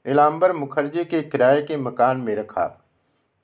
नीलाम्बर 0.07 0.53
मुखर्जी 0.53 1.05
के 1.05 1.23
किराए 1.23 1.63
के 1.63 1.77
मकान 1.77 2.17
में 2.17 2.35
रखा। 2.37 2.67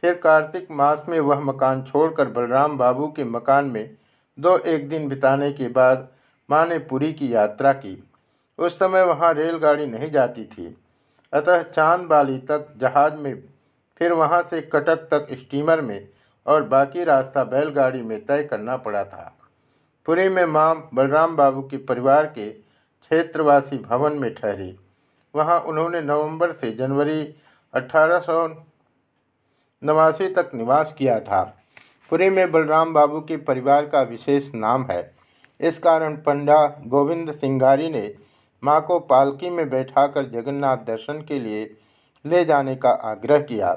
फिर 0.02 0.14
कार्तिक 0.14 0.70
मास 0.70 1.04
में 1.08 1.18
वह 1.20 1.40
मकान 1.40 1.82
छोड़कर 1.82 2.28
बलराम 2.28 2.78
बाबू 2.78 3.06
के 3.06 3.24
मकान 3.24 3.64
में 3.64 3.90
दो 4.38 4.56
एक 4.58 4.88
दिन 4.88 5.08
बिताने 5.08 5.52
के 5.52 5.68
बाद 5.68 6.08
माँ 6.50 6.66
ने 6.66 6.78
पुरी 6.78 7.12
की 7.12 7.34
यात्रा 7.34 7.72
की। 7.72 8.02
उस 8.58 8.78
समय 8.78 9.02
वहाँ 9.02 9.32
रेलगाड़ी 9.34 9.86
नहीं 9.86 10.10
जाती 10.10 10.44
थी। 10.44 10.76
अतः 11.32 11.62
चाँद 11.62 12.00
बाली 12.00 12.38
तक 12.38 12.74
जहाज़ 12.76 13.14
में 13.14 13.42
फिर 14.00 14.12
वहाँ 14.12 14.42
से 14.42 14.60
कटक 14.62 15.08
तक 15.10 15.26
स्टीमर 15.32 15.80
में 15.80 16.08
और 16.46 16.62
बाकी 16.62 17.04
रास्ता 17.04 17.44
बैलगाड़ी 17.44 18.00
में 18.02 18.24
तय 18.26 18.42
करना 18.42 18.76
पड़ा 18.76 19.02
था। 19.04 19.36
पुरी 20.06 20.28
में 20.28 20.44
माँ 20.44 20.88
बलराम 20.94 21.36
बाबू 21.36 21.62
के 21.62 21.76
परिवार 21.76 22.26
के 22.26 22.48
क्षेत्रवासी 22.50 23.78
भवन 23.78 24.12
में 24.12 24.32
ठहरी। 24.34 24.74
वहाँ 25.34 25.58
उन्होंने 25.60 26.00
नवंबर 26.00 26.52
से 26.52 26.70
जनवरी 26.72 27.22
अठारह 27.74 28.18
तक 30.28 30.50
निवास 30.54 30.94
किया 30.98 31.18
था। 31.20 31.42
पुरी 32.10 32.28
में 32.30 32.50
बलराम 32.52 32.94
बाबू 32.94 33.20
के 33.20 33.36
परिवार 33.36 33.86
का 33.86 34.02
विशेष 34.02 34.50
नाम 34.54 34.86
है। 34.90 35.00
इस 35.60 35.78
कारण 35.78 36.16
पंडा 36.16 36.66
गोविंद 36.86 37.32
सिंगारी 37.32 37.90
ने 37.90 38.14
माँ 38.62 38.80
को 38.80 38.98
पालकी 39.00 39.50
में 39.50 39.68
बैठाकर 39.70 40.28
जगन्नाथ 40.30 40.76
दर्शन 40.86 41.20
के 41.28 41.38
लिए 41.38 41.64
ले 42.24 42.44
जाने 42.44 42.74
का 42.76 42.90
आग्रह 42.90 43.38
किया। 43.42 43.76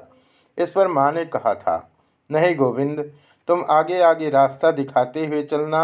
इस 0.58 0.70
पर 0.72 0.88
माँ 0.88 1.12
ने 1.12 1.26
कहा 1.26 1.54
था, 1.56 1.76
नहीं 2.30 2.56
गोविंद, 2.56 3.00
तुम 3.48 3.64
आगे 3.72 4.02
आगे 4.02 4.30
रास्ता 4.30 4.72
दिखाते 4.72 5.26
हुए 5.26 5.42
चलना 5.44 5.84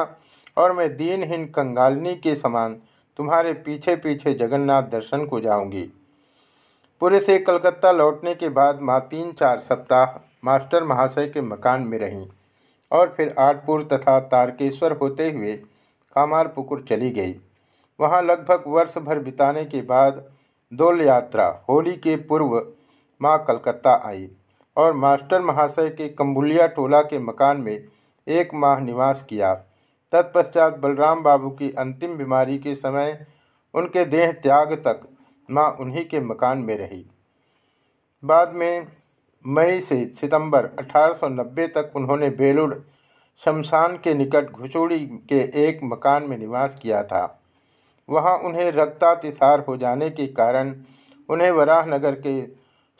और 0.57 0.73
मैं 0.73 0.95
दीनहीन 0.97 1.45
कंगालिनी 1.47 2.15
के 2.15 2.35
समान 2.35 2.75
तुम्हारे 3.19 3.53
पीछे 3.55 3.95
पीछे 3.97 4.33
जगन्नाथ 4.35 4.83
दर्शन 4.91 5.25
को 5.25 5.39
जाऊँगी। 5.41 5.81
पूरे 7.01 7.19
से 7.19 7.37
कलकत्ता 7.39 7.91
लौटने 7.91 8.33
के 8.35 8.49
बाद 8.51 8.79
माँ 8.81 8.99
तीन 9.01 9.31
चार 9.33 9.59
सप्ताह 9.59 10.19
मास्टर 10.43 10.83
महाशय 10.83 11.27
के 11.27 11.41
मकान 11.41 11.81
में 11.81 11.97
रहीं 11.99 12.25
और 12.91 13.13
फिर 13.17 13.33
आठपुर 13.39 13.83
तथा 13.91 14.19
तारकेश्वर 14.29 14.91
होते 14.93 15.29
हुए 15.31 15.53
कामारपुकुर 16.15 16.85
चली 16.89 17.09
गई। 17.11 17.35
वहाँ 17.99 18.21
लगभग 18.21 18.63
वर्ष 18.67 18.97
भर 18.97 19.19
बिताने 19.19 19.63
के 19.65 19.81
बाद 19.83 20.23
दोल 20.71 21.01
यात्रा 21.01 21.45
होली 21.69 21.95
के 21.97 22.15
पूर्व 22.23 22.61
माँ 23.21 23.37
कलकत्ता 23.47 23.93
आई। 24.05 24.27
और 24.77 24.93
मास्टर 24.93 25.41
महाशय 25.41 25.89
के 25.89 26.07
कम्बुलिया 26.09 26.67
टोला 26.67 27.01
के 27.01 27.19
मकान 27.19 27.61
में 27.61 27.77
एक 28.27 28.53
माह 28.53 28.79
निवास 28.79 29.25
किया। 29.29 29.53
तत्पश्चात 30.13 30.77
बलराम 30.77 31.23
बाबू 31.23 31.49
की 31.49 31.71
अंतिम 31.77 32.17
बीमारी 32.17 32.57
के 32.57 32.75
समय 32.75 33.25
उनके 33.73 34.05
देह 34.05 34.31
त्याग 34.33 34.73
तक 34.87 35.07
माँ 35.49 35.69
उन्हीं 35.79 36.05
के 36.05 36.19
मकान 36.19 36.57
में 36.57 36.77
रही। 36.77 37.05
बाद 38.23 38.53
में 38.53 38.87
मई 39.45 39.81
से 39.81 40.05
सितंबर 40.21 40.65
1890 40.79 41.67
तक 41.67 41.91
उन्होंने 41.95 42.29
बेलूर 42.29 42.83
शमशान 43.43 43.97
के 43.97 44.13
निकट 44.13 44.51
घुचोड़ी 44.51 44.99
के 45.29 45.39
एक 45.67 45.79
मकान 45.83 46.23
में 46.23 46.37
निवास 46.37 46.79
किया 46.81 47.03
था। 47.03 47.23
वहाँ 48.09 48.37
उन्हें 48.37 48.71
रक्तातिसार 48.71 49.63
हो 49.67 49.77
जाने 49.77 50.09
के 50.09 50.27
कारण 50.33 50.73
उन्हें 51.29 51.51
वराहनगर 51.51 52.15
के 52.15 52.41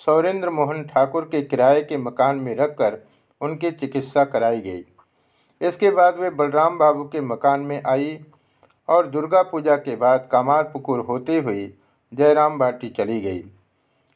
सौरेंद्र 0.02 0.50
मोहन 0.50 0.84
ठाकुर 0.86 1.24
के 1.32 1.42
किराए 1.42 1.82
के 1.82 1.98
मकान 1.98 2.38
में 2.38 2.56
रखकर 2.56 2.98
उनकी 3.42 3.72
चिकित्सा 3.72 4.24
कराई 4.26 4.60
गई। 4.62 4.84
इसके 5.62 5.90
बाद 5.92 6.20
वे 6.20 6.30
बलराम 6.32 6.78
बाबू 6.78 7.04
के 7.04 7.22
मकान 7.24 7.62
में 7.62 7.82
आई 7.88 8.18
और 8.90 9.08
दुर्गा 9.08 9.42
पूजा 9.44 9.76
के 9.78 9.96
बाद 9.96 10.28
कामार 10.32 10.64
पुकुर 10.64 11.00
होते 11.00 11.38
हुए 11.38 11.70
जयराम 12.12 12.58
बाटी 12.60 12.90
चली 12.90 13.20
गई। 13.22 13.44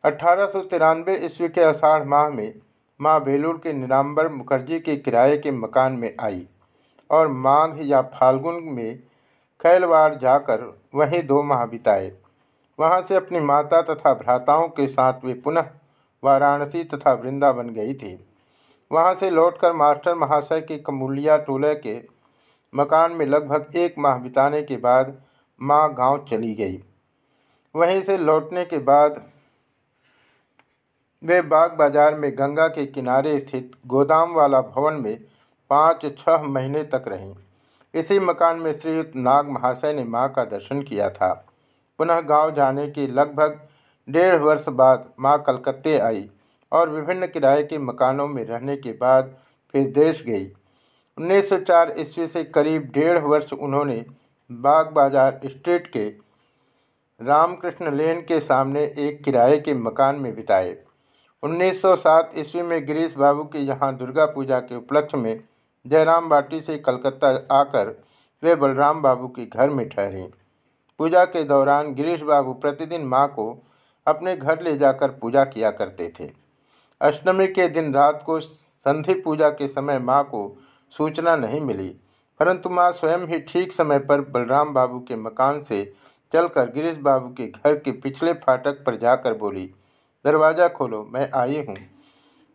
अठारह 0.03 0.45
सौ 0.45 0.61
तिरानवे 0.61 1.15
ईस्वी 1.25 1.49
के 1.49 1.63
आषाढ़ 1.63 2.03
माह 2.05 2.29
में 2.29 2.53
माँ 2.99 3.19
बेलूर 3.23 3.57
के 3.63 3.73
नीलाम्बर 3.73 4.27
मुखर्जी 4.29 4.79
के 4.79 4.95
किराए 4.97 5.37
के 5.37 5.51
मकान 5.51 5.93
में 5.93 6.13
आई 6.19 6.45
और 7.09 7.27
माघ 7.27 7.79
या 7.81 8.01
फाल्गुन 8.13 8.63
में 8.69 8.95
कैलवाड़ 9.61 10.13
जाकर 10.15 10.65
वहीं 10.95 11.21
दो 11.23 11.41
माह 11.43 11.65
बिताए। 11.65 12.11
वहाँ 12.79 13.01
से 13.01 13.15
अपनी 13.15 13.39
माता 13.39 13.81
तथा 13.83 14.13
भ्राताओं 14.13 14.67
के 14.69 14.87
साथ 14.87 15.25
वे 15.25 15.33
पुनः 15.33 15.69
वाराणसी 16.23 16.83
तथा 16.83 17.13
वृंदावन 17.13 17.69
गई 17.69 17.93
थी। 17.93 18.17
वहाँ 18.91 19.13
से 19.15 19.29
लौटकर 19.29 19.73
मास्टर 19.73 20.15
महाशय 20.15 20.61
के 20.61 20.77
कमूलिया 20.77 21.37
टोले 21.37 21.73
के 21.75 22.01
मकान 22.73 23.11
में 23.11 23.25
लगभग 23.25 23.75
एक 23.75 23.95
माह 23.99 24.17
बिताने 24.17 24.61
के 24.63 24.77
बाद 24.77 25.17
माँ 25.61 25.93
गाँव 25.93 26.25
चली 26.29 26.53
गई। 26.55 26.81
वहीं 27.75 28.01
से 28.01 28.17
लौटने 28.17 28.65
के 28.65 28.77
बाद 28.79 29.21
वे 31.23 31.41
बाग 31.43 31.71
बाज़ार 31.71 32.15
में 32.15 32.31
गंगा 32.31 32.67
के 32.67 32.85
किनारे 32.85 33.39
स्थित 33.39 33.71
गोदाम 33.87 34.33
वाला 34.33 34.61
भवन 34.61 34.93
में 34.93 35.17
पाँच 35.71 36.05
छह 36.19 36.43
महीने 36.43 36.83
तक 36.85 37.03
रहीं। 37.07 37.33
इसी 37.93 38.19
मकान 38.19 38.59
में 38.59 38.71
श्रीयुक्त 38.73 39.15
नाग 39.15 39.49
महाशय 39.49 39.93
ने 39.93 40.03
माँ 40.03 40.27
का 40.29 40.43
दर्शन 40.45 40.81
किया 40.81 41.09
था। 41.09 41.33
पुनः 42.03 42.19
गाँव 42.21 42.49
जाने 42.55 42.87
के 42.87 43.05
लगभग 43.09 43.59
डेढ़ 44.07 44.35
वर्ष 44.41 44.65
बाद 44.69 45.05
माँ 45.19 45.37
कलकत्ते 45.43 45.97
आई 45.99 46.29
और 46.71 46.89
विभिन्न 46.89 47.27
किराए 47.27 47.63
के 47.63 47.77
मकानों 47.79 48.27
में 48.27 48.43
रहने 48.45 48.75
के 48.77 48.91
बाद 48.93 49.31
फिर 49.73 49.87
देश 49.91 50.23
गई। 50.27 50.45
1904 51.17 51.93
ईस्वी 51.99 52.27
से 52.27 52.43
करीब 52.43 52.89
डेढ़ 52.93 53.19
वर्ष 53.19 53.53
उन्होंने 53.53 53.95
बाग 54.49 54.91
बाज़ार 54.93 55.39
स्ट्रीट 55.45 55.87
के 55.87 56.05
रामकृष्ण 57.19 57.95
लेन 57.95 58.21
के 58.21 58.39
सामने 58.41 58.83
एक 58.99 59.23
किराए 59.23 59.57
के 59.59 59.73
मकान 59.73 60.15
में 60.15 60.33
बिताए। 60.35 60.75
1907 61.43 62.37
ईस्वी 62.37 62.61
में 62.61 62.85
गिरीश 62.85 63.17
बाबू 63.17 63.43
के 63.43 63.59
यहाँ 63.61 63.95
दुर्गा 63.97 64.25
पूजा 64.25 64.59
के 64.59 64.75
उपलक्ष्य 64.75 65.17
में 65.17 65.39
जयराम 65.85 66.29
बाटी 66.29 66.61
से 66.61 66.77
कलकत्ता 66.81 67.35
आकर 67.61 67.97
वे 68.43 68.55
बलराम 68.57 69.01
बाबू 69.01 69.27
के 69.29 69.45
घर 69.45 69.69
में 69.69 69.87
ठहरे। 69.89 70.31
पूजा 70.99 71.23
के 71.25 71.43
दौरान 71.43 71.93
गिरीश 71.93 72.21
बाबू 72.23 72.53
प्रतिदिन 72.55 73.05
माँ 73.07 73.27
को 73.29 73.45
अपने 74.07 74.35
घर 74.35 74.61
ले 74.63 74.75
जाकर 74.77 75.11
पूजा 75.21 75.43
किया 75.45 75.71
करते 75.71 76.11
थे। 76.19 76.29
अष्टमी 77.01 77.47
के 77.47 77.67
दिन 77.69 77.93
रात 77.93 78.21
को 78.25 78.39
संधि 78.39 79.13
पूजा 79.15 79.49
के 79.51 79.67
समय 79.67 79.99
माँ 80.01 80.23
को 80.25 80.41
सूचना 80.93 81.35
नहीं 81.35 81.61
मिली, 81.61 81.87
परंतु 82.39 82.69
माँ 82.69 82.91
स्वयं 82.91 83.27
ही 83.27 83.39
ठीक 83.41 83.73
समय 83.73 83.99
पर 84.01 84.21
बलराम 84.31 84.73
बाबू 84.73 84.99
के 84.99 85.15
मकान 85.17 85.59
से 85.61 85.83
चलकर 86.33 86.71
गिरीश 86.71 86.97
बाबू 86.99 87.29
के 87.33 87.47
घर 87.47 87.75
के 87.75 87.91
पिछले 87.93 88.33
फाटक 88.35 88.83
पर 88.85 88.97
जाकर 88.97 89.33
बोली, 89.37 89.65
दरवाज़ा 90.25 90.67
खोलो, 90.69 91.03
मैं 91.05 91.29
आई 91.33 91.63
हूँ। 91.67 91.75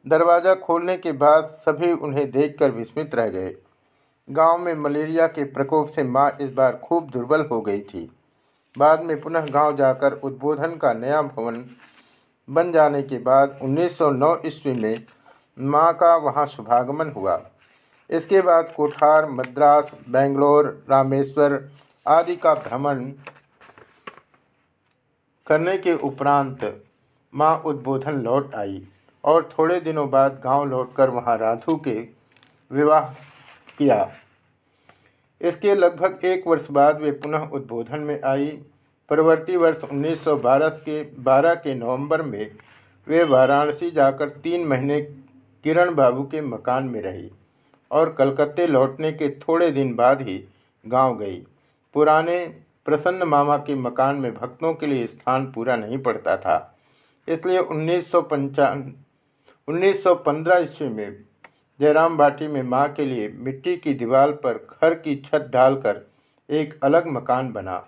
दरवाज़ा 0.07 0.55
खोलने 0.57 0.97
के 0.97 1.13
बाद 1.15 1.51
सभी 1.61 1.93
उन्हें 1.93 2.31
देखकर 2.31 2.71
विस्मित 2.71 3.15
रह 3.15 3.29
गए। 3.29 3.55
गाँव 4.29 4.59
में 4.59 4.75
मलेरिया 4.77 5.27
के 5.29 5.45
प्रकोप 5.47 5.89
से 5.89 6.03
माँ 6.05 6.31
इस 6.41 6.53
बार 6.53 6.81
खूब 6.85 7.11
दुर्बल 7.11 7.45
हो 7.51 7.61
गई 7.61 7.81
थी। 7.83 8.11
बाद 8.79 9.03
में 9.05 9.21
पुनः 9.21 9.47
गाँव 9.51 9.77
जाकर 9.77 10.13
उद्बोधन 10.25 10.77
का 10.77 10.93
नया 10.95 11.23
भवन 11.23 11.65
बन 12.49 12.73
जाने 12.73 13.03
के 13.03 13.19
बाद 13.21 13.59
1909 13.63 14.37
ईस्वी 14.47 14.73
में 14.73 15.05
माँ 15.59 15.93
का 15.95 16.15
वहाँ 16.17 16.47
शुभागमन 16.47 17.11
हुआ। 17.17 17.41
इसके 18.11 18.41
बाद 18.41 18.73
कोठार, 18.77 19.29
मद्रास, 19.31 19.91
बेंगलोर, 20.09 20.67
रामेश्वर 20.91 21.59
आदि 22.07 22.37
का 22.37 22.55
भ्रमण 22.57 23.05
करने 25.47 25.77
के 25.79 25.95
उपरांत 26.07 26.65
माँ 27.33 27.57
उद्बोधन 27.67 28.23
लौट 28.23 28.55
आई 28.55 28.87
और 29.25 29.49
थोड़े 29.59 29.81
दिनों 29.81 30.09
बाद 30.11 30.41
गाँव 30.45 30.65
लौटकर 30.65 31.11
वहाँ 31.11 31.37
राधु 31.39 31.77
के 31.79 31.99
विवाह 32.71 33.09
किया। 33.79 33.99
इसके 35.41 35.75
लगभग 35.75 36.25
एक 36.25 36.47
वर्ष 36.47 36.67
बाद 36.71 37.01
वे 37.01 37.11
पुनः 37.13 37.49
उद्बोधन 37.49 38.01
में 38.01 38.21
आई। 38.25 38.47
परवर्ती 39.11 39.57
वर्ष 39.57 39.85
1912 39.85 40.79
के 40.85 41.03
12 41.25 41.55
के 41.55 41.75
नवंबर 41.75 42.23
में 42.23 42.51
वे 43.07 43.23
वाराणसी 43.25 43.91
जाकर 43.91 44.29
तीन 44.39 44.67
महीने 44.67 45.01
किरण 45.65 45.95
बाबू 45.95 46.23
के 46.23 46.41
मकान 46.41 46.85
में 46.85 47.01
रही 47.03 47.31
और 47.91 48.13
कलकत्ते 48.13 48.67
लौटने 48.67 49.13
के 49.13 49.29
थोड़े 49.39 49.71
दिन 49.71 49.95
बाद 49.95 50.23
ही 50.23 50.45
गाँव 50.85 51.17
गई। 51.19 51.41
पुराने 51.95 52.39
प्रसन्न 52.87 53.23
मामा 53.25 53.57
के 53.59 53.75
मकान 53.75 54.17
में 54.17 54.35
भक्तों 54.35 54.73
के 54.75 54.87
लिए 54.87 55.07
स्थान 55.07 55.47
पूरा 55.53 55.77
नहीं 55.77 55.99
पड़ता 55.99 56.37
था। 56.37 56.75
इसलिए 57.29 57.59
उन्नीस 57.59 58.11
सौ 58.11 58.21
1915 59.69 60.59
ईस्वी 60.59 60.89
में 60.89 61.25
जयराम 61.81 62.17
बाटी 62.17 62.47
में 62.49 62.63
माँ 62.63 62.89
के 62.89 63.05
लिए 63.05 63.29
मिट्टी 63.39 63.77
की 63.77 63.93
दीवार 63.95 64.31
पर 64.35 64.55
घर 64.83 64.95
की 64.95 65.15
छत 65.27 65.49
डालकर 65.53 66.01
एक 66.49 66.79
अलग 66.83 67.07
मकान 67.07 67.51
बना। 67.53 67.83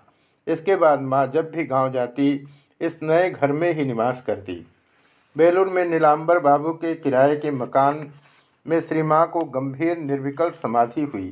इसके 0.47 0.75
बाद 0.75 1.01
माँ 1.01 1.25
जब 1.27 1.49
भी 1.51 1.63
गाँव 1.65 1.91
जाती, 1.91 2.47
इस 2.81 2.99
नए 3.03 3.29
घर 3.29 3.51
में 3.51 3.71
ही 3.73 3.85
निवास 3.85 4.21
करती। 4.21 4.53
बेलूर 5.35 5.69
में 5.69 5.83
नीलाम्बर 5.85 6.39
बाबू 6.39 6.71
के 6.73 6.93
किराए 6.95 7.35
के 7.35 7.51
मकान 7.51 8.09
में 8.65 8.79
श्री 8.81 9.01
माँ 9.03 9.25
को 9.27 9.39
गंभीर 9.49 9.97
निर्विकल्प 9.97 10.55
समाधि 10.55 11.01
हुई। 11.03 11.27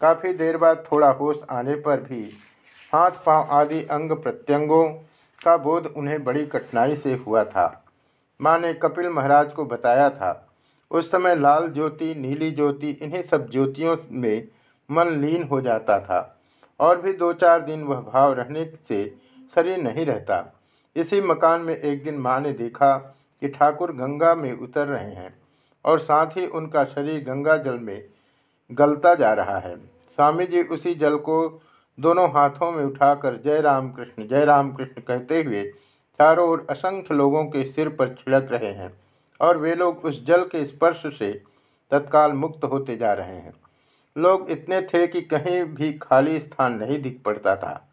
काफ़ी 0.00 0.32
देर 0.32 0.56
बाद 0.56 0.84
थोड़ा 0.92 1.10
होश 1.10 1.42
आने 1.50 1.74
पर 1.80 2.00
भी 2.00 2.22
हाथ 2.92 3.10
पाँव 3.26 3.52
आदि 3.52 3.82
अंग 3.90 4.12
प्रत्यंगों 4.12 4.88
का 5.40 5.56
बोध 5.56 5.86
उन्हें 5.96 6.22
बड़ी 6.24 6.44
कठिनाई 6.46 6.96
से 6.96 7.14
हुआ 7.16 7.44
था। 7.44 7.66
माँ 8.40 8.58
ने 8.58 8.72
कपिल 8.74 9.08
महाराज 9.08 9.52
को 9.52 9.64
बताया 9.64 10.08
था 10.10 10.32
उस 10.90 11.10
समय 11.10 11.36
लाल 11.36 11.68
ज्योति, 11.68 12.14
नीली 12.14 12.50
ज्योति, 12.50 12.90
इन्हीं 12.90 13.22
सब 13.22 13.50
ज्योतियों 13.50 13.96
में 14.12 14.48
मन 14.90 15.08
लीन 15.08 15.42
हो 15.42 15.60
जाता 15.60 16.00
था। 16.00 16.40
और 16.80 17.00
भी 17.00 17.12
दो 17.12 17.32
चार 17.32 17.60
दिन 17.60 17.82
वह 17.82 18.00
भाव 18.00 18.32
रहने 18.32 18.72
से 18.88 19.14
शरीर 19.54 19.78
नहीं 19.78 20.06
रहता। 20.06 20.60
इसी 20.96 21.20
मकान 21.20 21.60
में 21.60 21.76
एक 21.76 22.04
दिन 22.04 22.14
माँ 22.14 22.40
ने 22.40 22.52
देखा 22.52 22.96
कि 23.40 23.48
ठाकुर 23.48 23.92
गंगा 23.92 24.34
में 24.34 24.52
उतर 24.52 24.86
रहे 24.86 25.10
हैं 25.10 25.34
और 25.84 25.98
साथ 25.98 26.26
ही 26.26 26.46
उनका 26.46 26.84
शरीर 26.84 27.24
गंगा 27.24 27.56
जल 27.56 27.78
में 27.78 28.04
गलता 28.72 29.14
जा 29.14 29.32
रहा 29.32 29.58
है। 29.58 29.76
स्वामी 30.14 30.46
जी 30.46 30.62
उसी 30.62 30.94
जल 30.94 31.16
को 31.16 31.60
दोनों 32.00 32.30
हाथों 32.30 32.72
में 32.72 32.84
उठाकर 32.84 33.36
जय 33.36 33.60
राम 33.60 33.92
कृष्ण, 33.92 34.26
जय 34.26 34.44
राम 34.44 34.72
कृष्ण 34.72 35.00
कहते 35.00 35.42
हुए 35.42 35.64
चारों 36.18 36.48
ओर 36.48 36.66
असंख्य 36.70 37.14
लोगों 37.14 37.44
के 37.44 37.64
सिर 37.64 37.88
पर 37.88 38.08
छिड़क 38.08 38.48
रहे 38.50 38.72
हैं। 38.72 39.03
और 39.44 39.58
वे 39.58 39.74
लोग 39.74 40.04
उस 40.04 40.24
जल 40.26 40.42
के 40.44 40.64
स्पर्श 40.66 41.02
से 41.18 41.32
तत्काल 41.92 42.32
मुक्त 42.32 42.64
होते 42.64 42.96
जा 42.96 43.12
रहे 43.12 43.36
हैं। 43.36 43.52
लोग 44.16 44.50
इतने 44.50 44.80
थे 44.84 45.06
कि 45.06 45.20
कहीं 45.22 45.62
भी 45.64 45.92
खाली 45.92 46.38
स्थान 46.40 46.78
नहीं 46.78 47.00
दिख 47.02 47.20
पड़ता 47.24 47.56
था। 47.56 47.88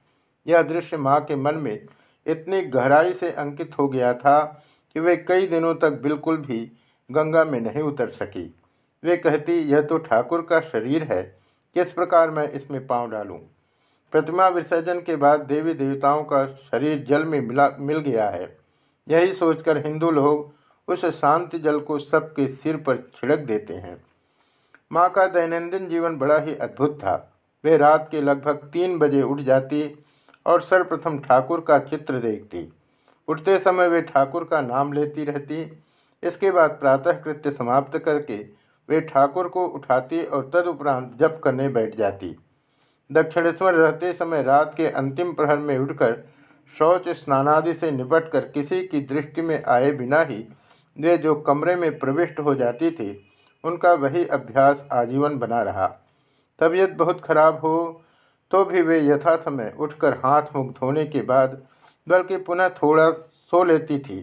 यह 0.48 0.62
दृश्य 0.62 0.98
माँ 0.98 1.20
के 1.22 1.36
मन 1.36 1.56
में 1.56 1.88
इतनी 2.26 2.62
गहराई 2.62 3.14
से 3.14 3.32
अंकित 3.32 3.78
हो 3.80 3.88
गया 3.88 4.14
था 4.14 4.40
कि 4.96 5.00
वे 5.00 5.16
कई 5.18 5.48
दिनों 5.48 5.74
तक 5.76 6.00
बिल्कुल 6.02 6.38
भी 6.38 6.60
गंगा 7.10 7.44
में 7.46 7.60
नहीं 7.62 7.82
उतर 7.82 8.10
सकी। 8.10 8.54
वे 9.04 9.18
कहती, 9.18 9.54
यह 9.54 9.82
तो 9.82 9.98
ठाकुर 9.98 10.42
का 10.42 10.60
शरीर 10.60 11.04
है, 11.04 11.22
किस 11.76 11.92
प्रकार 11.92 12.30
मैं 12.30 12.48
इसमें 12.50 12.86
पाँव 12.88 13.10
डालूं? 13.10 13.38
प्रतिमा 14.14 14.48
विसर्जन 14.48 15.00
के 15.00 15.16
बाद 15.16 15.40
देवी 15.40 15.74
देवताओं 15.74 16.24
का 16.24 16.46
शरीर 16.46 17.04
जल 17.04 17.26
में 17.26 17.40
मिला, 17.42 17.70
मिल 17.80 17.98
गया 18.00 18.30
है। 18.30 18.58
यही 19.08 19.34
सोचकर 19.34 19.86
हिंदू 19.86 20.12
लोग 20.12 20.54
उस 20.92 21.06
शांत 21.20 21.56
जल 21.56 21.80
को 21.80 21.98
सबके 22.00 22.48
सिर 22.48 22.78
पर 22.78 22.98
छिड़क 23.16 23.40
देते 23.40 23.74
हैं। 23.74 23.98
माँ 24.92 25.10
का 25.10 25.26
दैनंदिन 25.30 25.88
जीवन 25.88 26.18
बड़ा 26.18 26.38
ही 26.38 26.56
अद्भुत 26.56 26.98
था। 27.00 27.16
वे 27.64 27.78
रात 27.78 28.08
के 28.12 28.22
लगभग 28.22 28.70
तीन 28.74 28.98
बजे 29.00 29.22
उठ 29.22 29.40
जाती 29.42 29.84
और 30.46 30.62
सर्वप्रथम 30.62 31.20
ठाकुर 31.20 31.62
का 31.62 31.78
चित्र 31.80 32.20
देखती। 32.20 32.68
उठते 33.28 33.58
समय 33.60 33.88
वे 33.88 34.02
ठाकुर 34.02 34.44
का 34.44 34.62
नाम 34.62 34.94
लेती 34.94 35.24
रहती। 35.24 35.62
इसके 36.24 36.52
बाद 36.52 36.70
प्रातः 36.72 37.22
कृत्य 37.22 37.52
समाप्त 37.52 37.98
करके 37.98 38.38
वे 38.90 39.02
ठाकुर 39.02 39.48
को 39.48 39.66
उठाती 39.68 40.24
और 40.24 40.50
तदुपरांत 40.54 41.12
जप 41.20 41.40
करने 41.44 41.68
बैठ 41.70 41.96
जाती। 41.96 42.36
दक्षिणेश्वर 43.10 43.74
रहते 43.74 44.14
समय 44.14 44.44
रात 44.44 44.74
के 44.78 44.88
अंतिम 44.88 45.34
प्रहर 45.34 45.58
में 45.58 45.78
उठकर 45.80 46.16
शौच 46.76 47.10
स्नानादि 47.10 47.74
से 47.74 47.92
निपटकर 47.92 48.46
किसी 48.48 48.82
की 48.88 49.02
दृष्टि 49.06 49.42
में 49.42 49.64
आए 49.64 49.92
बिना 49.92 50.22
ही 50.22 50.46
वे 50.98 51.18
जो 51.18 51.36
कमरे 51.36 51.76
में 51.76 52.00
प्रविष्ट 52.00 52.40
हो 52.40 52.56
जाती 52.56 52.92
थी, 52.92 53.10
उनका 53.64 53.94
वही 53.94 54.26
अभ्यास 54.28 54.88
आजीवन 54.92 55.38
बना 55.40 55.62
रहा। 55.62 55.88
तबीयत 56.60 56.92
बहुत 56.92 57.22
खराब 57.22 57.60
हो 57.60 58.02
तो 58.52 58.64
भी 58.66 58.82
वे 58.82 59.00
यथा 59.08 59.36
समय 59.36 59.74
उठकर 59.80 60.14
हाथ 60.14 60.56
मुख 60.56 60.72
धोने 60.72 61.06
के 61.06 61.22
बाद, 61.22 61.62
बल्कि 62.08 62.38
पुनः 62.38 62.70
थोड़ा 62.70 63.10
सो 63.12 63.64
लेती 63.64 64.00
थी। 64.00 64.20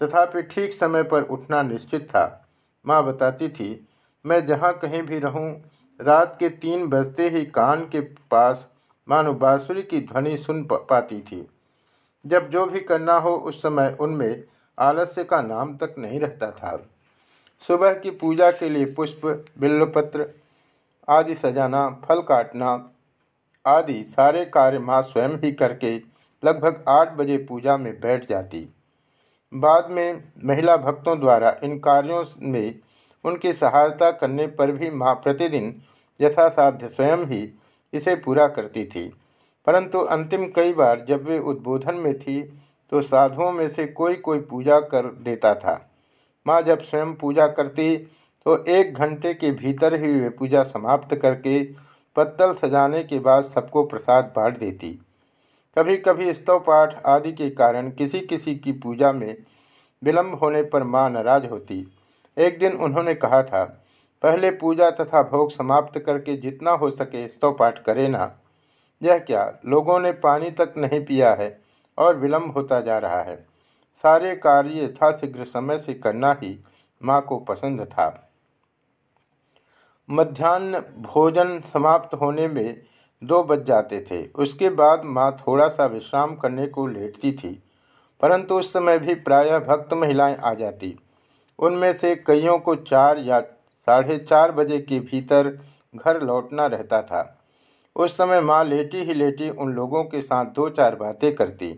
तथापि 0.00 0.42
ठीक 0.42 0.72
समय 0.72 1.02
पर 1.02 1.22
उठना 1.22 1.62
निश्चित 1.62 2.08
था। 2.08 2.46
माँ 2.86 3.04
बताती 3.04 3.48
थी, 3.48 3.88
मैं 4.26 4.46
जहाँ 4.46 4.72
कहीं 4.78 5.02
भी 5.02 5.18
रहूँ, 5.18 5.62
रात 6.00 6.36
के 6.38 6.48
तीन 6.48 6.86
बजते 6.86 7.28
ही 7.28 7.44
कान 7.44 7.80
के 7.82 8.00
पास 8.00 8.68
मानो 9.08 9.32
बाँसुरी 9.34 9.82
की 9.82 10.00
ध्वनि 10.00 10.36
सुन 10.36 10.62
पाती 10.72 11.20
थी। 11.20 11.46
जब 12.26 12.50
जो 12.50 12.66
भी 12.66 12.80
करना 12.80 13.14
हो 13.14 13.34
उस 13.36 13.62
समय 13.62 13.96
उनमें 14.00 14.44
आलस्य 14.78 15.24
का 15.24 15.42
नाम 15.42 15.76
तक 15.76 15.94
नहीं 15.98 16.20
रहता 16.20 16.50
था। 16.50 16.76
सुबह 17.68 17.94
की 17.94 18.10
पूजा 18.10 18.50
के 18.50 18.68
लिए 18.68 18.84
पुष्प 18.84 19.44
बिल्वपत्र 19.58 20.26
आदि 21.08 21.34
सजाना, 21.34 21.88
फल 22.04 22.20
काटना 22.20 22.90
आदि 23.66 24.04
सारे 24.08 24.44
कार्य 24.44 24.78
माँ 24.78 25.02
स्वयं 25.02 25.36
ही 25.38 25.52
करके 25.52 25.96
लगभग 26.44 26.84
आठ 26.88 27.12
बजे 27.12 27.36
पूजा 27.38 27.76
में 27.76 28.00
बैठ 28.00 28.28
जाती। 28.28 28.68
बाद 29.54 29.90
में 29.90 30.24
महिला 30.44 30.76
भक्तों 30.76 31.20
द्वारा 31.20 31.56
इन 31.64 31.78
कार्यों 31.78 32.24
में 32.42 32.74
उनकी 33.24 33.52
सहायता 33.52 34.10
करने 34.10 34.46
पर 34.46 34.72
भी 34.72 34.90
माँ 34.90 35.14
प्रतिदिन 35.14 35.82
यथासाध्य 36.20 36.88
स्वयं 36.88 37.24
ही 37.26 37.58
इसे 37.92 38.14
पूरा 38.16 38.48
करती 38.48 38.84
थी। 38.84 39.08
परंतु 39.66 39.98
अंतिम 39.98 40.46
कई 40.46 40.72
बार 40.72 41.04
जब 41.08 41.24
वे 41.24 41.38
उद्बोधन 41.38 41.94
में 41.94 42.18
थी 42.18 42.40
तो 42.92 43.00
साधुओं 43.02 43.50
में 43.52 43.68
से 43.68 43.86
कोई 43.86 44.14
कोई 44.16 44.38
पूजा 44.40 44.80
कर 44.80 45.06
देता 45.22 45.54
था। 45.54 45.80
माँ 46.46 46.60
जब 46.62 46.82
स्वयं 46.82 47.14
पूजा 47.14 47.46
करती 47.48 47.96
तो 48.46 48.56
एक 48.66 48.94
घंटे 48.94 49.32
के 49.34 49.50
भीतर 49.52 49.94
ही 49.94 50.12
वे 50.12 50.28
पूजा 50.28 50.62
समाप्त 50.64 51.14
करके 51.14 51.62
पत्तल 52.16 52.52
सजाने 52.54 53.02
के 53.04 53.18
बाद 53.18 53.44
सबको 53.44 53.84
प्रसाद 53.84 54.32
बांट 54.36 54.58
देती। 54.58 54.90
कभी 55.76 55.96
कभी 55.96 56.32
स्तव 56.34 56.58
पाठ 56.58 56.94
आदि 57.06 57.32
के 57.32 57.48
कारण 57.50 57.90
किसी 57.90 58.20
किसी 58.22 58.54
की 58.56 58.72
पूजा 58.74 59.12
में 59.12 59.36
विलम्ब 60.02 60.38
होने 60.38 60.62
पर 60.62 60.82
माँ 60.84 61.08
नाराज़ 61.10 61.46
होती। 61.46 61.86
एक 62.36 62.58
दिन 62.58 62.72
उन्होंने 62.74 63.14
कहा 63.14 63.42
था, 63.42 63.64
पहले 64.22 64.50
पूजा 64.50 64.90
तथा 64.90 65.22
भोग 65.22 65.50
समाप्त 65.52 65.98
करके 65.98 66.36
जितना 66.36 66.70
हो 66.72 66.90
सके 66.90 67.26
स्तव 67.28 67.52
पाठ 67.52 67.82
करे 67.84 68.08
ना। 68.08 68.30
यह 69.02 69.18
क्या, 69.18 69.52
लोगों 69.66 69.98
ने 70.00 70.12
पानी 70.12 70.50
तक 70.50 70.74
नहीं 70.76 71.04
पिया 71.04 71.34
है? 71.34 71.48
और 71.98 72.16
विलम्ब 72.16 72.52
होता 72.52 72.80
जा 72.80 72.98
रहा 72.98 73.20
है। 73.22 73.36
सारे 74.04 74.34
कार्य 74.36 74.84
यथाशीघ्र 74.84 75.44
समय 75.44 75.78
से 75.78 75.94
करना 75.94 76.32
ही 76.42 76.58
माँ 77.00 77.20
को 77.22 77.38
पसंद 77.44 77.82
था। 77.82 78.08
मध्यान्ह 80.08 80.78
भोजन 81.02 81.60
समाप्त 81.72 82.14
होने 82.14 82.48
में 82.48 82.80
दो 83.22 83.42
बज 83.42 83.64
जाते 83.66 84.00
थे। 84.10 84.24
उसके 84.34 84.68
बाद 84.70 85.04
माँ 85.06 85.30
थोड़ा 85.38 85.68
सा 85.68 85.86
विश्राम 85.86 86.34
करने 86.36 86.66
को 86.66 86.86
लेटती 86.86 87.32
थी, 87.32 87.52
परंतु 88.20 88.54
उस 88.54 88.72
समय 88.72 88.98
भी 88.98 89.14
प्रायः 89.14 89.58
भक्त 89.58 89.92
महिलाएँ 89.94 90.36
आ 90.36 90.52
जाती। 90.54 90.96
उनमें 91.58 91.92
से 91.92 92.14
कईयों 92.16 92.58
को 92.58 92.74
चार 92.76 93.18
या 93.18 93.40
साढ़े 93.88 94.18
चार 94.18 94.52
बजे 94.52 94.78
के 94.78 94.98
भीतर 95.00 95.48
घर 95.96 96.20
लौटना 96.22 96.66
रहता 96.66 97.00
था। 97.02 97.40
उस 97.96 98.16
समय 98.16 98.40
माँ 98.40 98.62
लेटी 98.64 99.02
ही 99.04 99.14
लेटी 99.14 99.50
उन 99.50 99.72
लोगों 99.72 100.04
के 100.04 100.20
साथ 100.22 100.46
दो 100.46 100.68
चार 100.70 100.96
बातें 100.96 101.34
करती। 101.34 101.74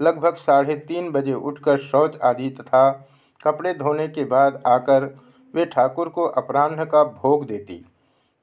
लगभग 0.00 0.36
साढ़े 0.36 0.76
तीन 0.76 1.10
बजे 1.10 1.34
उठकर 1.34 1.78
शौच 1.78 2.18
आदि 2.20 2.50
तथा 2.50 3.08
कपड़े 3.44 3.74
धोने 3.74 4.08
के 4.08 4.24
बाद 4.24 4.62
आकर 4.66 5.18
वे 5.54 5.64
ठाकुर 5.64 6.08
को 6.08 6.24
अपराह्न 6.24 6.84
का 6.84 7.04
भोग 7.04 7.46
देती। 7.46 7.86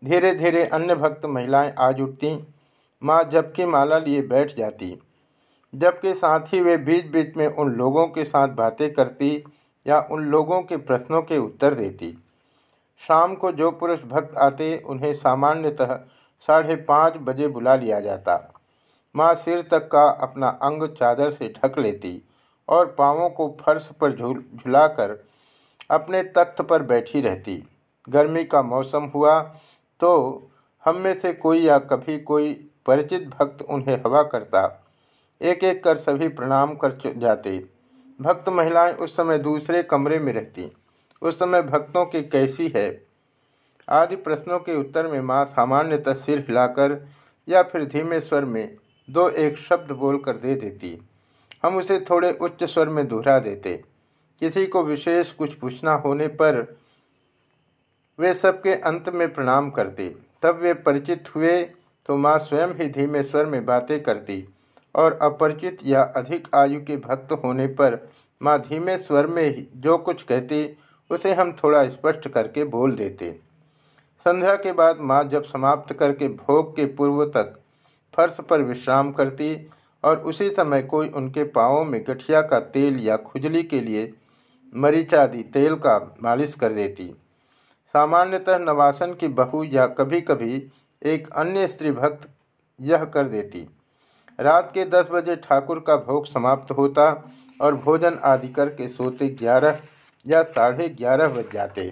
धीरे 0.05 0.35
धीरे 0.35 0.65
अन्य 0.65 0.95
भक्त 0.95 1.25
महिलाएँ 1.25 1.73
आज 1.79 2.01
उठती। 2.01 2.47
माँ 3.03 3.23
जबकि 3.23 3.65
माला 3.65 3.97
लिए 3.99 4.21
बैठ 4.21 4.57
जाती। 4.57 5.01
जबकि 5.75 6.13
साथ 6.13 6.39
ही 6.39 6.61
वे 6.61 6.77
बीच 6.77 7.05
बीच 7.05 7.37
में 7.37 7.47
उन 7.47 7.71
लोगों 7.71 8.07
के 8.07 8.25
साथ 8.25 8.47
बातें 8.47 8.93
करती 8.93 9.43
या 9.87 10.07
उन 10.11 10.25
लोगों 10.25 10.61
के 10.61 10.77
प्रश्नों 10.77 11.21
के 11.21 11.37
उत्तर 11.37 11.73
देती। 11.73 12.17
शाम 13.07 13.35
को 13.35 13.51
जो 13.51 13.71
पुरुष 13.71 14.03
भक्त 14.03 14.37
आते, 14.37 14.83
उन्हें 14.85 15.13
सामान्यतः 15.13 15.95
साढ़े 16.39 16.75
पाँच 16.75 17.13
बजे 17.17 17.47
बुला 17.47 17.75
लिया 17.75 17.99
जाता। 17.99 18.52
माँ 19.15 19.33
सिर 19.35 19.61
तक 19.61 19.87
का 19.91 20.03
अपना 20.21 20.47
अंग 20.63 20.87
चादर 20.89 21.31
से 21.31 21.53
ढक 21.57 21.77
लेती 21.79 22.21
और 22.69 22.85
पाँवों 22.97 23.29
को 23.29 23.47
फर्श 23.61 23.89
पर 24.01 24.15
झूल, 24.15 24.43
झुलाकर 24.55 25.17
अपने 25.91 26.23
तख्त 26.35 26.61
पर 26.61 26.81
बैठी 26.81 27.21
रहती। 27.21 27.63
गर्मी 28.09 28.43
का 28.43 28.61
मौसम 28.61 29.11
हुआ 29.15 29.39
तो 30.01 30.11
हम 30.85 30.97
में 30.97 31.13
से 31.13 31.33
कोई 31.33 31.59
या 31.59 31.77
कभी 31.79 32.17
कोई 32.19 32.53
परिचित 32.85 33.27
भक्त 33.29 33.61
उन्हें 33.61 33.97
हवा 33.97 34.23
करता। 34.23 34.61
एक 35.41 35.63
एक 35.63 35.83
कर 35.83 35.97
सभी 35.97 36.27
प्रणाम 36.29 36.75
कर 36.75 36.99
जाते। 37.17 37.57
भक्त 38.21 38.49
महिलाएँ 38.49 38.93
उस 38.93 39.15
समय 39.15 39.37
दूसरे 39.39 39.83
कमरे 39.83 40.19
में 40.19 40.31
रहती। 40.33 40.71
उस 41.21 41.39
समय 41.39 41.61
भक्तों 41.61 42.05
की 42.05 42.21
कैसी 42.23 42.71
है? 42.75 43.05
आदि 43.89 44.15
प्रश्नों 44.15 44.59
के 44.59 44.75
उत्तर 44.75 45.07
में 45.07 45.19
माँ 45.21 45.43
सामान्यतः 45.45 46.13
सिर 46.15 46.39
हिलाकर 46.39 47.05
या 47.47 47.63
फिर 47.63 47.85
धीमे 47.85 48.19
स्वर 48.21 48.45
में 48.45 48.77
दो 49.09 49.27
एक 49.29 49.57
शब्द 49.57 49.91
बोलकर 49.91 50.37
दे 50.37 50.55
देती। 50.55 50.97
हम 51.63 51.77
उसे 51.77 51.99
थोड़े 51.99 52.31
उच्च 52.41 52.63
स्वर 52.63 52.89
में 52.89 53.07
दोहरा 53.07 53.37
देते। 53.39 53.75
किसी 54.41 54.65
को 54.67 54.83
विशेष 54.83 55.31
कुछ 55.31 55.53
पूछना 55.53 55.93
होने 55.95 56.27
पर 56.27 56.61
वे 58.19 58.33
सबके 58.33 58.73
अंत 58.81 59.09
में 59.09 59.33
प्रणाम 59.33 59.69
करते। 59.69 60.09
तब 60.41 60.59
वे 60.61 60.73
परिचित 60.73 61.35
हुए 61.35 61.61
तो 62.05 62.17
माँ 62.17 62.37
स्वयं 62.37 62.73
ही 62.73 62.87
धीमे 62.89 63.23
स्वर 63.23 63.45
में 63.45 63.63
बातें 63.65 64.01
करती 64.03 64.43
और 64.95 65.17
अपरिचित 65.21 65.77
या 65.85 66.03
अधिक 66.17 66.47
आयु 66.55 66.81
के 66.85 66.97
भक्त 66.97 67.31
होने 67.43 67.67
पर 67.67 67.97
माँ 68.41 68.57
धीमे 68.59 68.97
स्वर 68.97 69.27
में 69.27 69.43
ही 69.45 69.67
जो 69.75 69.97
कुछ 69.97 70.23
कहती, 70.23 70.77
उसे 71.09 71.33
हम 71.33 71.51
थोड़ा 71.53 71.87
स्पष्ट 71.89 72.27
करके 72.27 72.63
बोल 72.63 72.95
देते। 72.95 73.31
संध्या 74.25 74.55
के 74.55 74.73
बाद 74.73 74.99
माँ 75.01 75.23
जब 75.23 75.43
समाप्त 75.43 75.93
करके 75.93 76.27
भोग 76.27 76.75
के 76.75 76.85
पूर्व 76.85 77.25
तक 77.27 77.59
फर्श 78.13 78.37
पर 78.49 78.61
विश्राम 78.61 79.11
करती 79.11 79.55
और 80.03 80.19
उसी 80.19 80.49
समय 80.49 80.81
कोई 80.83 81.09
उनके 81.09 81.43
पाँवों 81.51 81.83
में 81.85 82.03
गठिया 82.07 82.41
का 82.41 82.59
तेल 82.71 82.99
या 82.99 83.17
खुजली 83.17 83.63
के 83.63 83.81
लिए 83.81 84.11
मरीचादि 84.73 85.43
तेल 85.43 85.75
का 85.75 85.97
मालिश 86.23 86.53
कर 86.55 86.73
देती। 86.73 87.05
सामान्यतः 87.93 88.57
नवासन 88.57 89.13
की 89.13 89.27
बहू 89.33 89.63
या 89.63 89.85
कभी 89.87 90.21
कभी 90.21 90.63
एक 91.01 91.29
अन्य 91.31 91.67
स्त्री 91.67 91.91
भक्त 91.91 92.29
यह 92.79 93.03
कर 93.05 93.27
देती। 93.27 93.67
रात 94.39 94.71
के 94.73 94.85
दस 94.85 95.09
बजे 95.11 95.35
ठाकुर 95.35 95.79
का 95.79 95.95
भोग 95.97 96.25
समाप्त 96.25 96.71
होता 96.71 97.09
और 97.61 97.75
भोजन 97.75 98.19
आदि 98.23 98.47
करके 98.47 98.87
सोते 98.87 99.27
ग्यारह 99.31 99.81
या 100.25 100.41
साढ़े 100.43 100.87
ग्यारह 100.89 101.27
बज 101.27 101.51
जाते। 101.53 101.91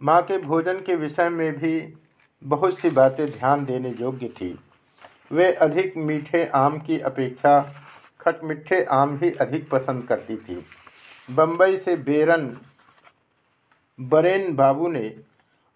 माँ 0.00 0.20
के 0.22 0.38
भोजन 0.38 0.80
के 0.80 0.94
विषय 0.96 1.28
में 1.28 1.52
भी 1.52 1.94
बहुत 2.42 2.78
सी 2.78 2.90
बातें 2.90 3.26
ध्यान 3.30 3.64
देने 3.64 3.94
योग्य 4.00 4.28
थी। 4.30 4.58
वे 5.30 5.52
अधिक 5.54 5.96
मीठे 5.96 6.44
आम 6.54 6.78
की 6.78 6.98
अपेक्षा 7.00 7.60
खटमिठे 8.20 8.82
आम 8.84 9.16
ही 9.16 9.30
अधिक 9.40 9.68
पसंद 9.70 10.02
करती 10.04 10.36
थी। 10.36 10.64
बम्बई 11.30 11.76
से 11.76 11.96
बेरन, 11.96 12.46
बरेन 13.98 14.54
बाबू 14.56 14.88
ने 14.88 15.14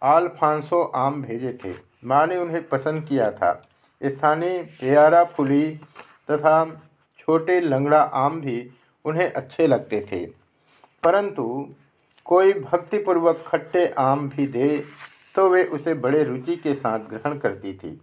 आलफांसो 0.03 0.83
आम 0.97 1.23
भेजे 1.23 1.59
थे। 1.65 1.75
माँ 2.05 2.27
ने 2.27 2.37
उन्हें 2.37 2.63
पसंद 2.69 3.05
किया 3.05 3.31
था। 3.31 3.53
स्थानीय 4.03 4.63
प्यारा 4.81 5.25
फुली 5.25 5.69
तथा 6.31 6.65
छोटे 7.19 7.61
लंगड़ा 7.61 8.01
आम 8.03 8.41
भी 8.41 8.71
उन्हें 9.05 9.33
अच्छे 9.33 9.67
लगते 9.67 10.01
थे। 10.13 10.25
परंतु 11.03 11.45
कोई 12.25 12.53
भक्तिपूर्वक 12.53 13.45
खट्टे 13.47 13.87
आम 13.99 14.29
भी 14.29 14.47
दे 14.47 14.85
तो 15.35 15.49
वे 15.49 15.65
उसे 15.65 15.95
बड़े 15.95 16.23
रुचि 16.25 16.57
के 16.57 16.75
साथ 16.75 16.99
ग्रहण 16.99 17.39
करती 17.39 17.73
थी। 17.75 18.01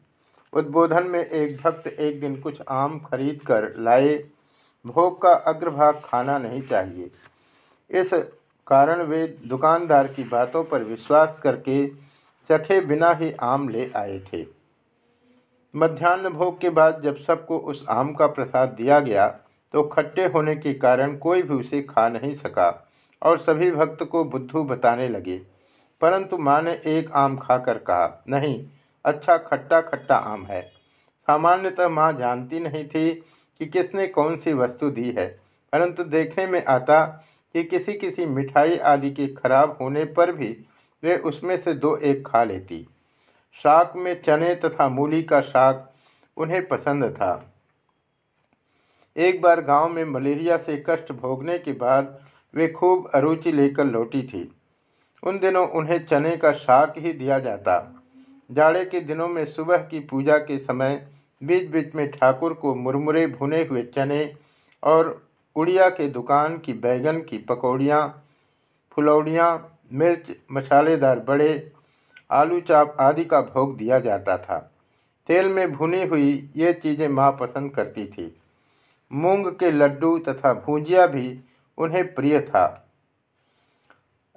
उद्बोधन 0.53 1.07
में 1.07 1.19
एक 1.19 1.55
भक्त 1.57 1.87
एक 1.87 2.19
दिन 2.21 2.35
कुछ 2.41 2.61
आम 2.69 2.99
खरीद 2.99 3.41
कर 3.41 3.73
लाए। 3.77 4.15
भोग 4.85 5.21
का 5.21 5.33
अग्रभाग 5.47 6.01
खाना 6.05 6.37
नहीं 6.37 6.61
चाहिए। 6.61 7.11
इस 7.89 8.09
कारण 8.67 9.01
वे 9.01 9.25
दुकानदार 9.47 10.07
की 10.07 10.23
बातों 10.23 10.63
पर 10.63 10.83
विश्वास 10.83 11.39
करके 11.43 11.87
चखे 12.49 12.79
बिना 12.81 13.11
ही 13.11 13.31
आम 13.41 13.67
ले 13.69 13.89
आए 13.95 14.19
थे। 14.33 14.45
मध्यान्ह 15.73 16.29
भोग 16.29 16.59
के 16.59 16.69
बाद 16.69 17.01
जब 17.03 17.17
सबको 17.17 17.57
उस 17.57 17.85
आम 17.89 18.13
का 18.13 18.27
प्रसाद 18.27 18.69
दिया 18.69 18.99
गया 18.99 19.27
तो 19.73 19.83
खट्टे 19.83 20.25
होने 20.25 20.55
के 20.55 20.73
कारण 20.73 21.15
कोई 21.17 21.41
भी 21.41 21.53
उसे 21.53 21.81
खा 21.81 22.07
नहीं 22.09 22.33
सका 22.33 22.69
और 23.21 23.37
सभी 23.37 23.71
भक्त 23.71 24.03
को 24.03 24.23
बुद्धू 24.25 24.63
बताने 24.63 25.07
लगे। 25.07 25.37
परंतु 26.01 26.37
माँ 26.37 26.61
ने 26.61 26.71
एक 26.87 27.11
आम 27.11 27.37
खाकर 27.37 27.77
कहा, 27.77 28.23
नहीं 28.29 28.63
अच्छा 29.05 29.37
खट्टा 29.39 29.81
खट्टा 29.81 30.15
आम 30.15 30.45
है। 30.45 30.61
सामान्यतः 31.27 31.87
माँ 31.89 32.11
जानती 32.13 32.59
नहीं 32.59 32.83
थी 32.85 33.11
कि 33.11 33.65
किसने 33.67 34.07
कौन 34.07 34.37
सी 34.37 34.53
वस्तु 34.53 34.89
दी 34.89 35.11
है, 35.11 35.27
परंतु 35.73 36.03
देखने 36.05 36.45
में 36.45 36.63
आता 36.65 37.03
कि 37.55 37.63
किसी 37.63 37.93
किसी 37.93 38.25
मिठाई 38.25 38.77
आदि 38.77 39.09
के 39.11 39.27
खराब 39.27 39.77
होने 39.81 40.03
पर 40.07 40.31
भी 40.31 40.55
वे 41.03 41.17
उसमें 41.17 41.57
से 41.57 41.73
दो 41.73 41.95
एक 41.97 42.27
खा 42.27 42.43
लेती। 42.43 42.85
शाक 43.59 43.93
में 43.95 44.21
चने 44.21 44.53
तथा 44.55 44.87
मूली 44.89 45.21
का 45.23 45.41
शाक 45.41 45.89
उन्हें 46.37 46.67
पसंद 46.67 47.05
था। 47.11 47.33
एक 49.15 49.41
बार 49.41 49.61
गाँव 49.61 49.89
में 49.89 50.03
मलेरिया 50.05 50.57
से 50.57 50.83
कष्ट 50.89 51.11
भोगने 51.11 51.57
के 51.59 51.71
बाद 51.73 52.17
वे 52.53 52.67
खूब 52.67 53.09
अरुचि 53.15 53.51
लेकर 53.51 53.85
लौटी 53.85 54.21
थी। 54.23 54.51
उन 55.23 55.39
दिनों 55.39 55.67
उन्हें 55.69 56.05
चने 56.05 56.35
का 56.37 56.51
शाक 56.51 56.93
ही 56.97 57.13
दिया 57.13 57.39
जाता। 57.39 57.77
जाड़े 58.51 58.85
के 58.85 58.99
दिनों 58.99 59.27
में 59.27 59.45
सुबह 59.45 59.77
की 59.77 59.99
पूजा 59.99 60.37
के 60.37 60.57
समय 60.59 61.07
बीच 61.43 61.69
बीच 61.69 61.95
में 61.95 62.09
ठाकुर 62.11 62.53
को 62.53 62.75
मुरमुरे 62.75 63.27
भुने 63.27 63.63
हुए 63.63 63.83
चने 63.83 64.33
और 64.83 65.27
उड़िया 65.55 65.89
के 65.89 66.07
दुकान 66.07 66.57
की 66.57 66.73
बैगन 66.73 67.19
की 67.19 67.37
पकौड़ियाँ, 67.37 68.23
फुलौड़ियाँ, 68.91 69.79
मिर्च, 69.93 70.35
मसालेदार 70.51 71.19
बड़े, 71.19 71.71
आलू 72.31 72.59
चाप 72.59 72.95
आदि 72.99 73.25
का 73.25 73.41
भोग 73.41 73.77
दिया 73.77 73.99
जाता 73.99 74.37
था। 74.37 74.71
तेल 75.27 75.47
में 75.47 75.71
भुनी 75.71 76.05
हुई 76.05 76.49
ये 76.55 76.73
चीज़ें 76.73 77.07
माँ 77.07 77.31
पसंद 77.31 77.71
करती 77.71 78.05
थी। 78.05 78.35
मूंग 79.11 79.47
के 79.47 79.71
लड्डू 79.71 80.17
तथा 80.19 80.53
भुजिया 80.53 81.07
भी 81.07 81.39
उन्हें 81.77 82.13
प्रिय 82.13 82.39
था। 82.41 82.87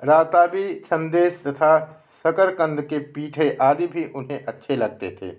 राताबी 0.04 0.74
संदेश 0.74 1.42
तथा 1.46 2.00
शकरकंद 2.24 2.80
के 2.82 2.98
पीठे 3.14 3.50
आदि 3.62 3.86
भी 3.86 4.04
उन्हें 4.16 4.44
अच्छे 4.44 4.76
लगते 4.76 5.10
थे। 5.22 5.30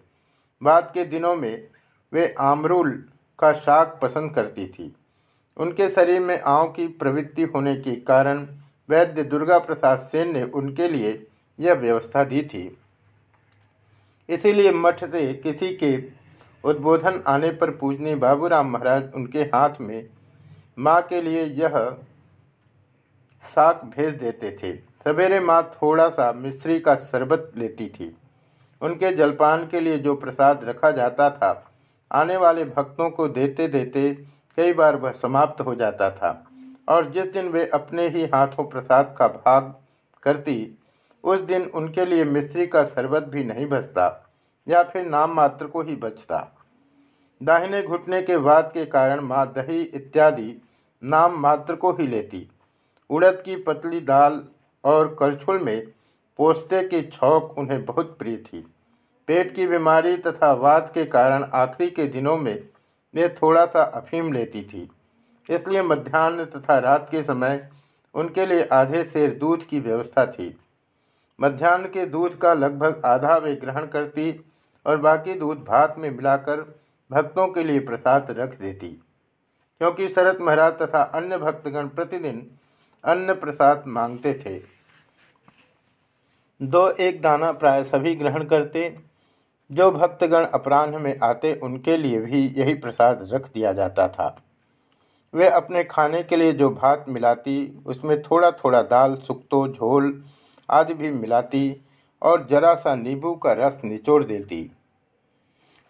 बाद 0.61 0.91
के 0.93 1.05
दिनों 1.05 1.35
में 1.35 1.67
वे 2.13 2.33
आमरूल 2.39 2.91
का 3.39 3.51
शाक 3.53 3.97
पसंद 4.01 4.33
करती 4.35 4.67
थी। 4.67 4.93
उनके 5.57 5.89
शरीर 5.89 6.19
में 6.19 6.39
आँव 6.39 6.67
की 6.67 6.87
प्रवृत्ति 6.99 7.43
होने 7.45 7.75
के 7.75 7.95
कारण 8.05 8.47
वैद्य 8.89 9.23
दुर्गा 9.23 9.59
प्रसाद 9.59 9.99
सेन 10.01 10.33
ने 10.33 10.43
उनके 10.43 10.87
लिए 10.87 11.11
यह 11.59 11.73
व्यवस्था 11.73 12.23
दी 12.23 12.41
थी। 12.43 12.77
इसीलिए 14.29 14.71
मठ 14.71 15.03
से 15.03 15.33
किसी 15.33 15.75
के 15.75 15.97
उद्बोधन 16.63 17.21
आने 17.27 17.49
पर 17.51 17.71
पूजनी 17.71 18.15
बाबूराम 18.15 18.69
महाराज 18.69 19.13
उनके 19.15 19.41
हाथ 19.53 19.81
में 19.81 20.09
माँ 20.77 21.01
के 21.01 21.21
लिए 21.21 21.43
यह 21.43 21.77
साक 23.43 23.83
भेज 23.95 24.13
देते 24.15 24.57
थे। 24.63 24.73
सवेरे 25.05 25.39
माँ 25.39 25.61
थोड़ा 25.73 26.07
सा 26.09 26.31
मिश्री 26.33 26.79
का 26.79 26.95
शरबत 26.95 27.51
लेती 27.57 27.87
थी। 27.89 28.15
उनके 28.81 29.11
जलपान 29.11 29.65
के 29.67 29.79
लिए 29.79 29.97
जो 29.97 30.15
प्रसाद 30.15 30.63
रखा 30.63 30.89
जाता 30.91 31.29
था, 31.29 31.71
आने 32.11 32.37
वाले 32.37 32.63
भक्तों 32.65 33.09
को 33.09 33.27
देते 33.27 33.67
देते 33.67 34.09
कई 34.57 34.73
बार 34.73 34.95
वह 34.95 35.11
समाप्त 35.11 35.61
हो 35.61 35.75
जाता 35.75 36.09
था। 36.11 36.31
और 36.89 37.09
जिस 37.11 37.31
दिन 37.33 37.49
वे 37.49 37.65
अपने 37.67 38.07
ही 38.07 38.25
हाथों 38.25 38.63
प्रसाद 38.63 39.15
का 39.19 39.27
भाग 39.27 39.73
करती, 40.23 40.77
उस 41.23 41.39
दिन 41.39 41.65
उनके 41.65 42.05
लिए 42.05 42.23
मिश्री 42.23 42.67
का 42.67 42.83
शरबत 42.85 43.23
भी 43.23 43.43
नहीं 43.43 43.65
बचता, 43.65 44.33
या 44.67 44.83
फिर 44.83 45.05
नाम 45.05 45.33
मात्र 45.33 45.67
को 45.67 45.81
ही 45.81 45.95
बचता। 45.95 46.39
दाहिने 47.41 47.83
घुटने 47.83 48.21
के 48.21 48.35
वाद 48.35 48.71
के 48.73 48.85
कारण 48.87 49.21
माँ 49.21 49.45
दही 49.53 49.81
इत्यादि 49.81 50.61
नाम 51.03 51.39
मात्र 51.39 51.75
को 51.75 51.91
ही 51.91 52.07
लेती। 52.07 52.47
उड़द 53.09 53.41
की 53.45 53.55
पतली 53.55 53.99
दाल 54.01 54.43
और 54.85 55.15
करछुल 55.19 55.59
में 55.59 55.87
पोस्ते 56.37 56.83
की 56.83 57.01
छौक 57.01 57.57
उन्हें 57.57 57.85
बहुत 57.85 58.17
प्रिय 58.17 58.37
थी। 58.37 58.65
पेट 59.27 59.55
की 59.55 59.67
बीमारी 59.67 60.17
तथा 60.17 60.53
वाद 60.53 60.91
के 60.93 61.05
कारण 61.05 61.43
आखिरी 61.53 61.89
के 61.89 62.05
दिनों 62.07 62.37
में 62.37 62.67
वे 63.13 63.29
थोड़ा 63.29 63.65
सा 63.65 63.83
अफीम 63.83 64.33
लेती 64.33 64.63
थी। 64.63 64.89
इसलिए 65.49 65.81
मध्यान्ह 65.81 66.45
तथा 66.45 66.77
रात 66.79 67.07
के 67.11 67.23
समय 67.23 67.69
उनके 68.15 68.45
लिए 68.45 68.63
आधे 68.71 69.03
शेर 69.03 69.33
दूध 69.33 69.63
की 69.63 69.79
व्यवस्था 69.79 70.25
थी। 70.25 70.55
मध्यान्ह 71.41 71.87
के 71.87 72.05
दूध 72.05 72.37
का 72.37 72.53
लगभग 72.53 73.01
आधा 73.05 73.37
वे 73.37 73.55
ग्रहण 73.55 73.85
करती 73.85 74.45
और 74.85 74.97
बाकी 74.97 75.33
दूध 75.33 75.57
भात 75.57 75.95
में 75.97 76.09
मिलाकर 76.11 76.61
भक्तों 77.11 77.47
के 77.47 77.63
लिए 77.63 77.79
प्रसाद 77.79 78.27
रख 78.29 78.59
देती। 78.59 78.87
क्योंकि 79.81 80.09
शरत 80.09 80.37
महाराज 80.41 80.73
तथा 80.73 81.01
अन्य 81.01 81.37
भक्तगण 81.37 81.87
प्रतिदिन 81.87 82.51
अन्न 83.03 83.33
प्रसाद 83.33 83.83
मांगते 83.87 84.33
थे। 84.45 84.74
दो 86.61 86.89
एक 86.89 87.21
दाना 87.21 87.51
प्राय 87.51 87.83
सभी 87.83 88.15
ग्रहण 88.15 88.43
करते, 88.43 88.95
जो 89.71 89.91
भक्तगण 89.91 90.45
अपराह्न 90.45 91.01
में 91.01 91.19
आते, 91.23 91.59
उनके 91.63 91.97
लिए 91.97 92.19
भी 92.19 92.53
यही 92.57 92.73
प्रसाद 92.73 93.29
रख 93.33 93.53
दिया 93.53 93.73
जाता 93.73 94.07
था। 94.07 94.41
वे 95.33 95.49
अपने 95.49 95.83
खाने 95.83 96.23
के 96.23 96.35
लिए 96.35 96.51
जो 96.51 96.69
भात 96.69 97.05
मिलाती, 97.09 97.83
उसमें 97.85 98.21
थोड़ा 98.21 98.51
थोड़ा 98.51 98.81
दाल, 98.81 99.15
सुक्तो, 99.15 99.67
झोल 99.67 100.23
आदि 100.69 100.93
भी 100.93 101.11
मिलाती 101.11 101.81
और 102.21 102.47
जरा 102.51 102.75
सा 102.75 102.95
नींबू 102.95 103.35
का 103.35 103.53
रस 103.53 103.81
निचोड़ 103.85 104.23
देती। 104.23 104.71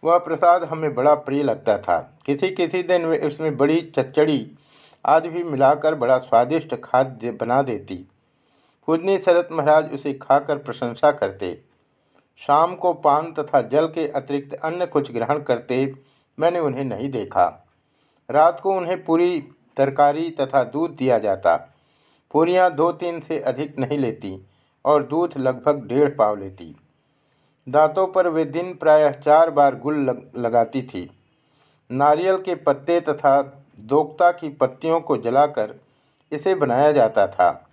वह 0.03 0.17
प्रसाद 0.17 0.63
हमें 0.63 0.95
बड़ा 0.95 1.15
प्रिय 1.15 1.43
लगता 1.43 1.77
था। 1.77 2.19
किसी 2.25 2.49
किसी 2.49 2.83
दिन 2.83 3.05
वे 3.05 3.17
उसमें 3.17 3.57
बड़ी 3.57 3.81
चचड़ी 3.81 4.51
आदि 5.05 5.29
भी 5.29 5.43
मिलाकर 5.43 5.95
बड़ा 5.95 6.17
स्वादिष्ट 6.17 6.75
खाद्य 6.75 7.31
बना 7.31 7.61
देती। 7.61 8.07
पूजनी 8.87 9.17
शरत 9.17 9.47
महाराज 9.51 9.93
उसे 9.93 10.13
खाकर 10.13 10.57
प्रशंसा 10.57 11.11
करते। 11.11 11.61
शाम 12.41 12.75
को 12.75 12.93
पान 12.93 13.33
तथा 13.33 13.61
जल 13.61 13.87
के 13.87 14.07
अतिरिक्त 14.07 14.53
अन्य 14.53 14.85
कुछ 14.85 15.11
ग्रहण 15.11 15.39
करते 15.39 15.93
मैंने 16.39 16.59
उन्हें 16.59 16.83
नहीं 16.83 17.09
देखा। 17.09 17.67
रात 18.31 18.59
को 18.59 18.73
उन्हें 18.73 19.03
पूरी 19.03 19.39
तरकारी 19.77 20.29
तथा 20.29 20.63
दूध 20.63 20.95
दिया 20.95 21.19
जाता। 21.19 21.55
पूरियाँ 22.31 22.75
दो 22.75 22.91
तीन 22.91 23.19
से 23.19 23.39
अधिक 23.39 23.79
नहीं 23.79 23.97
लेती 23.97 24.45
और 24.85 25.03
दूध 25.03 25.37
लगभग 25.37 25.87
डेढ़ 25.87 26.09
पाव 26.09 26.35
लेती। 26.35 26.75
दांतों 27.69 28.07
पर 28.07 28.27
वे 28.27 28.45
दिन 28.45 28.73
प्रायः 28.73 29.11
चार 29.11 29.49
बार 29.49 29.75
गुल 29.75 29.97
लग, 29.97 30.31
लगाती 30.37 30.81
थी। 30.81 31.09
नारियल 31.91 32.37
के 32.37 32.55
पत्ते 32.55 32.99
तथा 33.01 33.41
दोक्ता 33.79 34.31
की 34.31 34.49
पत्तियों 34.49 34.99
को 34.99 35.17
जलाकर 35.17 35.75
इसे 36.31 36.55
बनाया 36.55 36.91
जाता 36.91 37.27
था। 37.27 37.64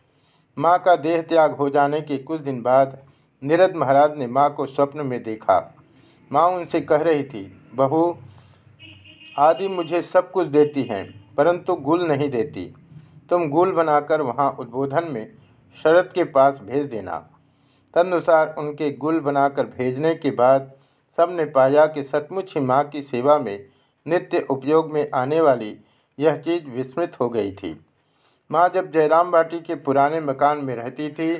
माँ 0.56 0.78
का 0.78 0.94
देह 0.96 1.20
त्याग 1.22 1.52
हो 1.52 1.68
जाने 1.70 2.00
के 2.00 2.16
कुछ 2.18 2.40
दिन 2.40 2.60
बाद 2.62 2.98
निरद 3.42 3.76
महाराज 3.76 4.16
ने 4.18 4.26
माँ 4.26 4.48
को 4.54 4.66
स्वप्न 4.66 5.06
में 5.06 5.22
देखा। 5.22 5.58
माँ 6.30 6.46
उनसे 6.48 6.80
कह 6.80 7.02
रही 7.02 7.22
थी, 7.24 7.42
बहू, 7.74 8.16
आदि 9.38 9.68
मुझे 9.68 10.02
सब 10.02 10.30
कुछ 10.30 10.46
देती 10.48 10.82
हैं, 10.82 11.04
परंतु 11.36 11.74
गुल 11.74 12.06
नहीं 12.08 12.28
देती। 12.30 12.64
तुम 13.30 13.48
गुल 13.50 13.72
बनाकर 13.72 14.20
वहाँ 14.20 14.50
उद्बोधन 14.60 15.10
में 15.10 15.26
शरद 15.78 16.10
के 16.14 16.24
पास 16.26 16.60
भेज 16.64 16.90
देना। 16.90 17.16
तदनुसार 17.94 18.54
उनके 18.58 18.90
गुल 18.96 19.20
बनाकर 19.20 19.66
भेजने 19.68 20.14
के 20.14 20.30
बाद 20.32 20.70
सबने 21.18 21.44
पाया 21.44 21.86
कि 21.86 22.02
सचमुच 22.04 22.54
ही 22.54 22.60
माँ 22.60 22.82
की 22.84 23.02
सेवा 23.02 23.38
में 23.38 23.58
नित्य 24.06 24.46
उपयोग 24.50 24.92
में 24.92 25.08
आने 25.14 25.40
वाली 25.40 25.76
यह 26.18 26.36
चीज़ 26.36 26.68
विस्मृत 26.68 27.16
हो 27.20 27.28
गई 27.28 27.52
थी। 27.52 27.78
माँ 28.52 28.68
जब 28.68 28.90
जयराम 28.92 29.30
बाटी 29.30 29.58
के 29.60 29.74
पुराने 29.82 30.20
मकान 30.20 30.58
में 30.64 30.74
रहती 30.76 31.08
थी 31.10 31.34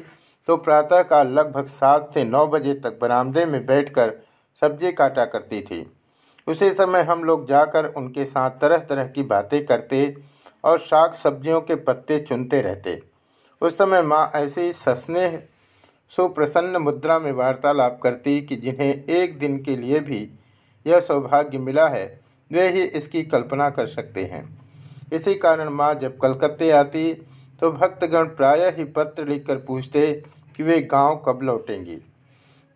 तो 0.49 0.57
प्रातःकाल 0.59 1.29
लगभग 1.29 1.67
सात 1.71 2.09
से 2.15 2.25
नौ 2.25 2.47
बजे 2.47 2.75
तक 2.75 2.99
बरामदे 3.01 3.45
में 3.47 3.65
बैठकर 3.67 4.13
सब्ज़ी 4.63 4.93
काटा 4.93 5.25
करती 5.25 5.61
थी। 5.61 5.85
उसी 6.47 6.71
समय 6.71 7.03
हम 7.03 7.25
लोग 7.25 7.47
जाकर 7.49 7.87
उनके 7.87 8.25
साथ 8.25 8.51
तरह 8.61 8.79
तरह 8.87 9.09
की 9.09 9.23
बातें 9.25 9.65
करते 9.67 10.15
और 10.65 10.79
शाक 10.81 11.17
सब्जियों 11.17 11.61
के 11.61 11.75
पत्ते 11.83 12.19
चुनते 12.21 12.61
रहते। 12.63 13.01
उस 13.63 13.77
समय 13.79 14.03
माँ 14.03 14.31
ऐसी 14.35 14.73
सस्नेह, 14.73 15.39
सुप्रसन्न 16.19 16.77
मुद्रा 16.79 17.19
में 17.19 17.31
वार्तालाप 17.35 18.01
करती 18.03 18.41
कि 18.41 18.57
जिन्हें 18.57 19.05
एक 19.11 19.39
दिन 19.39 19.63
के 19.63 19.77
लिए 19.77 20.01
भी 20.01 20.29
यह 20.87 21.01
सौभाग्य 21.03 21.59
मिला 21.59 21.89
है, 21.89 22.21
वे 22.51 22.69
ही 22.71 22.83
इसकी 22.83 23.23
कल्पना 23.25 23.71
कर 23.71 23.87
सकते 23.89 24.25
हैं। 24.25 24.45
इसी 25.13 25.35
कारण 25.37 25.69
माँ 25.71 25.95
जब 25.95 26.19
कलकत्ते 26.19 26.71
आती 26.73 27.13
तो 27.63 27.71
भक्तगण 27.73 28.29
प्रायः 28.37 28.77
ही 28.77 28.85
पत्र 28.93 29.27
लिखकर 29.29 29.57
पूछते 29.59 30.13
कि 30.57 30.63
वे 30.63 30.81
गाँव 30.83 31.17
कब 31.27 31.43
लौटेंगी। 31.43 31.99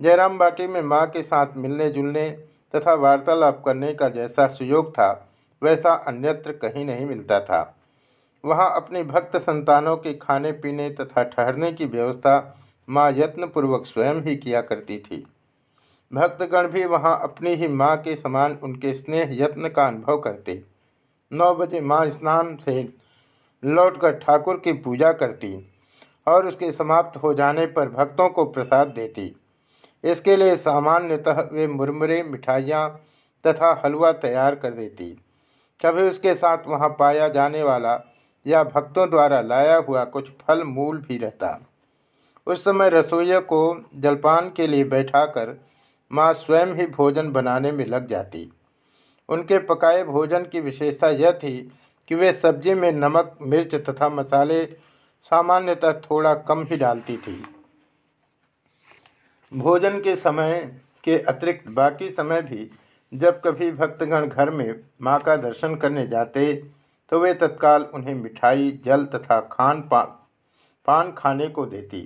जयराम 0.01 0.37
बाटी 0.39 0.67
में 0.67 0.81
माँ 0.83 1.07
के 1.07 1.23
साथ 1.23 1.57
मिलने 1.57 1.89
जुलने 1.91 2.29
तथा 2.75 2.95
वार्तालाप 2.97 3.63
करने 3.65 3.93
का 3.95 4.09
जैसा 4.09 4.47
सुयोग 4.49 4.91
था, 4.93 5.09
वैसा 5.63 5.93
अन्यत्र 6.09 6.53
कहीं 6.55 6.85
नहीं 6.85 7.07
मिलता 7.07 7.41
था। 7.41 7.61
वहाँ 8.45 8.71
अपने 8.77 9.03
भक्त 9.05 9.37
संतानों 9.37 9.97
के 9.97 10.13
खाने 10.15 10.53
पीने 10.55 10.89
तथा 10.91 11.23
ठहरने 11.25 11.73
की 11.73 11.85
व्यवस्था 11.87 12.37
माँ 12.89 13.11
यत्नपूर्वक 13.13 13.87
स्वयं 13.87 14.23
ही 14.23 14.37
किया 14.37 14.61
करती 14.63 14.99
थी। 15.01 15.25
भक्तगण 16.13 16.69
भी 16.69 16.85
वहाँ 16.87 17.19
अपनी 17.23 17.55
ही 17.55 17.69
माँ 17.69 17.97
के 17.99 18.17
समान 18.17 18.59
उनके 18.63 18.95
स्नेह 18.95 19.37
यत्न 19.43 19.69
का 19.69 19.87
अनुभव 19.87 20.21
करते। 20.21 20.63
नौ 21.33 21.55
बजे 21.55 21.81
माँ 21.81 22.09
स्नान 22.11 22.57
से 22.65 22.89
लौटकर 23.63 24.13
ठाकुर 24.13 24.61
की 24.65 24.73
पूजा 24.73 25.13
करती 25.13 25.57
और 26.27 26.47
उसके 26.47 26.71
समाप्त 26.73 27.17
हो 27.17 27.33
जाने 27.35 27.67
पर 27.67 27.89
भक्तों 27.89 28.29
को 28.29 28.45
प्रसाद 28.45 28.89
देती। 28.89 29.35
इसके 30.05 30.37
लिए 30.37 30.57
सामान्यतः 30.57 31.41
वे 31.53 31.67
मुरमुरे, 31.67 32.23
मिठाइयाँ 32.23 32.89
तथा 33.45 33.81
हलवा 33.85 34.13
तैयार 34.13 34.55
कर 34.55 34.71
देती। 34.71 35.11
कभी 35.81 36.03
उसके 36.03 36.35
साथ 36.35 36.67
वहाँ 36.67 36.89
पाया 36.89 37.29
जाने 37.29 37.63
वाला 37.63 38.01
या 38.47 38.63
भक्तों 38.65 39.09
द्वारा 39.11 39.41
लाया 39.41 39.77
हुआ 39.79 40.05
कुछ 40.05 40.31
फल 40.41 40.63
मूल 40.65 40.99
भी 40.99 41.17
रहता। 41.19 41.59
उस 42.47 42.65
समय 42.65 42.91
रसोइया 42.91 43.41
को 43.41 43.61
जलपान 43.97 44.51
के 44.57 44.67
लिए 44.67 44.85
बैठाकर 44.85 45.57
माँ 46.11 46.33
स्वयं 46.35 46.75
ही 46.75 46.87
भोजन 46.87 47.31
बनाने 47.33 47.73
में 47.73 47.85
लग 47.87 48.07
जाती। 48.07 48.51
उनके 49.29 49.59
पकाए 49.67 50.03
भोजन 50.05 50.45
की 50.45 50.61
विशेषता 50.61 51.09
यह 51.11 51.33
थी 51.35 51.57
कि 52.09 52.15
वे 52.15 52.33
सब्ज़ी 52.33 52.75
में 52.75 52.91
नमक 52.93 53.37
मिर्च 53.43 53.75
तथा 53.85 54.09
मसाले 54.09 54.65
सामान्यतः 55.31 55.93
थोड़ा 56.01 56.35
कम 56.49 56.63
ही 56.63 56.77
डालती 56.77 57.17
थी। 57.17 57.43
भोजन 59.53 60.01
के 60.01 60.15
समय 60.17 60.59
के 61.05 61.19
अतिरिक्त 61.25 61.69
बाकी 61.71 62.09
समय 62.11 62.43
भी 62.43 62.71
जब 63.13 63.41
कभी 63.41 63.71
भक्तगण 63.73 64.27
घर 64.27 64.51
में 64.51 64.75
माँ 65.03 65.19
का 65.21 65.37
दर्शन 65.39 65.75
करने 65.77 66.07
जाते 66.07 66.53
तो 67.13 67.19
वे 67.21 67.33
तत्काल 67.35 67.83
उन्हें 67.95 68.15
मिठाई 68.15 68.71
जल 68.85 69.05
तथा 69.07 69.41
खान 69.53 69.81
पा, 69.83 70.03
पान 70.89 71.13
खाने 71.13 71.49
को 71.49 71.67
देती। 71.67 72.01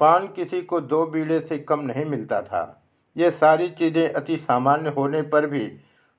पान 0.00 0.26
किसी 0.26 0.60
को 0.62 0.80
दो 0.82 1.04
बीड़े 1.06 1.40
से 1.40 1.58
कम 1.60 1.80
नहीं 1.82 2.04
मिलता 2.04 2.40
था। 2.42 2.82
ये 3.16 3.30
सारी 3.30 3.68
चीज़ें 3.70 4.12
अति 4.12 4.36
सामान्य 4.38 4.90
होने 4.90 5.22
पर 5.24 5.46
भी 5.46 5.66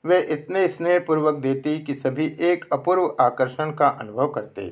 वे 0.03 0.19
इतने 0.31 0.67
स्नेहपूर्वक 0.67 1.35
देती 1.37 1.77
कि 1.79 1.95
सभी 1.95 2.25
एक 2.41 2.65
अपूर्व 2.73 3.15
आकर्षण 3.19 3.71
का 3.71 3.87
अनुभव 3.89 4.27
करते। 4.29 4.69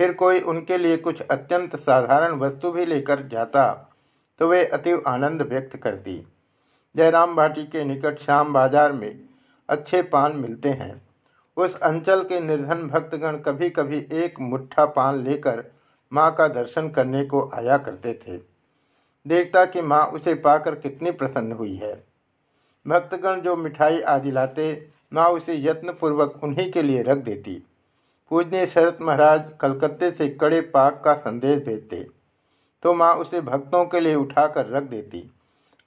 फिर 0.00 0.12
कोई 0.14 0.40
उनके 0.42 0.78
लिए 0.78 0.96
कुछ 0.98 1.20
अत्यंत 1.22 1.76
साधारण 1.78 2.38
वस्तु 2.38 2.70
भी 2.72 2.84
लेकर 2.86 3.26
जाता 3.28 3.70
तो 4.40 4.48
वे 4.48 4.64
अति 4.66 4.92
आनंद 5.06 5.42
व्यक्त 5.42 5.76
करती। 5.76 6.22
जयराम 6.94 7.34
भाटी 7.36 7.64
के 7.66 7.84
निकट 7.84 8.18
श्याम 8.18 8.52
बाज़ार 8.52 8.92
में 8.92 9.18
अच्छे 9.68 10.02
पान 10.04 10.36
मिलते 10.36 10.68
हैं। 10.70 11.00
उस 11.56 11.74
अंचल 11.78 12.22
के 12.24 12.40
निर्धन 12.40 12.86
भक्तगण 12.88 13.36
कभी 13.38 13.70
कभी 13.70 14.06
एक 14.14 14.40
मुट्ठा 14.42 14.84
पान 14.88 15.22
लेकर 15.24 15.64
माँ 16.12 16.30
का 16.34 16.46
दर्शन 16.50 16.88
करने 16.90 17.24
को 17.24 17.50
आया 17.54 17.76
करते 17.78 18.12
थे। 18.18 18.38
देखता 19.26 19.64
कि 19.64 19.80
माँ 19.82 20.04
उसे 20.08 20.34
पाकर 20.36 20.74
कितनी 20.76 21.10
प्रसन्न 21.12 21.52
हुई 21.52 21.74
है। 21.76 21.92
भक्तगण 22.86 23.40
जो 23.40 23.56
मिठाई 23.56 24.00
आदि 24.00 24.30
लाते, 24.30 24.88
माँ 25.12 25.28
उसे 25.28 25.56
यत्नपूर्वक 25.56 26.40
उन्हीं 26.44 26.70
के 26.72 26.82
लिए 26.82 27.02
रख 27.02 27.18
देती। 27.18 27.62
पूजनीय 28.30 28.66
शरत 28.66 28.98
महाराज 29.00 29.44
कलकत्ते 29.60 30.10
से 30.10 30.28
कड़े 30.28 30.60
पाक 30.60 31.02
का 31.04 31.14
संदेश 31.14 31.62
भेजते। 31.64 32.06
तो 32.82 32.94
माँ 32.94 33.14
उसे 33.14 33.40
भक्तों 33.40 33.84
के 33.84 34.00
लिए 34.00 34.14
उठाकर 34.14 34.66
रख 34.66 34.82
देती 34.82 35.30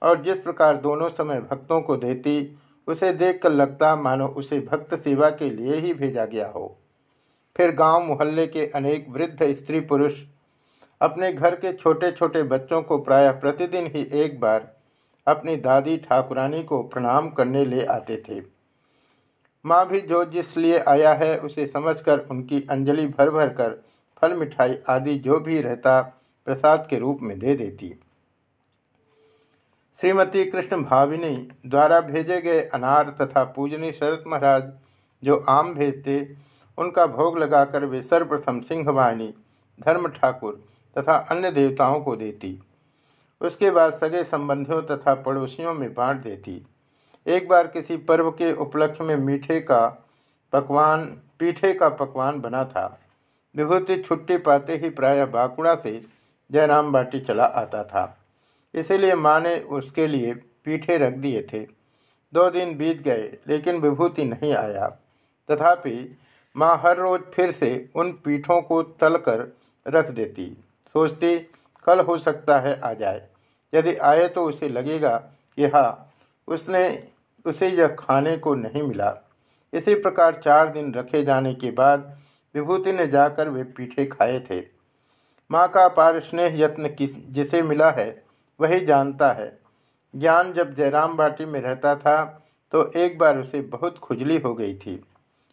और 0.02 0.22
जिस 0.22 0.38
प्रकार 0.38 0.76
दोनों 0.76 1.08
समय 1.08 1.40
भक्तों 1.40 1.80
को 1.80 1.96
देती, 1.96 2.56
उसे 2.88 3.12
देखकर 3.12 3.50
लगता, 3.50 3.96
मानो 3.96 4.26
उसे 4.28 4.60
भक्त 4.60 4.94
सेवा 4.94 5.30
के 5.30 5.50
लिए 5.50 5.80
ही 5.80 5.94
भेजा 5.94 6.24
गया 6.24 6.48
हो। 6.48 6.76
फिर 7.56 7.70
गाँव 7.70 8.02
मोहल्ले 8.02 8.46
के 8.46 8.66
अनेक 8.66 9.06
वृद्ध 9.08 9.52
स्त्री 9.54 9.80
पुरुष 9.80 10.22
अपने 11.00 11.32
घर 11.32 11.54
के 11.54 11.72
छोटे 11.72 12.10
छोटे 12.12 12.42
बच्चों 12.42 12.82
को 12.82 12.98
प्रायः 12.98 13.32
प्रतिदिन 13.32 13.86
ही 13.86 14.02
एक 14.12 14.40
बार 14.40 14.73
अपनी 15.26 15.56
दादी 15.56 15.96
ठाकुरानी 15.98 16.62
को 16.62 16.82
प्रणाम 16.82 17.28
करने 17.30 17.64
ले 17.64 17.84
आते 17.84 18.22
थे। 18.28 18.40
माँ 19.64 19.86
भी 19.88 20.00
जो 20.00 20.24
जिस 20.24 20.56
लिए 20.56 20.78
आया 20.78 21.12
है, 21.14 21.38
उसे 21.38 21.66
समझकर 21.66 22.18
उनकी 22.30 22.66
अंजलि 22.70 23.06
भर 23.08 23.30
भर 23.30 23.48
कर 23.48 23.82
फल 24.22 24.36
मिठाई 24.36 24.78
आदि 24.88 25.18
जो 25.18 25.38
भी 25.40 25.60
रहता, 25.60 26.00
प्रसाद 26.46 26.86
के 26.90 26.98
रूप 26.98 27.20
में 27.22 27.38
दे 27.38 27.54
देती। 27.54 27.94
श्रीमती 30.00 30.44
कृष्ण 30.44 30.82
भाविनी 30.82 31.36
द्वारा 31.66 32.00
भेजे 32.00 32.40
गए 32.40 32.60
अनार 32.74 33.10
तथा 33.20 33.44
पूजनी 33.44 33.92
शरत 33.92 34.24
महाराज 34.26 34.72
जो 35.22 35.36
आम 35.48 35.72
भेजते, 35.74 36.36
उनका 36.78 37.06
भोग 37.06 37.38
लगाकर 37.38 37.84
वे 37.84 38.02
सर्वप्रथम 38.02 38.60
सिंहवाहिनी 38.60 39.34
धर्म 39.80 40.08
ठाकुर 40.08 40.62
तथा 40.96 41.16
अन्य 41.30 41.50
देवताओं 41.50 42.00
को 42.00 42.16
देती। 42.16 42.58
उसके 43.44 43.70
बाद 43.70 43.92
सगे 43.92 44.24
संबंधियों 44.24 44.82
तथा 44.82 45.14
पड़ोसियों 45.14 45.74
में 45.74 45.94
बांट 45.94 46.22
देती। 46.22 46.66
एक 47.26 47.48
बार 47.48 47.66
किसी 47.66 47.96
पर्व 47.96 48.30
के 48.30 48.52
उपलक्ष्य 48.52 49.04
में 49.04 49.16
मीठे 49.16 49.60
का 49.60 50.06
पकवान, 50.52 51.04
पीठे 51.38 51.74
का 51.74 51.88
पकवान 51.88 52.40
बना 52.40 52.64
था। 52.64 53.00
विभूति 53.56 53.96
छुट्टी 53.96 54.36
पाते 54.36 54.76
ही 54.76 54.90
प्रायः 54.90 55.26
बांकुड़ा 55.26 55.74
से 55.74 56.06
जयराम 56.50 56.92
बाटी 56.92 57.20
चला 57.20 57.44
आता 57.44 57.84
था। 57.84 58.18
इसीलिए 58.74 59.14
माँ 59.14 59.40
ने 59.40 59.60
उसके 59.60 60.06
लिए 60.06 60.34
पीठे 60.34 60.98
रख 60.98 61.12
दिए 61.12 61.42
थे। 61.52 61.60
दो 62.32 62.50
दिन 62.50 62.76
बीत 62.76 63.02
गए, 63.02 63.38
लेकिन 63.48 63.80
विभूति 63.80 64.24
नहीं 64.24 64.52
आया। 64.54 64.88
तथापि 65.50 66.18
माँ 66.56 66.76
हर 66.78 66.96
रोज 66.96 67.20
फिर 67.20 67.52
से 67.52 67.90
उन 67.94 68.12
पीठों 68.12 68.62
को 68.62 68.82
तलकर 68.82 69.56
रख 69.88 70.10
देती। 70.10 70.64
सोचती, 70.92 71.38
कल 71.84 72.00
हो 72.00 72.18
सकता 72.18 72.60
है 72.60 72.80
आ 72.80 72.92
जाए। 72.92 73.28
यदि 73.74 73.94
आए 73.96 74.26
तो 74.28 74.44
उसे 74.44 74.68
लगेगा, 74.68 75.16
कि 75.58 75.64
हाँ 75.64 76.10
उसने, 76.48 77.08
उसे 77.46 77.68
यह 77.68 77.88
खाने 77.88 78.36
को 78.36 78.54
नहीं 78.54 78.82
मिला। 78.82 79.14
इसी 79.72 79.94
प्रकार 79.94 80.40
चार 80.44 80.68
दिन 80.68 80.92
रखे 80.94 81.22
जाने 81.22 81.54
के 81.54 81.70
बाद 81.70 82.16
विभूति 82.54 82.92
ने 82.92 83.06
जाकर 83.06 83.48
वे 83.48 83.62
पीठे 83.64 84.04
खाए 84.06 84.38
थे। 84.40 84.60
माँ 85.50 85.66
का 85.68 85.84
अपार 85.84 86.20
स्नेह 86.20 86.60
यत्न 86.60 86.88
किस, 86.88 87.16
जिसे 87.28 87.62
मिला 87.62 87.90
है, 87.90 88.24
वही 88.60 88.80
जानता 88.80 89.32
है। 89.32 89.58
ज्ञान 90.14 90.52
जब 90.52 90.74
जयराम 90.74 91.16
बाटी 91.16 91.44
में 91.44 91.60
रहता 91.60 91.94
था 91.96 92.22
तो 92.72 92.90
एक 92.96 93.18
बार 93.18 93.38
उसे 93.38 93.60
बहुत 93.62 93.98
खुजली 93.98 94.38
हो 94.38 94.54
गई 94.54 94.74
थी। 94.74 95.02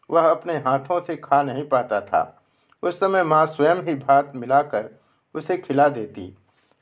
वह 0.10 0.30
अपने 0.30 0.54
हाथों 0.58 1.00
से 1.02 1.16
खा 1.16 1.42
नहीं 1.44 1.68
पाता 1.68 2.00
था। 2.02 2.42
उस 2.84 3.00
समय 3.00 3.24
माँ 3.24 3.46
स्वयं 3.46 3.82
ही 3.84 3.96
भात 3.96 4.32
मिलाकर 4.36 4.90
उसे 5.36 5.58
खिला 5.58 5.88
देती। 5.90 6.34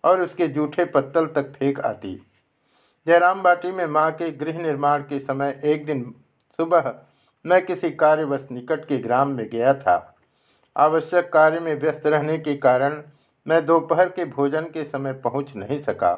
और 0.03 0.21
उसके 0.21 0.47
जूठे 0.47 0.85
पत्तल 0.85 1.25
तक 1.25 1.51
फेंक 1.53 1.79
आती। 1.79 2.15
जयराम 3.07 3.41
बाटी 3.43 3.71
में 3.71 3.85
माँ 3.87 4.11
के 4.11 4.31
गृह 4.31 4.61
निर्माण 4.61 5.01
के 5.01 5.19
समय 5.19 5.59
एक 5.63 5.85
दिन 5.85 6.03
सुबह 6.59 6.93
मैं 7.45 7.65
किसी 7.65 7.91
कार्यवश 7.91 8.47
निकट 8.51 8.85
के 8.85 8.97
ग्राम 8.97 9.29
में 9.29 9.47
गया 9.49 9.73
था। 9.73 10.15
आवश्यक 10.75 11.31
कार्य 11.33 11.59
में 11.59 11.73
व्यस्त 11.79 12.07
रहने 12.07 12.37
के 12.37 12.55
कारण 12.55 13.01
मैं 13.45 13.65
दोपहर 13.65 14.09
के 14.09 14.25
भोजन 14.25 14.63
के 14.63 14.83
समय 14.83 15.13
पहुँच 15.23 15.55
नहीं 15.55 15.79
सका। 15.79 16.11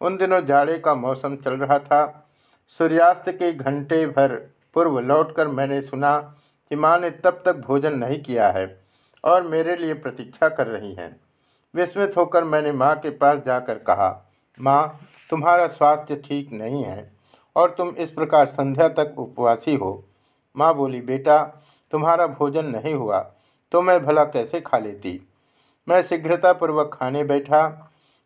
उन 0.00 0.16
दिनों 0.16 0.44
जाड़े 0.46 0.78
का 0.78 0.94
मौसम 0.94 1.36
चल 1.36 1.54
रहा 1.54 1.78
था। 1.78 2.04
सूर्यास्त 2.80 3.28
के 3.28 3.52
घंटे 3.52 4.06
भर 4.06 4.34
पूर्व 4.74 4.98
लौटकर 5.00 5.48
मैंने 5.48 5.80
सुना 5.80 6.18
कि 6.70 6.76
माँ 6.76 6.98
ने 7.00 7.10
तब 7.10 7.42
तक 7.44 7.56
भोजन 7.56 7.94
नहीं 7.94 8.20
किया 8.22 8.48
है 8.48 8.66
और 9.24 9.42
मेरे 9.42 9.76
लिए 9.76 9.94
प्रतीक्षा 9.94 10.48
कर 10.48 10.66
रही 10.66 10.92
हैं। 10.94 11.14
विस्मित 11.76 12.16
होकर 12.16 12.44
मैंने 12.44 12.72
माँ 12.74 12.94
के 12.96 13.10
पास 13.12 13.38
जाकर 13.46 13.78
कहा, 13.80 14.08
माँ, 14.58 15.00
तुम्हारा 15.30 15.66
स्वास्थ्य 15.68 16.16
ठीक 16.24 16.52
नहीं 16.52 16.82
है 16.84 17.10
और 17.56 17.74
तुम 17.78 17.88
इस 17.90 18.10
प्रकार 18.10 18.46
संध्या 18.46 18.88
तक 18.90 19.14
उपवासी 19.18 19.74
हो 19.74 20.04
माँ 20.56 20.74
बोली, 20.74 21.00
बेटा, 21.00 21.42
तुम्हारा 21.92 22.26
भोजन 22.28 22.66
नहीं 22.66 22.94
हुआ 22.94 23.18
तो 23.72 23.80
मैं 23.82 24.04
भला 24.04 24.24
कैसे 24.26 24.60
खा 24.60 24.78
लेती? 24.78 25.20
मैं 25.88 26.02
शीघ्रतापूर्वक 26.02 26.90
खाने 26.92 27.22
बैठा। 27.24 27.62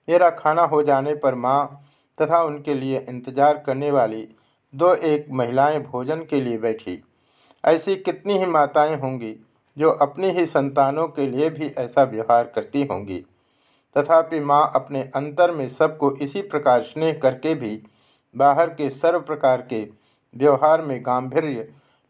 मेरा 0.09 0.29
खाना 0.31 0.63
हो 0.65 0.83
जाने 0.83 1.15
पर 1.15 1.35
माँ 1.35 1.87
तथा 2.19 2.43
उनके 2.43 2.75
लिए 2.75 2.99
इंतज़ार 3.01 3.63
करने 3.67 3.91
वाली 3.91 4.27
दो 4.75 4.95
एक 4.95 5.27
महिलाएँ 5.31 5.79
भोजन 5.83 6.21
के 6.21 6.41
लिए 6.41 6.59
बैठी। 6.59 7.03
ऐसी 7.65 7.97
कितनी 7.97 8.39
ही 8.39 8.47
माताएँ 8.47 8.97
होंगी 8.97 9.35
जो 9.77 9.91
अपनी 10.03 10.31
ही 10.31 10.47
संतानों 10.47 11.07
के 11.09 11.27
लिए 11.27 11.51
भी 11.51 11.69
ऐसा 11.79 12.03
व्यवहार 12.05 12.53
करती 12.55 12.85
होंगी। 12.85 13.25
तथापि 13.97 14.41
माँ 14.41 14.71
अपने 14.75 15.03
अंतर 15.15 15.51
में 15.51 15.69
सबको 15.69 16.11
इसी 16.17 16.43
प्रकार 16.43 16.83
स्नेह 16.83 17.19
करके 17.19 17.55
भी 17.55 17.83
बाहर 18.35 18.71
के 18.71 18.91
सर्व 18.91 19.21
प्रकार 19.21 19.63
के 19.63 19.83
व्यवहार 20.35 20.83
में 20.83 21.01
गांधीर्य 21.07 21.63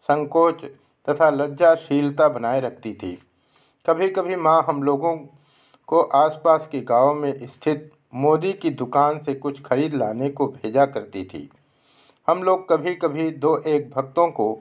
संकोच 0.09 0.64
तथा 1.09 1.31
लज्जाशीलता 1.31 2.28
बनाए 2.28 2.61
रखती 2.61 2.93
थी। 2.95 3.12
कभी 3.87 4.09
कभी 4.09 4.37
माँ 4.37 4.62
हम 4.68 4.83
लोगों 4.83 5.16
को 5.89 6.01
आसपास 6.16 6.68
के 6.72 6.81
गाँव 6.81 7.14
में 7.14 7.47
स्थित 7.47 7.91
मोदी 8.14 8.53
की 8.53 8.70
दुकान 8.70 9.18
से 9.18 9.35
कुछ 9.35 9.61
खरीद 9.62 9.95
लाने 9.95 10.28
को 10.31 10.47
भेजा 10.47 10.87
करती 10.87 11.24
थी। 11.24 11.49
हम 12.28 12.43
लोग 12.43 12.68
कभी 12.68 12.95
कभी 12.95 13.31
दो 13.31 13.57
एक 13.66 13.91
भक्तों 13.91 14.28
को 14.31 14.53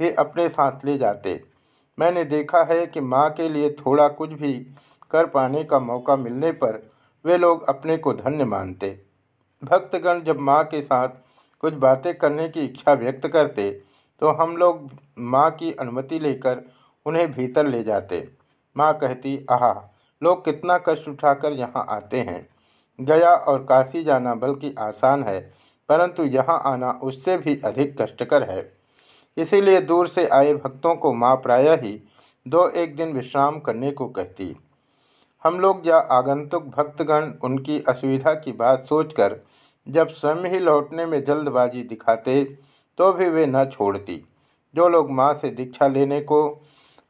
भी 0.00 0.10
अपने 0.10 0.48
साथ 0.48 0.84
ले 0.84 0.96
जाते। 0.98 1.40
मैंने 1.98 2.24
देखा 2.24 2.62
है 2.64 2.86
कि 2.86 3.00
माँ 3.00 3.28
के 3.30 3.48
लिए 3.48 3.70
थोड़ा 3.70 4.08
कुछ 4.08 4.32
भी 4.32 4.54
कर 5.14 5.26
पाने 5.28 5.64
का 5.64 5.78
मौका 5.80 6.16
मिलने 6.16 6.52
पर 6.54 6.82
वे 7.24 7.38
लोग 7.38 7.68
अपने 7.68 7.96
को 7.96 8.12
धन्य 8.14 8.44
मानते। 8.46 8.98
भक्तगण 9.62 10.22
जब 10.22 10.38
माँ 10.40 10.62
के 10.64 10.80
साथ 10.82 11.08
कुछ 11.62 11.74
बातें 11.80 12.14
करने 12.14 12.48
की 12.48 12.60
इच्छा 12.60 12.92
व्यक्त 12.94 13.26
करते 13.28 13.70
तो 14.22 14.30
हम 14.32 14.56
लोग 14.56 14.90
माँ 15.20 15.50
की 15.52 15.72
अनुमति 15.74 16.18
लेकर 16.18 16.62
उन्हें 17.06 17.30
भीतर 17.32 17.66
ले 17.66 17.82
जाते। 17.84 18.28
माँ 18.76 18.92
कहती, 18.98 19.46
आह, 19.50 19.72
लोग 20.22 20.44
कितना 20.44 20.78
कष्ट 20.78 21.08
उठाकर 21.08 21.52
यहाँ 21.52 21.84
आते 21.90 22.20
हैं। 22.20 22.46
गया 22.98 23.30
और 23.30 23.64
काशी 23.64 24.02
जाना 24.04 24.34
बल्कि 24.34 24.74
आसान 24.78 25.22
है, 25.22 25.40
परंतु 25.88 26.24
यहाँ 26.24 26.60
आना 26.66 26.90
उससे 27.02 27.36
भी 27.38 27.60
अधिक 27.64 28.00
कष्टकर 28.00 28.48
है। 28.50 28.72
इसीलिए 29.36 29.80
दूर 29.82 30.08
से 30.08 30.26
आए 30.28 30.54
भक्तों 30.54 30.94
को 30.96 31.12
माँ 31.14 31.34
प्रायः 31.36 31.80
ही 31.82 31.98
दो 32.46 32.68
एक 32.68 32.96
दिन 32.96 33.12
विश्राम 33.12 33.58
करने 33.60 33.90
को 33.90 34.08
कहती। 34.08 34.54
हम 35.44 35.58
लोग 35.60 35.86
या 35.86 35.96
आगंतुक 36.10 36.66
भक्तगण 36.76 37.32
उनकी 37.44 37.82
असुविधा 37.88 38.32
की 38.34 38.52
बात 38.52 38.84
सोचकर 38.84 39.34
जब 39.86 40.08
स्वयं 40.10 40.44
ही 40.44 40.58
लौटने 40.60 41.06
में 41.06 41.22
जल्दबाजी 41.24 41.82
दिखाते 41.82 42.44
तो 42.98 43.12
भी 43.12 43.28
वे 43.28 43.44
न 43.46 43.64
छोड़ती। 43.72 44.16
जो 44.74 44.88
लोग 44.88 45.10
माँ 45.10 45.32
से 45.34 45.50
दीक्षा 45.50 45.86
लेने 45.88 46.20
को 46.22 46.40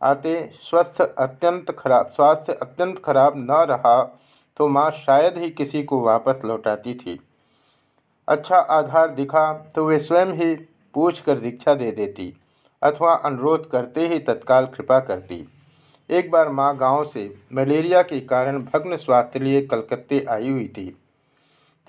आते, 0.00 0.50
स्वस्थ 0.60 1.00
अत्यंत 1.00 1.70
खराब, 1.78 2.06
स्वास्थ्य 2.06 2.52
अत्यंत 2.52 3.00
खराब 3.04 3.34
न 3.36 3.64
रहा 3.68 4.02
तो 4.56 4.68
माँ 4.68 4.90
शायद 4.96 5.38
ही 5.38 5.50
किसी 5.52 5.82
को 5.82 6.00
वापस 6.00 6.44
लौटाती 6.44 6.94
थी। 6.96 7.18
अच्छा 8.28 8.56
आधार 8.56 9.14
दिखा 9.14 9.52
तो 9.74 9.86
वे 9.86 9.98
स्वयं 10.00 10.34
ही 10.34 10.54
पूछ 10.94 11.20
कर 11.20 11.38
दीक्षा 11.38 11.74
दे 11.74 11.90
देती, 11.92 12.32
अथवा 12.82 13.14
अनुरोध 13.14 13.70
करते 13.70 14.08
ही 14.08 14.18
तत्काल 14.18 14.66
कृपा 14.66 14.98
करती। 15.00 15.46
एक 16.10 16.30
बार 16.30 16.48
माँ 16.48 16.76
गाँव 16.76 17.04
से 17.04 17.22
मलेरिया 17.52 18.02
के 18.02 18.20
कारण 18.20 18.58
भग्न 18.64 18.96
स्वास्थ्य 18.96 19.38
लिए 19.38 19.60
कलकत्ते 19.62 20.24
आई 20.30 20.50
हुई 20.50 20.66
थी। 20.68 20.86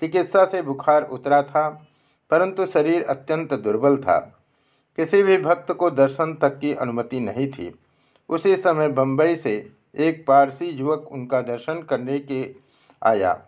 चिकित्सा 0.02 0.44
से 0.44 0.62
बुखार 0.62 1.02
उतरा 1.02 1.42
था, 1.42 1.68
परंतु 2.30 2.66
शरीर 2.66 3.04
अत्यंत 3.04 3.52
दुर्बल 3.54 3.96
था। 3.96 4.18
किसी 4.98 5.22
भी 5.22 5.36
भक्त 5.38 5.72
को 5.72 5.90
दर्शन 5.90 6.34
तक 6.34 6.58
की 6.58 6.72
अनुमति 6.74 7.20
नहीं 7.20 7.48
थी। 7.48 7.72
उसी 8.28 8.56
समय 8.56 8.88
बम्बई 8.88 9.36
से 9.36 9.54
एक 9.96 10.24
पारसी 10.26 10.66
युवक 10.66 11.08
उनका 11.12 11.40
दर्शन 11.42 11.82
करने 11.82 12.18
के 12.20 12.44
आया। 13.02 13.38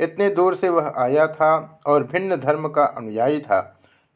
इतने 0.00 0.28
दूर 0.30 0.54
से 0.54 0.68
वह 0.68 0.92
आया 0.96 1.26
था 1.26 1.80
और 1.86 2.04
भिन्न 2.04 2.36
धर्म 2.36 2.68
का 2.68 2.84
अनुयायी 2.86 3.40
था। 3.40 3.60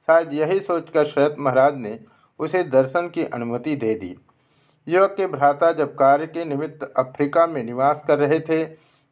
शायद 0.08 0.32
यही 0.34 0.60
सोचकर 0.60 1.06
शरत 1.06 1.36
महाराज 1.38 1.76
ने 1.76 1.98
उसे 2.40 2.62
दर्शन 2.64 3.08
की 3.08 3.24
अनुमति 3.24 3.76
दे 3.76 3.94
दी। 3.94 4.16
युवक 4.86 5.14
के 5.16 5.26
भ्राता 5.26 5.72
जब 5.72 5.94
कार्य 5.94 6.26
के 6.26 6.44
निमित्त 6.44 6.92
अफ्रीका 6.96 7.46
में 7.46 7.62
निवास 7.64 8.02
कर 8.08 8.18
रहे 8.18 8.40
थे, 8.40 8.64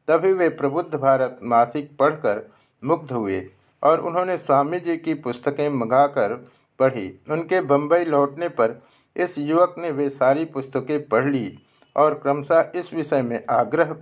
तभी 0.08 0.32
वे 0.32 0.48
प्रबुद्ध 0.48 0.94
भारत 0.94 1.38
मासिक 1.42 1.96
पढ़कर 1.98 2.48
मुग्ध 2.82 3.12
हुए 3.12 3.50
और 3.82 4.00
उन्होंने 4.00 4.36
स्वामी 4.36 4.80
जी 4.80 4.96
की 4.96 5.14
पुस्तकें 5.14 5.68
मंगाकर 5.68 6.34
पढ़ी। 6.78 7.08
उनके 7.30 7.60
बम्बई 7.60 8.04
लौटने 8.04 8.48
पर 8.48 8.80
इस 9.16 9.38
युवक 9.38 9.74
ने 9.78 9.90
वे 9.90 10.08
सारी 10.10 10.44
पुस्तकें 10.44 11.08
पढ़ 11.08 11.28
ली 11.28 11.58
और 11.96 12.14
क्रमशः 12.14 12.72
इस 12.74 12.92
विषय 12.94 13.22
में 13.22 13.42
आग्रह 13.50 13.94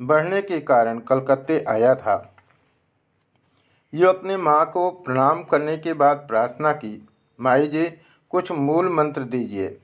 बढ़ने 0.00 0.40
के 0.42 0.60
कारण 0.60 0.98
कलकत्ते 0.98 1.64
आया 1.68 1.94
था। 1.94 2.34
युवक 3.92 4.20
ने 4.24 4.36
माँ 4.36 4.64
को 4.70 4.90
प्रणाम 4.90 5.42
करने 5.42 5.76
के 5.76 5.92
बाद 5.92 6.16
प्रार्थना 6.28 6.72
की, 6.72 7.08
माई 7.40 7.66
जी, 7.66 7.84
कुछ 8.30 8.52
मूल 8.52 8.88
मंत्र 8.88 9.22
दीजिए। 9.22 9.78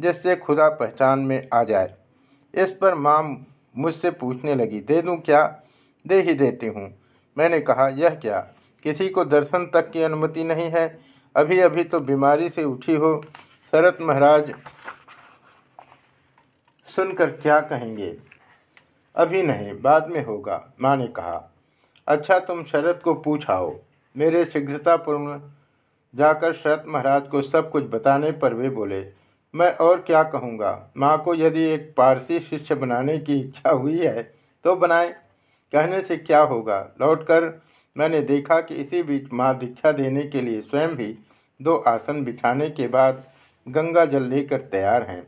जिससे 0.00 0.36
खुदा 0.36 0.68
पहचान 0.70 1.18
में 1.18 1.48
आ 1.52 1.62
जाए। 1.64 1.94
इस 2.54 2.70
पर 2.72 2.94
माँ 2.94 3.46
मुझसे 3.76 4.10
पूछने 4.10 4.54
लगी, 4.54 4.80
दे 4.80 5.02
दूँ 5.02 5.16
क्या? 5.16 5.44
दे 6.04 6.20
ही 6.22 6.34
देती 6.34 6.66
हूँ। 6.66 6.88
मैंने 7.36 7.60
कहा, 7.60 7.88
यह 7.88 8.14
क्या? 8.14 8.38
किसी 8.84 9.08
को 9.08 9.24
दर्शन 9.24 9.66
तक 9.66 9.90
की 9.90 10.02
अनुमति 10.02 10.44
नहीं 10.44 10.70
है? 10.70 11.00
अभी 11.34 11.58
अभी 11.60 11.84
तो 11.84 12.00
बीमारी 12.00 12.48
से 12.48 12.64
उठी 12.64 12.94
हो। 12.94 13.20
शरत 13.72 13.98
महाराज 14.00 14.52
सुनकर 16.88 17.30
क्या 17.32 17.60
कहेंगे? 17.60 18.16
अभी 19.14 19.42
नहीं, 19.42 19.80
बाद 19.82 20.08
में 20.08 20.24
होगा, 20.24 20.64
माँ 20.80 20.96
ने 20.96 21.06
कहा। 21.06 21.50
अच्छा 22.08 22.38
तुम 22.38 22.62
शरद 22.64 23.00
को 23.04 23.14
पूछाओ 23.14 23.74
मेरे 24.16 24.44
शीघ्रतापूर्ण 24.44 25.38
जाकर 26.14 26.52
शरत 26.52 26.84
महाराज 26.86 27.28
को 27.28 27.42
सब 27.42 27.70
कुछ 27.70 27.84
बताने 27.84 28.30
पर 28.32 28.54
वे 28.54 28.70
बोले 28.70 29.00
मैं 29.54 29.72
और 29.76 30.00
क्या 30.00 30.22
कहूँगा? 30.22 30.92
माँ 30.96 31.22
को 31.22 31.34
यदि 31.34 31.62
एक 31.64 31.92
पारसी 31.96 32.40
शिष्य 32.40 32.74
बनाने 32.74 33.18
की 33.18 33.38
इच्छा 33.40 33.70
हुई 33.70 33.98
है 33.98 34.22
तो 34.64 34.74
बनाए। 34.76 35.08
कहने 35.72 36.00
से 36.02 36.16
क्या 36.16 36.40
होगा? 36.40 36.78
लौटकर 37.00 37.60
मैंने 37.96 38.20
देखा 38.20 38.60
कि 38.60 38.74
इसी 38.74 39.02
बीच 39.02 39.32
माँ 39.32 39.58
दीक्षा 39.58 39.92
देने 39.92 40.22
के 40.22 40.40
लिए 40.40 40.60
स्वयं 40.60 40.96
भी 40.96 41.18
दो 41.60 41.76
आसन 41.76 42.24
बिछाने 42.24 42.70
के 42.70 42.86
बाद 42.88 43.22
गंगा 43.66 44.04
जल 44.04 44.22
लेकर 44.22 44.60
तैयार 44.60 45.02
हैं। 45.02 45.22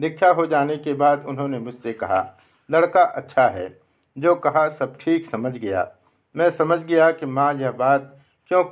दीक्षा 0.00 0.28
हो 0.28 0.46
जाने 0.46 0.76
के 0.76 0.92
बाद 0.94 1.24
उन्होंने 1.26 1.58
मुझसे 1.58 1.92
कहा, 1.92 2.38
लड़का 2.70 3.02
अच्छा 3.02 3.48
है। 3.48 3.68
जो 4.16 4.34
कहा, 4.34 4.68
सब 4.68 4.96
ठीक 5.00 5.26
समझ 5.26 5.56
गया। 5.56 5.88
मैं 6.34 6.50
समझ 6.50 6.78
गया 6.78 7.10
कि 7.10 7.26
माँ 7.26 7.52
यह 7.54 7.70
बात 7.70 8.16
क्यों 8.50 8.64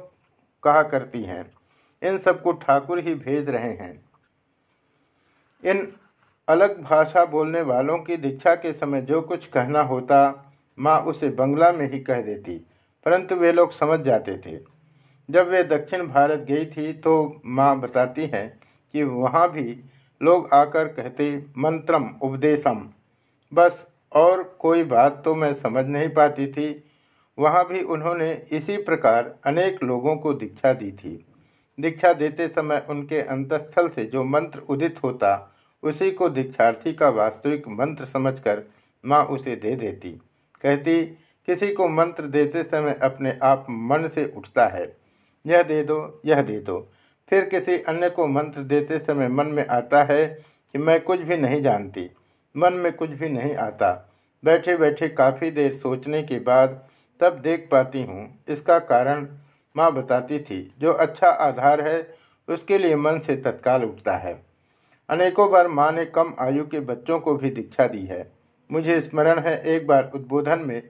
कहा 0.62 0.82
करती 0.82 1.22
हैं। 1.22 1.44
इन 2.02 2.18
सबको 2.18 2.52
ठाकुर 2.52 2.98
ही 2.98 3.14
भेज 3.14 3.48
रहे 3.48 3.72
हैं। 3.72 4.03
इन 5.64 5.86
अलग 6.48 6.80
भाषा 6.82 7.24
बोलने 7.24 7.60
वालों 7.62 7.98
की 7.98 8.16
दीक्षा 8.16 8.54
के 8.54 8.72
समय 8.72 9.00
जो 9.02 9.20
कुछ 9.22 9.46
कहना 9.46 9.80
होता, 9.82 10.50
माँ 10.78 10.98
उसे 11.02 11.28
बंगला 11.30 11.70
में 11.72 11.90
ही 11.92 12.00
कह 12.00 12.20
देती, 12.22 12.56
परंतु 13.06 13.34
वे 13.34 13.52
लोग 13.52 13.72
समझ 13.72 14.00
जाते 14.00 14.36
थे। 14.38 14.58
जब 15.28 15.48
वे 15.48 15.62
दक्षिण 15.64 16.06
भारत 16.08 16.40
गई 16.40 16.66
थी 16.66 16.92
तो 16.94 17.40
माँ 17.46 17.78
बताती 17.80 18.26
हैं 18.26 18.48
कि 18.94 19.02
वहाँ 19.02 19.50
भी 19.52 19.80
लोग 20.20 20.48
आकर 20.52 20.88
कहते, 20.88 21.36
मंत्रम 21.58 22.08
उपदेशम। 22.22 22.88
बस, 23.52 23.86
और 24.12 24.42
कोई 24.58 24.84
बात 24.84 25.20
तो 25.24 25.34
मैं 25.34 25.52
समझ 25.54 25.84
नहीं 25.86 26.08
पाती 26.08 26.46
थी। 26.46 26.84
वहाँ 27.38 27.66
भी 27.68 27.82
उन्होंने 27.82 28.32
इसी 28.52 28.76
प्रकार 28.76 29.34
अनेक 29.46 29.82
लोगों 29.82 30.16
को 30.16 30.32
दीक्षा 30.34 30.72
दी 30.72 30.90
थी। 30.92 31.24
दीक्षा 31.78 32.12
देते 32.12 32.46
समय 32.48 32.84
उनके 32.90 33.20
अंतस्थल 33.20 33.88
से 33.88 34.04
जो 34.04 34.24
मंत्र 34.24 34.60
उदित 34.68 35.02
होता 35.04 35.34
उसी 35.84 36.10
को 36.10 36.28
दीक्षार्थी 36.28 36.92
का 36.92 37.08
वास्तविक 37.08 37.68
मंत्र 37.68 38.04
समझकर 38.04 38.62
माँ 39.04 39.24
उसे 39.24 39.56
दे 39.56 39.76
देती। 39.76 40.10
कहती, 40.62 41.04
किसी 41.48 41.72
को 41.72 41.88
मंत्र 41.88 42.22
देते 42.22 42.62
समय 42.62 42.98
अपने 43.02 43.38
आप 43.42 43.66
मन 43.70 44.08
से 44.08 44.32
उठता 44.36 44.66
है। 44.66 44.96
यह 45.46 45.62
दे 45.62 45.82
दो, 45.82 46.20
यह 46.26 46.42
दे 46.42 46.58
दो। 46.60 46.88
फिर 47.30 47.44
किसी 47.44 47.78
अन्य 47.78 48.10
को 48.10 48.26
मंत्र 48.26 48.60
देते 48.60 48.98
समय 48.98 49.28
मन 49.28 49.46
में 49.46 49.66
आता 49.66 50.02
है 50.04 50.26
कि 50.72 50.78
मैं 50.78 51.00
कुछ 51.00 51.20
भी 51.20 51.36
नहीं 51.36 51.62
जानती। 51.62 52.10
मन 52.56 52.72
में 52.72 52.92
कुछ 52.92 53.10
भी 53.10 53.28
नहीं 53.28 53.54
आता। 53.56 54.10
बैठे 54.44 54.76
बैठे 54.76 55.08
काफ़ी 55.08 55.50
देर 55.50 55.72
सोचने 55.72 56.22
के 56.22 56.38
बाद 56.38 56.88
तब 57.20 57.38
देख 57.38 57.68
पाती 57.72 58.02
हूँ। 58.02 58.44
इसका 58.48 58.78
कारण 58.78 59.28
माँ 59.76 59.92
बताती 59.92 60.38
थी, 60.38 60.74
जो 60.78 60.92
अच्छा 60.92 61.28
आधार 61.28 61.80
है, 61.80 62.14
उसके 62.48 62.78
लिए 62.78 62.96
मन 62.96 63.18
से 63.18 63.36
तत्काल 63.36 63.84
उठता 63.84 64.16
है। 64.16 64.53
अनेकों 65.08 65.50
बार 65.50 65.68
माँ 65.68 65.92
ने 65.92 66.04
कम 66.04 66.34
आयु 66.38 66.66
के 66.66 66.80
बच्चों 66.80 67.20
को 67.20 67.34
भी 67.34 67.50
दीक्षा 67.50 67.86
दी 67.86 68.06
है। 68.06 68.32
मुझे 68.72 69.00
स्मरण 69.00 69.38
है, 69.38 69.62
एक 69.62 69.86
बार 69.86 70.10
उद्बोधन 70.14 70.58
में 70.58 70.82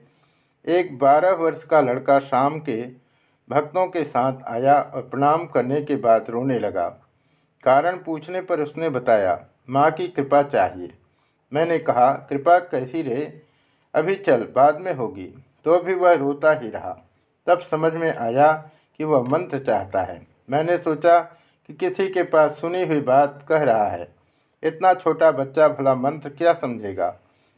एक 0.67 0.97
बारह 0.99 1.31
वर्ष 1.31 1.63
का 1.63 1.81
लड़का 1.81 2.19
शाम 2.19 2.59
के 2.59 2.85
भक्तों 3.49 3.87
के 3.87 4.03
साथ 4.03 4.33
आया 4.47 4.81
और 4.81 5.01
प्रणाम 5.01 5.45
करने 5.45 5.81
के 5.81 5.95
बाद 5.95 6.25
रोने 6.29 6.59
लगा। 6.59 6.89
कारण 7.63 7.97
पूछने 7.97 8.41
पर 8.41 8.61
उसने 8.61 8.89
बताया, 8.89 9.45
माँ 9.69 9.91
की 9.91 10.07
कृपा 10.07 10.43
चाहिए। 10.43 10.89
मैंने 11.53 11.79
कहा, 11.79 12.11
कृपा 12.29 12.59
कैसी 12.59 13.01
रहे 13.01 13.31
अभी 13.95 14.15
चल, 14.15 14.47
बाद 14.55 14.81
में 14.81 14.93
होगी। 14.93 15.33
तो 15.65 15.79
भी 15.79 15.93
वह 15.95 16.13
रोता 16.13 16.51
ही 16.51 16.69
रहा। 16.69 16.97
तब 17.47 17.59
समझ 17.59 17.93
में 17.93 18.15
आया 18.15 18.69
कि 18.97 19.03
वह 19.03 19.21
मंत्र 19.29 19.59
चाहता 19.59 20.01
है। 20.01 20.27
मैंने 20.49 20.77
सोचा 20.77 21.31
कि 21.69 21.73
किसी 21.73 22.07
के 22.07 22.23
पास 22.23 22.59
सुनी 22.59 22.83
हुई 22.85 22.99
बात 23.01 23.45
कह 23.49 23.63
रहा 23.63 23.87
है। 23.87 24.07
इतना 24.63 24.93
छोटा 24.93 25.31
बच्चा 25.31 25.67
भला 25.69 25.95
मंत्र 25.95 26.29
क्या 26.29 26.53
समझेगा? 26.53 27.13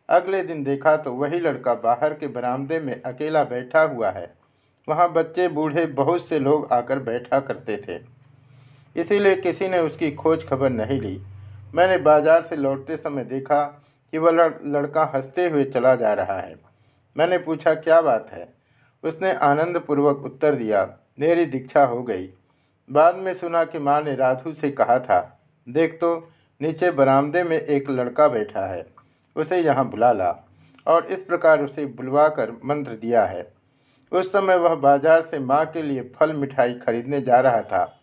अगले 0.10 0.42
दिन 0.44 0.64
देखा 0.64 0.96
तो 0.98 1.12
वही 1.14 1.40
लड़का 1.40 1.74
बाहर 1.74 2.14
के 2.14 2.28
बरामदे 2.28 2.80
में 2.80 3.02
अकेला 3.02 3.44
बैठा 3.44 3.82
हुआ 3.84 4.10
है। 4.10 4.30
वहाँ 4.88 5.12
बच्चे 5.14 5.48
बूढ़े 5.48 5.86
बहुत 5.86 6.28
से 6.28 6.40
लोग 6.40 6.72
आकर 6.72 7.00
बैठा 7.00 7.40
करते 7.40 7.78
थे। 7.78 8.00
इसीलिए 8.96 9.36
किसी 9.36 9.68
ने 9.68 9.80
उसकी 9.80 10.12
खोज 10.12 10.48
खबर 10.48 10.70
नहीं 10.70 11.00
ली। 11.02 11.20
मैंने 11.76 11.98
बाज़ार 11.98 12.42
से 12.42 12.56
लौटते 12.56 12.98
समय 12.98 13.24
देखा 13.24 13.64
कि 14.14 14.18
वह 14.18 14.32
लड़का 14.32 15.04
हँसते 15.16 15.50
हुए 15.50 15.64
चला 15.66 15.96
जा 15.96 16.14
रहा 16.14 16.40
है। 16.40 16.56
मैंने 17.16 17.38
पूछा, 17.38 17.74
क्या 17.74 18.02
बात 18.02 18.30
है? 18.32 18.48
उसने 19.04 19.32
आनंदपूर्वक 19.34 20.26
उत्तर 20.26 20.56
दिया, 20.56 20.84
मेरी 21.20 21.46
दीक्षा 21.46 21.84
हो 21.86 22.02
गई। 22.04 22.30
बाद 22.90 23.16
में 23.16 23.34
सुना 23.34 23.64
कि 23.64 23.80
माँ 23.80 24.02
ने 24.02 24.16
राधु 24.16 24.54
से 24.54 24.72
कहा 24.72 24.98
था, 25.00 25.20
देख 25.68 25.94
तो 25.94 26.16
नीचे 26.62 26.92
बरामदे 26.92 27.44
में 27.44 27.58
एक 27.58 27.90
लड़का 27.90 28.28
बैठा 28.28 28.66
है। 28.66 28.86
उसे 29.36 29.62
यहाँ 29.62 29.90
बुला 29.90 30.12
ला। 30.12 30.36
और 30.88 31.06
इस 31.06 31.24
प्रकार 31.24 31.64
उसे 31.64 31.86
बुलवाकर 31.86 32.52
मंत्र 32.66 32.92
दिया 32.92 33.24
है। 33.26 33.48
उस 34.12 34.32
समय 34.32 34.56
वह 34.56 34.76
बाज़ार 34.76 35.22
से 35.22 35.40
माँ 35.40 35.66
के 35.66 35.82
लिए 35.82 36.02
फल 36.16 36.34
मिठाई 36.34 36.74
खरीदने 36.76 37.22
जा 37.22 37.40
रहा 37.40 37.62
था। 37.62 38.00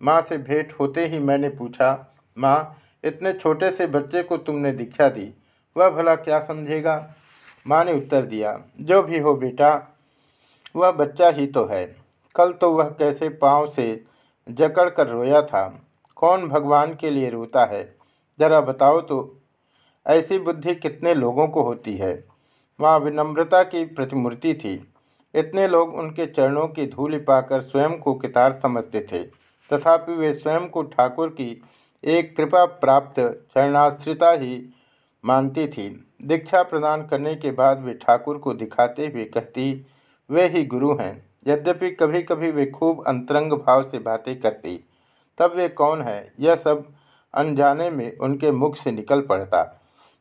माँ 0.00 0.20
से 0.22 0.38
भेंट 0.38 0.72
होते 0.80 1.06
ही 1.06 1.18
मैंने 1.18 1.48
पूछा, 1.48 1.90
माँ, 2.36 2.76
इतने 3.04 3.32
छोटे 3.32 3.70
से 3.70 3.86
बच्चे 3.86 4.22
को 4.22 4.36
तुमने 4.36 4.72
दीक्षा 4.72 5.08
दी। 5.08 5.32
वह 5.76 5.90
भला 5.90 6.14
क्या 6.16 6.40
समझेगा? 6.40 7.14
माँ 7.66 7.84
ने 7.84 7.92
उत्तर 7.92 8.22
दिया, 8.22 8.58
जो 8.80 9.02
भी 9.02 9.18
हो 9.18 9.34
बेटा, 9.34 9.70
वह 10.76 10.90
बच्चा 10.90 11.28
ही 11.28 11.46
तो 11.46 11.64
है। 11.66 11.84
कल 12.34 12.52
तो 12.52 12.70
वह 12.72 12.88
कैसे 12.88 13.28
पाँव 13.28 13.66
से 13.66 14.04
जकड़ 14.50 14.90
कर 14.90 15.06
रोया 15.06 15.42
था। 15.42 15.82
कौन 16.16 16.48
भगवान 16.48 16.94
के 16.94 17.10
लिए 17.10 17.30
रोता 17.30 17.64
है? 17.64 17.96
जरा 18.40 18.60
बताओ 18.60 19.00
तो। 19.00 19.40
ऐसी 20.06 20.38
बुद्धि 20.38 20.74
कितने 20.74 21.14
लोगों 21.14 21.48
को 21.48 21.62
होती 21.62 21.96
है? 21.96 22.24
वहाँ 22.80 22.98
विनम्रता 22.98 23.62
की 23.62 23.84
प्रतिमूर्ति 23.84 24.54
थी। 24.54 24.92
इतने 25.34 25.68
लोग 25.68 25.94
उनके 25.94 26.26
चरणों 26.26 26.68
की 26.68 26.86
धूल 26.86 27.18
पाकर 27.18 27.62
स्वयं 27.62 27.98
को 27.98 28.14
कितार 28.14 28.60
समझते 28.62 29.00
थे। 29.00 29.18
तथापि 29.72 30.12
वे 30.12 30.34
स्वयं 30.34 30.68
को 30.68 30.82
ठाकुर 30.82 31.28
की 31.28 31.62
एक 32.04 32.36
कृपा 32.36 32.64
प्राप्त 32.64 33.20
चरणाश्रिता 33.54 34.30
ही 34.30 34.74
मानती 35.24 35.68
थी। 35.68 36.10
दीक्षा 36.24 36.62
प्रदान 36.62 37.06
करने 37.06 37.34
के 37.34 37.50
बाद 37.50 37.80
वे 37.80 37.94
ठाकुर 37.94 38.38
को 38.38 38.54
दिखाते 38.54 39.06
हुए 39.06 39.24
कहती, 39.24 39.86
वे 40.30 40.46
ही 40.46 40.64
गुरु 40.64 40.96
हैं। 40.96 41.27
यद्यपि 41.48 41.90
कभी 41.90 42.22
कभी 42.22 42.50
वे 42.50 42.66
खूब 42.68 43.04
अंतरंग 43.06 43.52
भाव 43.54 43.88
से 43.88 43.98
बातें 44.00 44.38
करती, 44.40 44.76
तब 45.38 45.54
वे 45.56 45.68
कौन 45.70 46.02
है? 46.02 46.32
यह 46.40 46.56
सब 46.56 46.86
अनजाने 47.34 47.90
में 47.90 48.16
उनके 48.18 48.50
मुख 48.52 48.76
से 48.76 48.90
निकल 48.92 49.20
पड़ता, 49.22 49.62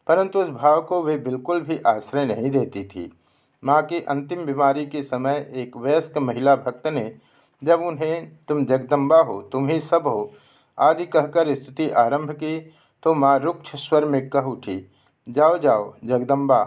परंतु 0.07 0.39
उस 0.39 0.49
भाव 0.49 0.81
को 0.81 1.01
वे 1.03 1.17
बिल्कुल 1.19 1.61
भी 1.61 1.79
आश्रय 1.87 2.25
नहीं 2.25 2.51
देती 2.51 2.83
थी। 2.85 3.11
माँ 3.63 3.81
की 3.83 3.99
अंतिम 4.01 4.45
बीमारी 4.45 4.85
के 4.85 5.01
समय 5.03 5.45
एक 5.55 5.77
वयस्क 5.77 6.17
महिला 6.19 6.55
भक्त 6.55 6.87
ने, 6.87 7.11
जब 7.61 7.81
उन्हें 7.81 8.31
तुम 8.47 8.65
जगदम्बा 8.65 9.17
हो, 9.17 9.41
तुम 9.41 9.67
ही 9.69 9.79
सब 9.81 10.07
हो 10.07 10.31
आदि 10.77 11.05
कहकर 11.05 11.53
स्तुति 11.55 11.89
आरंभ 11.97 12.31
की 12.33 12.59
तो 13.03 13.13
माँ 13.13 13.37
रुक्ष 13.39 13.75
स्वर 13.77 14.05
में 14.05 14.27
कह 14.29 14.41
उठी, 14.41 14.85
जाओ 15.27 15.57
जाओ, 15.57 15.93
जगदम्बा 16.03 16.63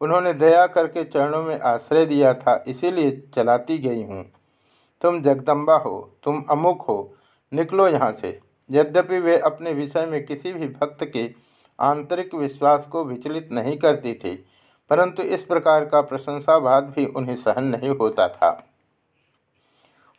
उन्होंने 0.00 0.32
दया 0.34 0.66
करके 0.66 1.04
चरणों 1.04 1.42
में 1.42 1.58
आश्रय 1.60 2.06
दिया 2.06 2.32
था, 2.34 2.64
इसीलिए 2.68 3.10
चलाती 3.34 3.78
गई 3.78 4.02
हूँ। 4.02 4.24
तुम 5.02 5.20
जगदम्बा 5.22 5.76
हो, 5.76 5.98
तुम 6.24 6.44
अमुक 6.50 6.82
हो, 6.82 7.14
निकलो 7.52 7.88
यहाँ 7.88 8.12
से। 8.12 8.38
यद्यपि 8.70 9.18
वे 9.20 9.36
अपने 9.40 9.72
विषय 9.72 10.06
में 10.06 10.24
किसी 10.26 10.52
भी 10.52 10.68
भक्त 10.68 11.04
के 11.12 11.28
आंतरिक 11.78 12.34
विश्वास 12.34 12.86
को 12.86 13.04
विचलित 13.04 13.48
नहीं 13.52 13.76
करती 13.78 14.12
थी, 14.14 14.34
परंतु 14.90 15.22
इस 15.24 15.42
प्रकार 15.42 15.84
का 15.84 16.00
प्रशंसावाद 16.02 16.92
भी 16.96 17.04
उन्हें 17.06 17.36
सहन 17.36 17.64
नहीं 17.66 17.90
होता 17.90 18.28
था। 18.28 18.50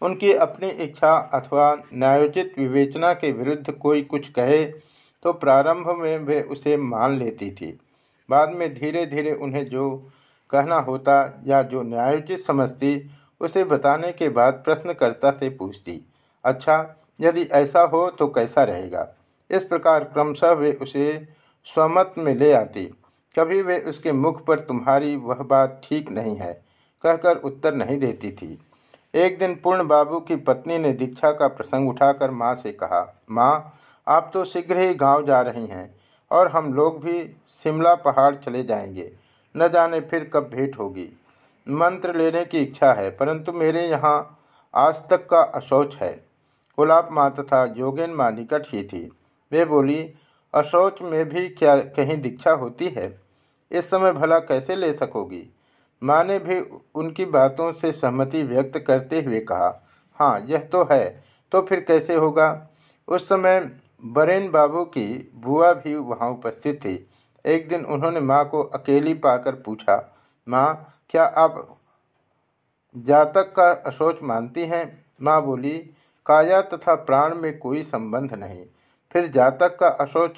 उनकी 0.02 0.34
अपनी 0.34 0.70
इच्छा 0.70 1.16
अथवा 1.34 1.74
न्यायोचित 1.94 2.54
विवेचना 2.60 3.14
के 3.14 3.32
विरुद्ध 3.32 3.72
कोई 3.72 4.02
कुछ 4.04 4.30
कहे 4.30 4.64
तो 5.26 5.34
प्रारंभ 5.34 5.90
में 5.98 6.18
वे 6.20 6.42
उसे 6.44 6.78
मान 6.78 7.18
लेती 7.20 7.50
थी। 7.52 7.78
बाद 8.30 8.50
में 8.50 8.74
धीरे 8.74 9.06
धीरे 9.06 9.34
उन्हें 9.34 9.66
जो 9.66 9.90
कहना 10.50 10.76
होता 10.80 11.42
या 11.46 11.62
जो 11.64 11.82
न्यायोचित 11.84 12.40
समझती, 12.40 13.10
उसे 13.42 13.64
बताने 13.64 14.12
के 14.12 14.30
बाद 14.30 14.54
प्रश्नकर्ता 14.66 15.32
से 15.32 15.50
पूछती 15.50 16.02
अच्छा 16.44 16.96
यदि 17.22 17.42
ऐसा 17.54 17.82
हो 17.84 18.10
तो 18.10 18.28
कैसा 18.28 18.64
रहेगा? 18.64 19.08
इस 19.50 19.64
प्रकार 19.64 20.04
क्रमशः 20.04 20.52
वे 20.52 20.72
उसे 20.74 21.28
स्वमत 21.68 22.14
में 22.18 22.34
ले 22.36 22.52
आती। 22.54 22.86
कभी 23.36 23.62
वे 23.62 23.80
उसके 23.80 24.12
मुख 24.12 24.44
पर, 24.46 24.60
तुम्हारी 24.60 25.16
वह 25.16 25.44
बात 25.44 25.82
ठीक 25.84 26.12
नहीं 26.12 26.36
है, 26.36 26.54
कहकर 27.04 27.38
उत्तर 27.38 27.74
नहीं 27.74 27.98
देती 28.00 28.32
थी। 28.32 28.58
एक 29.14 29.38
दिन 29.40 29.56
पूर्ण 29.56 29.88
बाबू 29.88 30.20
की 30.20 30.36
पत्नी 30.36 30.78
ने 30.78 30.92
दीक्षा 30.94 31.32
का 31.32 31.48
प्रसंग 31.48 31.90
उठाकर 31.90 32.32
माँ 32.32 32.54
से 32.56 32.72
कहा, 32.72 33.02
माँ, 33.32 33.74
आप 34.08 34.30
तो 34.34 34.44
शीघ्र 34.46 34.78
ही 34.78 34.94
गाँव 34.94 35.26
जा 35.26 35.42
रही 35.42 35.66
हैं। 35.66 35.99
और 36.32 36.48
हम 36.48 36.74
लोग 36.74 37.04
भी 37.06 37.24
शिमला 37.64 37.94
पहाड़ 37.96 38.36
चले 38.36 38.64
जाएँगे। 38.64 39.12
न 39.56 39.68
जाने 39.68 40.00
फिर 40.02 40.30
कब 40.34 40.50
भेंट 40.50 40.78
होगी। 40.80 41.10
मंत्र 41.68 42.16
लेने 42.16 42.46
की 42.46 42.60
इच्छा 42.60 42.94
है, 42.94 43.10
परंतु 43.10 43.52
मेरे 43.52 43.88
यहाँ 43.88 44.40
आज 44.74 45.02
तक 45.10 45.28
का 45.30 45.42
अशौच 45.56 45.96
है। 45.96 46.14
गुलाब 46.78 47.10
माँ 47.12 47.30
तथा 47.40 47.66
जोगेन 47.68 48.10
माँ 48.10 48.32
निकट 48.32 48.64
ही 48.68 48.84
थी। 48.84 49.10
वे 49.52 49.66
बोली 49.66 50.02
अशौच 50.54 51.02
में 51.02 51.30
भी 51.30 51.48
क्या 51.50 51.76
कहीं 51.78 52.18
दीक्षा 52.22 52.52
होती 52.52 52.88
है? 52.88 53.20
इस 53.72 53.90
समय 53.90 54.12
भला 54.12 54.40
कैसे 54.40 54.76
ले 54.76 54.94
सकोगी? 54.94 55.44
माँ 56.02 56.24
ने 56.24 56.38
भी 56.40 56.60
उनकी 56.96 57.26
बातों 57.26 57.72
से 57.74 57.92
सहमति 57.92 58.44
व्यक्त 58.44 58.80
करते 58.80 59.22
हुए 59.22 59.40
कहा 59.40 59.88
हाँ 60.20 60.40
यह 60.48 60.60
तो 60.60 60.84
है 60.92 61.24
तो 61.52 61.62
फिर 61.62 61.80
कैसे 61.80 62.16
होगा? 62.16 62.68
उस 63.08 63.28
समय 63.30 63.60
बरेन 64.04 64.50
बाबू 64.52 64.84
की 64.88 65.32
बुआ 65.36 65.72
भी 65.74 65.96
वहाँ 65.96 66.30
उपस्थित 66.32 66.80
थी। 66.86 66.94
एक 67.46 67.68
दिन 67.70 67.86
उन्होंने 67.86 68.20
माँ 68.20 68.44
को 68.50 68.62
अकेली 68.64 69.14
पाकर 69.16 69.56
पूछा, 69.56 69.98
माँ, 70.48 70.96
क्या 71.10 71.24
आप 71.24 71.78
जातक 72.96 73.54
का 73.56 73.70
अशोच 73.86 74.22
मानती 74.24 74.62
हैं? 74.62 75.06
माँ 75.22 75.42
बोली, 75.44 75.78
काया 76.26 76.62
तथा 76.64 76.96
प्राण 76.96 77.36
में 77.36 77.58
कोई 77.60 77.84
संबंध 77.84 78.34
नहीं। 78.34 78.66
फिर 79.16 79.28
जातक 79.28 79.78
का 79.80 79.88
अशोच 80.02 80.38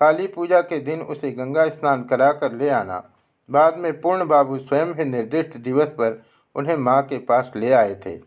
काली 0.00 0.26
पूजा 0.26 0.60
के 0.60 0.78
दिन 0.80 1.00
उसे 1.02 1.30
गंगा 1.30 1.68
स्नान 1.68 2.02
कराकर 2.02 2.52
ले 2.52 2.68
आना। 2.70 3.02
बाद 3.48 3.76
में 3.78 4.00
पूर्ण 4.00 4.26
बाबू 4.26 4.58
स्वयं 4.58 4.94
ही 4.94 5.04
निर्दिष्ट 5.04 5.56
दिवस 5.58 5.88
पर 5.90 6.22
उन्हें 6.54 6.76
माँ 6.76 7.02
के 7.02 7.18
पास 7.18 7.52
ले 7.56 7.72
आए 7.72 7.94
थे। 8.06 8.18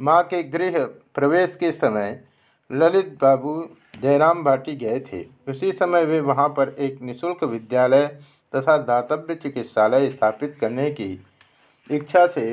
माँ 0.00 0.22
के 0.24 0.42
गृह 0.42 0.84
प्रवेश 1.14 1.56
के 1.56 1.72
समय 1.72 2.22
ललित 2.70 3.16
बाबू 3.22 3.54
जयराम 3.94 4.42
भाटी 4.44 4.74
गए 4.76 5.00
थे। 5.02 5.24
उसी 5.48 5.72
समय 5.72 6.04
वे 6.04 6.20
वहाँ 6.22 6.48
पर 6.48 6.74
एक 6.78 7.00
निशुल्क 7.02 7.44
विद्यालय 7.44 8.06
तथा 8.52 8.76
दातव्य 8.78 9.34
चिकित्सालय 9.34 10.10
स्थापित 10.10 10.56
करने 10.60 10.90
की 10.90 11.12
इच्छा 11.90 12.26
से 12.28 12.52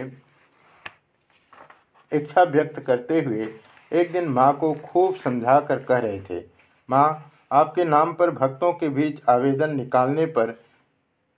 इच्छा 2.11 2.43
व्यक्त 2.43 2.79
करते 2.79 3.21
हुए 3.21 3.47
एक 3.91 4.11
दिन 4.11 4.27
माँ 4.29 4.51
को 4.57 4.73
खूब 4.83 5.15
समझा 5.15 5.59
कर 5.59 5.83
कह 5.83 5.97
रहे 5.97 6.19
थे, 6.21 6.39
माँ, 6.89 7.31
आपके 7.51 7.83
नाम 7.85 8.13
पर 8.13 8.31
भक्तों 8.31 8.71
के 8.73 8.89
बीच 8.89 9.21
आवेदन 9.29 9.75
निकालने 9.75 10.25
पर 10.27 10.57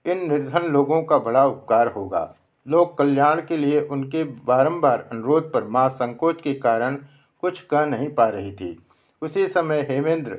इन 0.06 0.28
निर्धन 0.30 0.66
लोगों 0.68 1.02
का 1.04 1.18
बड़ा 1.20 1.46
उपकार 1.46 1.88
होगा। 1.88 2.24
लोक 2.66 2.98
कल्याण 2.98 3.42
के 3.42 3.58
लिए 3.58 3.82
उनके 3.82 4.24
बारंबार 4.24 5.08
अनुरोध 5.12 5.52
पर 5.54 5.64
माँ 5.66 5.88
संकोच 5.92 6.42
के 6.42 6.54
कारण 6.56 6.96
कुछ 7.44 7.60
कह 7.62 7.86
नहीं 7.86 8.10
पा 8.10 8.28
रही 8.30 8.52
थी। 8.52 8.78
उसी 9.22 9.48
समय 9.48 9.86
हेमेंद्र 9.90 10.38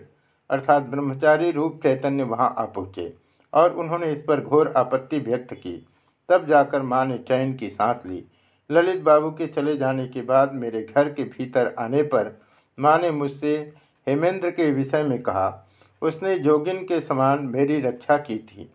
अर्थात 0.50 0.82
ब्रह्मचारी 0.82 1.50
रूप 1.50 1.80
चैतन्य 1.82 2.22
वहाँ 2.22 2.54
आ 2.58 2.64
पहुँचे 2.66 3.12
और 3.52 3.74
उन्होंने 3.74 4.12
इस 4.12 4.22
पर 4.28 4.40
घोर 4.40 4.72
आपत्ति 4.76 5.18
व्यक्त 5.18 5.54
की। 5.54 5.86
तब 6.28 6.46
जाकर 6.46 6.82
माँ 6.82 7.04
ने 7.06 7.18
चैन 7.18 7.54
की 7.54 7.70
सांस 7.70 8.06
ली। 8.06 8.24
ललित 8.70 9.00
बाबू 9.02 9.30
के 9.30 9.46
चले 9.46 9.76
जाने 9.76 10.06
के 10.08 10.22
बाद 10.22 10.52
मेरे 10.52 10.82
घर 10.82 11.12
के 11.12 11.24
भीतर 11.24 11.74
आने 11.78 12.02
पर 12.02 12.38
माँ 12.78 12.98
ने 12.98 13.10
मुझसे 13.10 13.56
हेमेंद्र 14.06 14.50
के 14.50 14.70
विषय 14.70 15.02
में 15.02 15.22
कहा। 15.22 15.66
उसने 16.02 16.38
जोगिन 16.38 16.84
के 16.84 17.00
समान 17.00 17.42
मेरी 17.46 17.80
रक्षा 17.80 18.16
की 18.16 18.38
थी। 18.38 18.70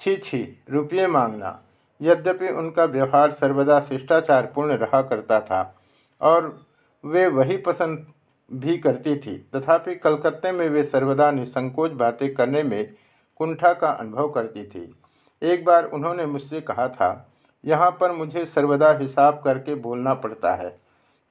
छी 0.00 0.16
छी, 0.16 0.42
रुपये 0.70 1.06
मांगना। 1.06 1.60
यद्यपि 2.00 2.48
उनका 2.48 2.84
व्यवहार 2.84 3.30
सर्वदा 3.30 3.80
शिष्टाचार 3.80 4.46
पूर्ण 4.54 4.76
रहा 4.76 5.02
करता 5.02 5.40
था 5.40 5.74
और 6.20 6.66
वे 7.04 7.26
वही 7.26 7.56
पसंद 7.56 8.06
भी 8.50 8.76
करती 8.78 9.14
थी। 9.16 9.36
तथापि 9.54 9.94
कलकत्ते 9.94 10.52
में 10.52 10.68
वे 10.68 10.84
सर्वदा 10.84 11.30
निसंकोच 11.30 11.92
बातें 11.92 12.32
करने 12.34 12.62
में 12.62 12.94
कुंठा 13.40 13.72
का 13.72 13.88
अनुभव 13.90 14.28
करती 14.30 14.64
थी। 14.64 14.94
एक 15.42 15.64
बार 15.64 15.84
उन्होंने 15.86 16.26
मुझसे 16.26 16.60
कहा 16.60 16.88
था, 16.88 17.30
यहाँ 17.64 17.90
पर 18.00 18.12
मुझे 18.12 18.44
सर्वदा 18.46 18.92
हिसाब 18.92 19.40
करके 19.44 19.74
बोलना 19.76 20.14
पड़ता 20.14 20.54
है, 20.54 20.76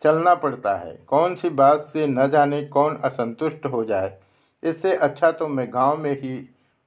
चलना 0.01 0.33
पड़ता 0.35 0.75
है। 0.75 0.97
कौन 1.07 1.35
सी 1.35 1.49
बात 1.51 1.81
से 1.83 2.07
न 2.07 2.27
जाने 2.29 2.63
कौन 2.67 2.95
असंतुष्ट 3.03 3.65
हो 3.65 3.83
जाए। 3.85 4.17
इससे 4.63 4.95
अच्छा 4.95 5.31
तो 5.31 5.47
मैं 5.47 5.67
गाँव 5.73 5.97
में 5.97 6.11
ही 6.13 6.35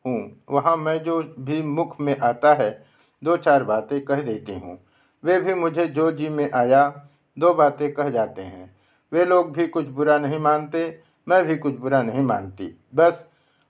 हूँ। 0.04 0.44
वहाँ 0.50 0.76
मैं 0.76 0.98
जो 1.02 1.22
भी 1.38 1.60
मुख 1.62 2.00
में 2.00 2.16
आता 2.18 2.54
है, 2.54 2.70
दो 3.22 3.36
चार 3.36 3.64
बातें 3.64 4.00
कह 4.04 4.22
देती 4.22 4.54
हूँ। 4.54 4.78
वे 5.22 5.40
भी 5.40 5.54
मुझे 5.54 5.86
जो 5.88 6.10
जी 6.12 6.28
में 6.28 6.50
आया, 6.50 6.88
दो 7.36 7.52
बातें 7.54 7.92
कह 7.94 8.10
जाते 8.10 8.42
हैं। 8.42 8.74
वे 9.12 9.24
लोग 9.24 9.52
भी 9.52 9.66
कुछ 9.66 9.86
बुरा 9.86 10.18
नहीं 10.18 10.38
मानते, 10.38 11.00
मैं 11.28 11.46
भी 11.46 11.56
कुछ 11.56 11.78
बुरा 11.78 12.02
नहीं 12.02 12.20
मानती। 12.20 12.78
बस, 12.94 13.28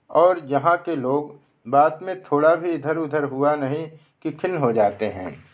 और 0.09 0.41
यहाँ 0.45 0.77
के 0.77 0.95
लोग, 0.95 1.39
बात 1.67 1.99
में 2.01 2.23
थोड़ा 2.23 2.55
भी 2.55 2.71
इधर 2.71 2.97
उधर 2.97 3.23
हुआ 3.23 3.55
नहीं 3.55 3.87
कि 4.23 4.31
खिन्न 4.31 4.57
हो 4.57 4.71
जाते 4.71 5.05
हैं। 5.05 5.46